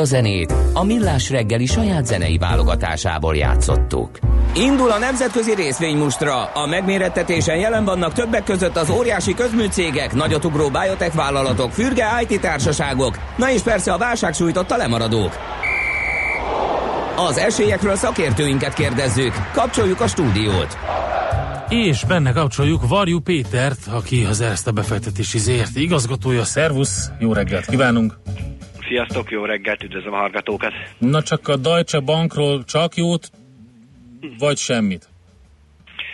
a 0.00 0.04
zenét 0.04 0.54
a 0.72 0.84
Millás 0.84 1.30
reggeli 1.30 1.66
saját 1.66 2.06
zenei 2.06 2.38
válogatásából 2.38 3.36
játszottuk. 3.36 4.18
Indul 4.54 4.90
a 4.90 4.98
nemzetközi 4.98 5.54
részvénymustra. 5.54 6.44
A 6.44 6.66
megmérettetésen 6.66 7.56
jelen 7.56 7.84
vannak 7.84 8.12
többek 8.12 8.44
között 8.44 8.76
az 8.76 8.90
óriási 8.90 9.34
közműcégek, 9.34 10.14
nagyotugró 10.14 10.68
biotech 10.68 11.14
vállalatok, 11.14 11.72
fürge 11.72 12.06
IT 12.28 12.40
társaságok, 12.40 13.18
na 13.36 13.50
és 13.50 13.60
persze 13.60 13.92
a 13.92 13.98
válság 13.98 14.34
sújtotta 14.34 14.76
lemaradók. 14.76 15.38
Az 17.16 17.38
esélyekről 17.38 17.96
szakértőinket 17.96 18.74
kérdezzük. 18.74 19.32
Kapcsoljuk 19.52 20.00
a 20.00 20.06
stúdiót. 20.06 20.78
És 21.68 22.04
benne 22.04 22.32
kapcsoljuk 22.32 22.88
Varjú 22.88 23.20
Pétert, 23.20 23.86
aki 23.86 24.24
az 24.24 24.40
Erste 24.40 24.70
befektetési 24.70 25.38
ZRT 25.38 25.76
igazgatója. 25.76 26.44
Szervusz, 26.44 27.10
jó 27.18 27.32
reggelt 27.32 27.66
kívánunk! 27.66 28.18
Sziasztok, 28.90 29.30
jó 29.30 29.44
reggelt, 29.44 29.82
üdvözlöm 29.82 30.12
a 30.12 30.16
hallgatókat. 30.16 30.72
Na 30.98 31.22
csak 31.22 31.48
a 31.48 31.56
Deutsche 31.56 32.00
Bankról 32.00 32.64
csak 32.64 32.96
jót, 32.96 33.30
vagy 34.38 34.56
semmit? 34.56 35.08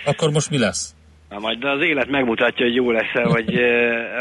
Akkor 0.05 0.31
most 0.31 0.51
mi 0.51 0.59
lesz? 0.59 0.96
Na, 1.29 1.39
majd 1.39 1.65
az 1.65 1.83
élet 1.83 2.09
megmutatja, 2.09 2.65
hogy 2.65 2.75
jó 2.75 2.91
lesz-e, 2.91 3.23
vagy, 3.23 3.61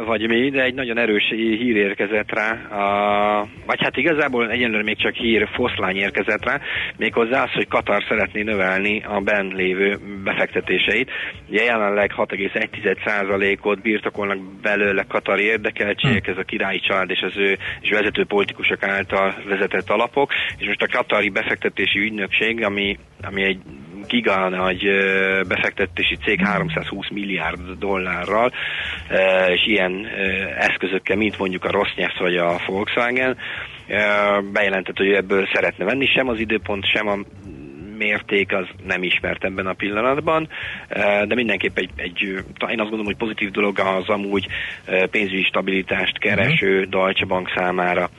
vagy 0.05 0.27
mi, 0.27 0.49
de 0.49 0.63
egy 0.63 0.73
nagyon 0.73 0.97
erős 0.97 1.29
hír 1.29 1.75
érkezett 1.75 2.31
rá. 2.31 2.51
A, 2.51 3.47
vagy 3.65 3.81
hát 3.81 3.97
igazából 3.97 4.49
egyenlőre 4.51 4.83
még 4.83 4.97
csak 4.97 5.13
hír, 5.13 5.47
foszlány 5.53 5.95
érkezett 5.95 6.45
rá, 6.45 6.59
méghozzá 6.97 7.43
az, 7.43 7.51
hogy 7.51 7.67
Katar 7.67 8.03
szeretné 8.07 8.41
növelni 8.41 9.03
a 9.03 9.19
benn 9.19 9.55
lévő 9.55 9.97
befektetéseit. 10.23 11.11
Ugye 11.49 11.63
jelenleg 11.63 12.11
6,1%-ot 12.17 13.81
birtokolnak 13.81 14.61
belőle 14.61 15.03
katari 15.07 15.43
érdekeltségek, 15.43 16.27
ez 16.27 16.37
a 16.37 16.43
királyi 16.43 16.79
család 16.79 17.09
és 17.09 17.21
az 17.21 17.37
ő 17.37 17.57
és 17.81 17.89
vezető 17.89 18.25
politikusok 18.25 18.83
által 18.83 19.35
vezetett 19.47 19.89
alapok, 19.89 20.31
és 20.57 20.67
most 20.67 20.81
a 20.81 20.97
katari 20.97 21.29
befektetési 21.29 21.99
ügynökség, 21.99 22.63
ami, 22.63 22.97
ami 23.21 23.43
egy 23.43 23.59
giga 24.07 24.49
nagy 24.49 24.83
befektetési 25.47 26.15
cég 26.15 26.39
320 26.45 27.09
milliárd 27.09 27.59
dollárral, 27.79 28.51
és 29.47 29.67
ilyen 29.67 30.07
eszközökkel, 30.57 31.15
mint 31.15 31.37
mondjuk 31.37 31.63
a 31.63 31.71
Rosneft 31.71 32.17
vagy 32.17 32.35
a 32.35 32.59
Volkswagen, 32.65 33.37
bejelentett, 34.53 34.97
hogy 34.97 35.11
ebből 35.11 35.47
szeretne 35.53 35.85
venni, 35.85 36.05
sem 36.05 36.27
az 36.27 36.39
időpont, 36.39 36.91
sem 36.93 37.07
a 37.07 37.17
mérték 37.97 38.53
az 38.53 38.65
nem 38.85 39.03
ismert 39.03 39.43
ebben 39.43 39.67
a 39.67 39.73
pillanatban, 39.73 40.47
de 41.27 41.35
mindenképp 41.35 41.77
egy, 41.77 41.89
egy 41.95 42.21
én 42.21 42.43
azt 42.59 42.77
gondolom, 42.77 43.05
hogy 43.05 43.15
pozitív 43.15 43.51
dolog 43.51 43.79
az 43.79 44.09
amúgy 44.09 44.47
pénzügyi 45.11 45.43
stabilitást 45.43 46.17
kereső 46.17 46.83
Deutsche 46.83 47.25
Bank 47.25 47.51
számára 47.55 48.09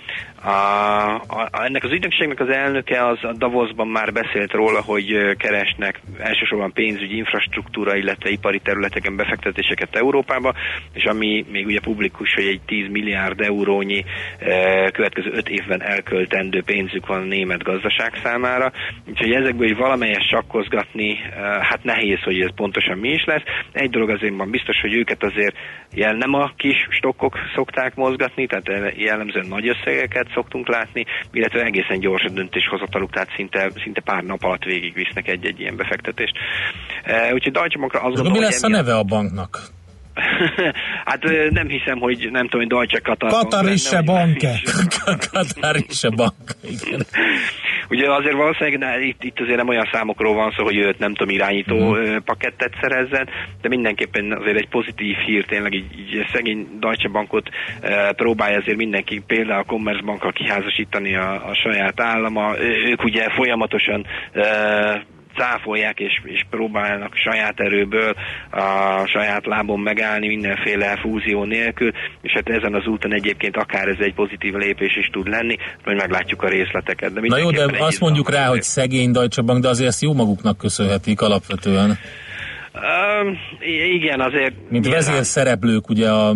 A, 0.47 1.15
a, 1.15 1.49
ennek 1.65 1.85
az 1.85 1.91
ügynökségnek 1.93 2.41
az 2.41 2.49
elnöke 2.49 3.07
az 3.07 3.19
a 3.23 3.33
Davosban 3.33 3.89
már 3.89 4.13
beszélt 4.13 4.53
róla, 4.53 4.81
hogy 4.83 5.37
keresnek 5.37 6.01
elsősorban 6.19 6.73
pénzügyi 6.73 7.17
infrastruktúra, 7.17 7.97
illetve 7.97 8.31
ipari 8.31 8.59
területeken 8.59 9.17
befektetéseket 9.17 9.97
Európába, 9.97 10.55
és 10.93 11.05
ami 11.05 11.45
még 11.51 11.67
ugye 11.67 11.81
publikus, 11.81 12.35
hogy 12.35 12.47
egy 12.47 12.61
10 12.67 12.89
milliárd 12.91 13.41
eurónyi 13.41 14.05
ö, 14.41 14.87
következő 14.93 15.31
5 15.33 15.49
évben 15.49 15.83
elköltendő 15.83 16.63
pénzük 16.63 17.07
van 17.07 17.21
a 17.21 17.25
német 17.25 17.63
gazdaság 17.63 18.13
számára, 18.23 18.73
úgyhogy 19.09 19.33
ezekből 19.33 19.67
hogy 19.69 19.77
valamelyes 19.77 20.27
sakkozgatni, 20.31 21.19
ö, 21.37 21.41
hát 21.41 21.83
nehéz, 21.85 22.23
hogy 22.23 22.41
ez 22.41 22.55
pontosan 22.55 22.99
mi 22.99 23.09
is 23.09 23.25
lesz. 23.25 23.43
Egy 23.73 23.91
dolog 23.91 24.11
azért 24.11 24.37
van 24.37 24.51
biztos, 24.51 24.81
hogy 24.81 24.95
őket 24.95 25.23
azért 25.23 25.57
jel 25.95 26.13
nem 26.15 26.35
a 26.35 26.51
kis 26.57 26.87
stokkok 26.91 27.37
szokták 27.55 27.95
mozgatni, 27.95 28.47
tehát 28.47 28.93
jellemzően 28.97 29.47
nagy 29.47 29.69
összegeket 29.69 30.35
szoktunk 30.37 30.69
látni, 30.69 31.05
illetve 31.33 31.61
egészen 31.71 31.99
gyors 32.01 32.25
a 32.25 32.31
döntéshozataluk, 32.31 33.11
tehát 33.11 33.33
szinte, 33.37 33.71
szinte 33.83 34.01
pár 34.01 34.23
nap 34.23 34.43
alatt 34.43 34.65
végigvisznek 34.65 35.29
egy-egy 35.29 35.61
ilyen 35.61 35.77
befektetést. 35.77 36.35
Uh, 37.07 37.35
úgyhogy 37.35 37.53
Deutsche 37.53 37.81
Bankra 37.81 38.01
azt 38.01 38.17
Mi 38.17 38.23
gondolom, 38.23 38.43
lesz 38.43 38.63
a 38.63 38.69
neve 38.69 38.95
a 38.97 39.03
banknak? 39.03 39.76
hát 41.11 41.23
nem 41.51 41.69
hiszem, 41.69 41.99
hogy 41.99 42.29
nem 42.31 42.49
tudom, 42.49 42.61
hogy 42.61 42.69
Deutsche 42.69 42.99
Katar. 42.99 43.31
Katarisse 43.31 43.95
lenne, 43.95 44.13
vagy- 44.13 44.17
banke. 44.17 44.61
Katar 45.33 45.77
is. 45.89 46.03
Igen. 46.63 47.07
Ugye 47.89 48.13
azért 48.13 48.35
valószínűleg 48.35 48.79
na, 48.79 48.99
itt, 48.99 49.25
itt 49.25 49.41
azért 49.41 49.57
nem 49.57 49.69
olyan 49.69 49.89
számokról 49.93 50.35
van 50.35 50.53
szó, 50.57 50.65
hogy 50.65 50.77
őt 50.77 50.99
nem 50.99 51.15
tudom 51.15 51.35
irányító 51.35 51.95
mm. 51.95 52.17
pakettet 52.25 52.73
szerezzen, 52.81 53.29
de 53.61 53.69
mindenképpen 53.69 54.33
azért 54.33 54.57
egy 54.57 54.69
pozitív 54.69 55.17
hír, 55.17 55.45
tényleg 55.45 55.75
így, 55.75 55.99
így 55.99 56.27
szegény 56.33 56.69
Deutsche 56.81 57.09
Bankot 57.09 57.49
e, 57.81 58.13
próbálja 58.13 58.59
azért 58.59 58.77
mindenki 58.77 59.23
például 59.27 59.61
a 59.61 59.65
Commerzbankkal 59.65 60.33
kiházasítani 60.33 61.17
a, 61.17 61.49
a 61.49 61.55
saját 61.55 62.01
állama. 62.01 62.59
Ők 62.87 63.05
ugye 63.05 63.31
folyamatosan 63.31 64.07
e, 64.33 65.07
cáfolják 65.37 66.01
és, 66.01 66.21
és 66.25 66.45
próbálnak 66.51 67.15
saját 67.15 67.61
erőből 67.61 68.15
a 68.51 69.07
saját 69.07 69.47
lábon 69.47 69.81
megállni 69.81 70.27
mindenféle 70.27 70.97
fúzió 70.97 71.45
nélkül, 71.45 71.91
és 72.23 72.33
hát 72.33 72.49
ezen 72.49 72.75
az 72.75 72.87
úton 72.87 73.15
egyébként 73.15 73.57
akár 73.57 73.89
ez 73.89 73.99
egy 73.99 74.15
pozitív 74.15 74.55
lépés 74.55 74.97
is 74.97 75.09
tud 75.13 75.29
lenni, 75.29 75.57
hogy 75.85 75.95
meglátjuk 75.95 76.43
a 76.43 76.49
részleteket. 76.49 77.13
De 77.13 77.21
Na 77.21 77.39
jó, 77.39 77.51
de 77.51 77.65
azt 77.79 78.01
mondjuk 78.01 78.31
rá, 78.31 78.47
hogy 78.47 78.63
szegény 78.63 79.11
Deutsche 79.11 79.43
Bank, 79.43 79.63
de 79.63 79.69
azért 79.69 79.89
ezt 79.89 80.03
jó 80.03 80.13
maguknak 80.15 80.59
köszönhetik 80.59 81.21
alapvetően. 81.21 81.99
Um, 82.75 83.39
igen, 83.95 84.21
azért... 84.21 84.55
Mint 84.69 84.85
nyilván- 84.85 85.05
vezérszereplők 85.05 85.89
ugye 85.89 86.11
a 86.11 86.35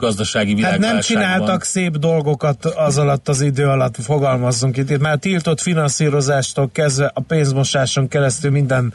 gazdasági 0.00 0.48
Hát 0.48 0.56
világválságban. 0.56 0.92
nem 0.92 1.00
csináltak 1.00 1.64
szép 1.64 1.96
dolgokat 1.96 2.64
az 2.64 2.98
alatt 2.98 3.28
az 3.28 3.40
idő 3.40 3.66
alatt, 3.66 3.96
fogalmazzunk 3.96 4.76
itt. 4.76 4.90
Itt 4.90 5.00
már 5.00 5.18
tiltott 5.18 5.60
finanszírozástól 5.60 6.70
kezdve 6.72 7.10
a 7.14 7.20
pénzmosáson 7.20 8.08
keresztül 8.08 8.50
minden 8.50 8.94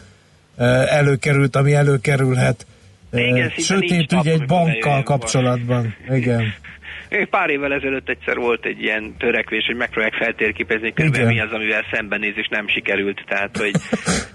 előkerült, 0.89 1.55
ami 1.55 1.73
előkerülhet. 1.73 2.65
Igen, 3.11 3.49
Sötét 3.57 4.11
ügy 4.11 4.27
egy 4.27 4.45
bankkal 4.45 5.03
kapcsolatban. 5.03 5.95
Igen. 6.09 6.43
Pár 7.29 7.49
évvel 7.49 7.73
ezelőtt 7.73 8.09
egyszer 8.09 8.37
volt 8.37 8.65
egy 8.65 8.81
ilyen 8.81 9.15
törekvés, 9.17 9.65
hogy 9.65 9.75
megpróbálják 9.75 10.21
feltérképezni, 10.21 10.93
körülbelül 10.93 11.27
mi 11.27 11.39
az, 11.39 11.51
amivel 11.51 11.83
szembenéz, 11.91 12.33
és 12.35 12.47
nem 12.47 12.67
sikerült. 12.67 13.23
Tehát, 13.27 13.57
hogy 13.57 13.71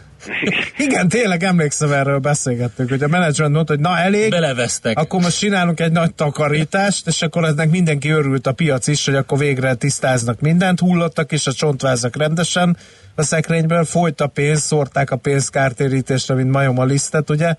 Igen, 0.77 1.09
tényleg 1.09 1.43
emlékszem 1.43 1.93
erről 1.93 2.19
beszélgettünk, 2.19 2.89
hogy 2.89 3.03
a 3.03 3.09
menedzsment 3.09 3.55
mondta, 3.55 3.73
hogy 3.73 3.83
na 3.83 3.99
elég, 3.99 4.31
Belevesztek. 4.31 4.99
akkor 4.99 5.21
most 5.21 5.39
csinálunk 5.39 5.81
egy 5.81 5.93
nagy 5.93 6.15
takarítást, 6.15 7.07
és 7.07 7.23
akkor 7.23 7.45
ennek 7.45 7.71
mindenki 7.71 8.09
örült 8.09 8.47
a 8.47 8.53
piac 8.53 8.87
is, 8.87 9.05
hogy 9.05 9.15
akkor 9.15 9.39
végre 9.39 9.75
tisztáznak 9.75 10.41
mindent, 10.41 10.81
hullottak 10.81 11.33
is 11.33 11.47
a 11.47 11.53
csontvázak 11.53 12.17
rendesen 12.17 12.77
a 13.15 13.23
szekrényből, 13.23 13.85
folyt 13.85 14.21
a 14.21 14.27
pénz, 14.27 14.61
szórták 14.61 15.11
a 15.11 15.17
pénzkártérítésre, 15.17 16.35
mint 16.35 16.51
majom 16.51 16.79
a 16.79 16.85
lisztet, 16.85 17.31
ugye? 17.31 17.55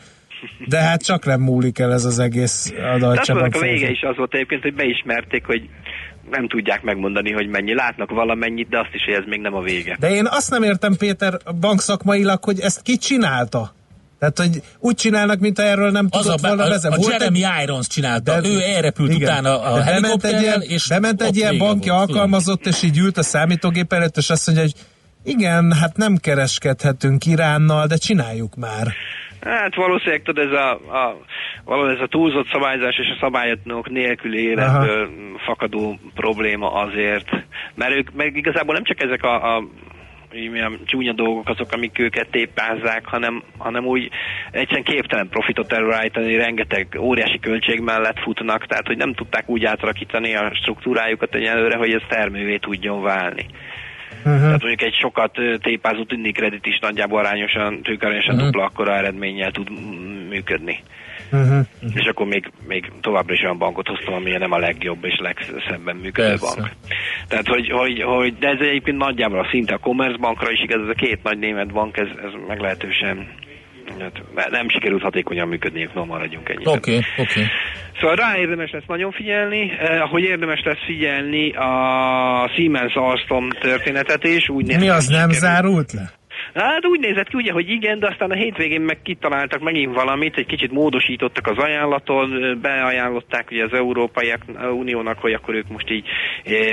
De 0.68 0.78
hát 0.78 1.04
csak 1.04 1.26
nem 1.26 1.42
múlik 1.42 1.80
el 1.80 1.94
ez 1.94 2.06
az 2.06 2.20
egész 2.20 2.72
a 2.72 2.76
De 2.76 2.90
azt 2.90 3.00
Deutsche 3.00 3.34
mondok, 3.34 3.52
Bank 3.52 3.64
a 3.64 3.68
vége 3.68 3.90
is 3.90 4.02
az 4.02 4.18
volt 4.18 4.34
egyébként, 4.34 4.62
hogy 4.62 4.74
beismerték, 4.74 5.46
hogy 5.46 5.70
nem 6.32 6.48
tudják 6.48 6.82
megmondani, 6.82 7.32
hogy 7.32 7.48
mennyi. 7.48 7.74
Látnak 7.74 8.10
valamennyit, 8.10 8.70
de 8.70 8.80
azt 8.80 8.94
is, 8.94 9.04
hogy 9.06 9.14
ez 9.14 9.24
még 9.28 9.40
nem 9.42 9.54
a 9.56 9.62
vége. 9.62 9.98
De 10.00 10.10
én 10.12 10.28
azt 10.30 10.50
nem 10.50 10.64
értem, 10.64 10.96
Péter, 10.98 11.38
bankszakmailag, 11.60 12.44
hogy 12.44 12.60
ezt 12.60 12.82
ki 12.82 12.98
csinálta? 12.98 13.74
Tehát, 14.20 14.38
hogy 14.38 14.62
úgy 14.80 14.96
csinálnak, 14.96 15.40
mint 15.40 15.60
erről 15.60 15.92
nem 15.92 16.08
Az 16.10 16.20
a, 16.20 16.24
tudott 16.24 16.48
volna 16.48 16.64
a, 16.64 16.70
vezetni. 16.70 16.98
a 16.98 17.00
Volt 17.00 17.12
Jeremy 17.12 17.44
egy- 17.44 17.64
Irons 17.64 17.88
csinálta, 17.88 18.42
De- 18.42 18.50
ő 18.50 18.60
elrepült 18.62 19.12
igen. 19.14 19.22
utána 19.30 19.62
a 19.62 19.78
De 19.78 19.84
bement 19.84 20.24
egy 20.24 20.42
ilyen, 20.42 20.62
és 20.62 20.88
bement 20.88 21.22
egy 21.22 21.36
ilyen 21.38 21.58
banki 21.58 21.90
volt. 21.90 22.02
alkalmazott, 22.10 22.66
és 22.66 22.84
így 22.84 22.98
ült 22.98 23.18
a 23.18 23.24
számítógép 23.24 23.94
előtt, 23.94 24.18
és 24.18 24.30
azt 24.30 24.46
mondja, 24.48 24.66
hogy 24.66 24.74
igen, 25.24 25.74
hát 25.82 25.98
nem 25.98 26.16
kereskedhetünk 26.22 27.26
Iránnal, 27.26 27.88
de 27.88 27.96
csináljuk 27.96 28.56
már. 28.56 28.88
Hát 29.42 29.76
valószínűleg 29.76 30.22
tudod, 30.22 30.46
ez 30.48 30.52
a, 30.52 30.72
a, 30.72 31.18
valahol 31.66 31.92
ez 31.92 32.00
a 32.00 32.08
túlzott 32.08 32.50
szabályzás 32.52 32.98
és 32.98 33.08
a 33.16 33.20
szabályok 33.20 33.90
nélküli 33.90 34.42
életből 34.42 35.10
fakadó 35.46 36.00
probléma 36.16 36.74
azért, 36.74 37.30
mert 37.76 37.92
ők 37.92 38.14
meg 38.14 38.36
igazából 38.36 38.74
nem 38.74 38.84
csak 38.84 39.04
ezek 39.04 39.24
a, 39.24 39.56
a 39.56 39.64
így 40.36 40.50
milyen 40.50 40.80
csúnya 40.86 41.14
dolgok 41.14 41.50
azok, 41.50 41.72
amik 41.72 42.00
őket 42.00 42.30
téppázzák, 42.32 43.06
hanem, 43.06 43.44
hanem 43.58 43.86
úgy 43.86 44.10
egyszerűen 44.52 44.84
képtelen 44.84 45.30
profitot 45.30 45.74
előállítani, 45.74 46.36
rengeteg 46.36 46.88
óriási 47.00 47.40
költség 47.40 47.80
mellett 47.80 48.20
futnak, 48.20 48.66
tehát 48.66 48.88
hogy 48.88 48.98
nem 48.98 49.14
tudták 49.14 49.50
úgy 49.50 49.66
átalakítani 49.66 50.36
a 50.36 50.52
struktúrájukat 50.54 51.36
egyelőre, 51.36 51.78
hogy 51.78 51.92
ez 51.92 52.02
termővé 52.08 52.58
tudjon 52.58 53.02
válni. 53.02 53.46
Uh-huh. 54.26 54.42
Tehát 54.42 54.62
mondjuk 54.62 54.82
egy 54.82 54.98
sokat 55.00 55.38
tépázó 55.62 56.04
tűnik 56.04 56.36
kredit 56.36 56.66
is 56.66 56.80
nagyjából 56.80 57.20
arányosan, 57.20 57.82
tőkearányosan 57.82 58.34
uh-huh. 58.36 58.50
dupla 58.50 58.66
akkora 58.66 58.96
eredménnyel 58.96 59.52
tud 59.52 59.70
működni. 60.30 60.80
Uh-huh. 61.32 61.66
És 61.94 62.06
akkor 62.06 62.26
még, 62.26 62.52
még 62.68 62.92
továbbra 63.02 63.34
is 63.34 63.42
olyan 63.42 63.58
bankot 63.58 63.88
hoztam, 63.88 64.14
ami 64.14 64.32
nem 64.32 64.52
a 64.52 64.58
legjobb 64.58 65.06
és 65.06 65.20
legszebben 65.20 65.96
működő 65.96 66.28
Persze. 66.28 66.56
bank. 66.56 66.72
Tehát, 67.28 67.48
hogy, 67.48 67.70
hogy, 67.70 68.02
hogy, 68.02 68.38
de 68.38 68.48
ez 68.48 68.60
egyébként 68.60 68.98
nagyjából 68.98 69.40
a 69.40 69.48
szinte 69.52 69.74
a 69.74 69.78
Commerzbankra 69.78 70.52
is 70.52 70.62
igaz, 70.62 70.82
ez 70.82 70.90
a 70.90 70.94
két 70.94 71.24
nagy 71.24 71.38
német 71.38 71.72
bank, 71.72 71.98
ez, 71.98 72.08
ez 72.24 72.32
meglehetősen 72.48 73.28
hát 74.36 74.50
nem 74.50 74.70
sikerült 74.70 75.02
hatékonyan 75.02 75.48
működniük, 75.48 75.94
no 75.94 76.06
maradjunk 76.06 76.50
ennyi. 76.50 76.64
Oké, 76.66 76.76
okay, 76.76 76.98
oké. 77.18 77.22
Okay. 77.22 77.46
Szóval 78.00 78.16
rá 78.16 78.38
érdemes 78.38 78.72
lesz 78.72 78.84
nagyon 78.88 79.12
figyelni, 79.12 79.72
eh, 79.80 80.02
ahogy 80.02 80.24
érdemes 80.24 80.62
lesz 80.64 80.84
figyelni 80.86 81.52
a 81.52 82.52
Siemens 82.56 82.94
Alstom 82.96 83.50
történetet 83.50 84.24
is. 84.24 84.50
Úgy 84.50 84.66
Mi 84.66 84.90
az 84.90 85.08
nem 85.08 85.30
sikerült- 85.32 85.34
zárult 85.34 85.92
le? 85.94 86.12
Hát 86.54 86.86
úgy 86.86 87.00
nézett 87.00 87.28
ki 87.28 87.38
ugye, 87.38 87.52
hogy 87.52 87.70
igen, 87.70 88.00
de 88.00 88.08
aztán 88.08 88.32
a 88.32 88.36
hétvégén 88.36 88.82
meg 88.82 89.02
kitaláltak 89.02 89.62
megint 89.62 89.96
valamit, 89.96 90.38
egy 90.38 90.46
kicsit 90.46 90.72
módosítottak 90.72 91.48
az 91.48 91.58
ajánlaton, 91.58 92.58
beajánlották 92.62 93.52
ugye 93.52 93.64
az 93.64 93.74
Európai 93.74 94.34
Uniónak, 94.72 95.20
hogy 95.20 95.34
akkor 95.34 95.54
ők 95.56 95.68
most 95.68 95.92
így 95.92 96.08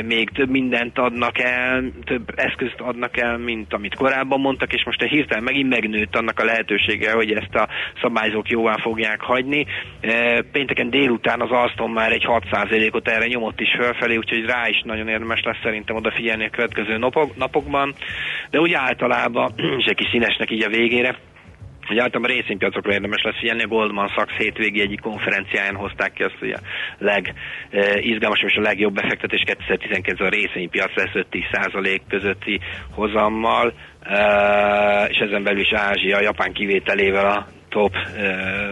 még 0.05 0.31
több 0.31 0.51
mindent 0.51 0.99
adnak 0.99 1.39
el, 1.39 1.85
több 2.05 2.33
eszközt 2.35 2.81
adnak 2.81 3.16
el, 3.16 3.39
mint 3.39 3.74
amit 3.74 3.95
korábban 3.95 4.41
mondtak, 4.41 4.72
és 4.72 4.85
most 4.85 5.03
a 5.03 5.07
hirtelen 5.07 5.45
megint 5.45 5.68
megnőtt 5.68 6.16
annak 6.16 6.41
a 6.41 6.45
lehetősége, 6.45 7.12
hogy 7.12 7.33
ezt 7.33 7.55
a 7.55 7.68
szabályzók 8.01 8.49
jóvá 8.49 8.76
fogják 8.76 9.20
hagyni. 9.20 9.66
Pénteken 10.53 10.91
délután 10.91 11.41
az 11.41 11.51
Alstom 11.51 11.93
már 11.93 12.12
egy 12.12 12.26
6%-ot 12.26 13.09
erre 13.09 13.26
nyomott 13.26 13.61
is 13.61 13.74
fölfelé, 13.79 14.16
úgyhogy 14.16 14.45
rá 14.45 14.68
is 14.68 14.83
nagyon 14.85 15.09
érdemes 15.09 15.43
lesz 15.43 15.61
szerintem 15.62 15.97
odafigyelni 15.97 16.45
a 16.45 16.51
következő 16.51 16.97
napok, 16.97 17.37
napokban. 17.37 17.95
De 18.51 18.61
úgy 18.61 18.72
általában, 18.72 19.53
és 19.76 19.84
egy 19.84 19.96
kis 19.96 20.08
színesnek 20.10 20.50
így 20.50 20.64
a 20.64 20.68
végére, 20.68 21.18
hogy 21.86 21.98
általában 21.98 22.36
részvénypiacokra 22.36 22.92
érdemes 22.92 23.22
lesz 23.22 23.38
figyelni, 23.38 23.62
a 23.62 23.66
Goldman 23.66 24.08
Sachs 24.08 24.36
hétvégi 24.36 24.80
egyik 24.80 25.00
konferenciáján 25.00 25.74
hozták 25.74 26.12
ki 26.12 26.22
azt, 26.22 26.36
hogy 26.38 26.50
a 26.50 26.60
legizgalmasabb 26.98 28.48
és 28.48 28.56
a 28.56 28.60
legjobb 28.60 28.94
befektetés 28.94 29.42
2019 29.44 30.20
a 30.20 30.28
részvénypiac 30.28 30.94
lesz 30.94 31.26
5-10% 31.30 32.00
közötti 32.08 32.60
hozammal, 32.90 33.72
eh, 34.02 35.08
és 35.08 35.18
ezen 35.18 35.42
belül 35.42 35.60
is 35.60 35.72
Ázsia, 35.72 36.20
Japán 36.20 36.52
kivételével 36.52 37.26
a 37.26 37.46
top 37.68 37.94
eh, 37.94 38.70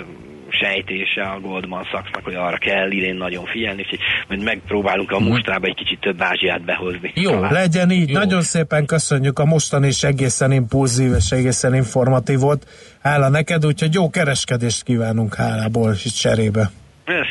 sejtése 0.49 1.23
a 1.23 1.41
Goldman 1.41 1.85
Sachsnak, 1.85 2.25
hogy 2.25 2.35
arra 2.35 2.57
kell 2.57 2.91
idén 2.91 3.15
nagyon 3.15 3.45
figyelni, 3.45 3.81
úgyhogy 3.83 3.99
majd 4.29 4.43
megpróbálunk 4.43 5.11
a 5.11 5.19
mostrába 5.19 5.67
egy 5.67 5.75
kicsit 5.75 6.01
több 6.01 6.23
Ázsiát 6.23 6.65
behozni. 6.65 7.13
Jó, 7.15 7.31
Talán. 7.31 7.53
legyen 7.53 7.91
így. 7.91 8.11
Jó. 8.11 8.19
Nagyon 8.19 8.43
szépen 8.43 8.87
köszönjük 8.87 9.39
a 9.39 9.45
mostani 9.45 9.87
is 9.87 10.03
egészen 10.03 10.53
impulzív 10.53 11.13
és 11.17 11.31
egészen 11.31 11.75
informatív 11.75 12.39
volt. 12.39 12.67
Hála 13.03 13.29
neked, 13.29 13.67
úgyhogy 13.67 13.95
jó 13.95 14.11
kereskedést 14.11 14.83
kívánunk 14.83 15.35
hálából 15.35 15.93
is 15.93 16.13
cserébe. 16.13 16.71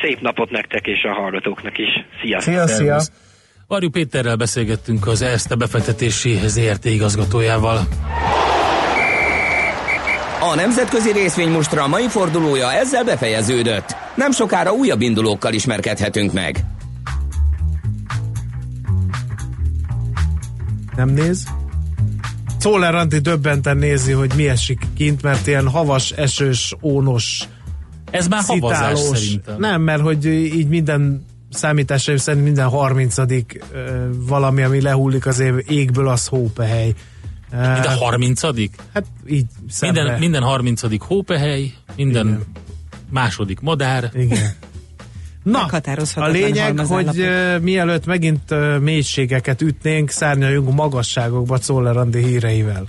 Szép 0.01 0.21
napot 0.21 0.49
nektek 0.49 0.87
és 0.87 1.03
a 1.03 1.13
hallgatóknak 1.13 1.77
is. 1.77 1.89
Sziasztok! 2.21 2.53
Szia, 2.53 2.67
szia! 2.67 2.97
Varjú 3.67 3.89
Péterrel 3.89 4.35
beszélgettünk 4.35 5.07
az 5.07 5.21
ESZTE 5.21 5.55
befektetési 5.55 6.37
ZRT 6.47 6.85
igazgatójával. 6.85 7.79
A 10.51 10.55
nemzetközi 10.55 11.11
részvénymustra 11.11 11.87
mai 11.87 12.07
fordulója 12.07 12.71
ezzel 12.71 13.03
befejeződött. 13.03 13.95
Nem 14.15 14.31
sokára 14.31 14.71
újabb 14.71 15.01
indulókkal 15.01 15.53
ismerkedhetünk 15.53 16.33
meg. 16.33 16.65
nem 20.95 21.09
néz. 21.09 21.47
Czoller 22.59 22.95
Antti 22.95 23.17
döbbenten 23.17 23.77
nézi, 23.77 24.11
hogy 24.11 24.31
mi 24.35 24.47
esik 24.47 24.79
kint, 24.95 25.21
mert 25.21 25.47
ilyen 25.47 25.67
havas, 25.67 26.11
esős, 26.11 26.75
ónos, 26.81 27.43
Ez 28.11 28.27
már 28.27 28.43
havazás 28.45 28.97
szitálós. 28.99 29.17
szerintem. 29.19 29.55
Nem, 29.59 29.81
mert 29.81 30.01
hogy 30.01 30.25
így 30.25 30.67
minden 30.67 31.25
számításaim 31.49 32.17
szerint 32.17 32.43
minden 32.43 32.67
30 32.67 33.15
valami, 34.27 34.61
ami 34.61 34.81
lehullik 34.81 35.25
az 35.25 35.39
év, 35.39 35.53
égből, 35.67 36.07
az 36.07 36.27
hópehely. 36.27 36.93
Minden 37.55 37.97
30 37.97 38.41
Hát 38.93 39.05
így 39.27 39.45
szembe. 39.69 40.01
minden, 40.01 40.19
minden 40.19 40.41
30 40.41 41.03
hópehely, 41.03 41.73
minden 41.95 42.27
Igen. 42.27 42.43
második 43.09 43.59
madár. 43.59 44.11
Igen. 44.13 44.51
Na, 45.43 45.65
a 46.15 46.27
lényeg, 46.27 46.79
hogy 46.79 47.19
uh, 47.19 47.59
mielőtt 47.59 48.05
megint 48.05 48.51
uh, 48.51 48.79
mélységeket 48.79 49.61
ütnénk, 49.61 50.09
szárnyaljunk 50.09 50.73
magasságokba 50.73 51.57
Czoller 51.57 51.97
Andi 51.97 52.23
híreivel. 52.23 52.87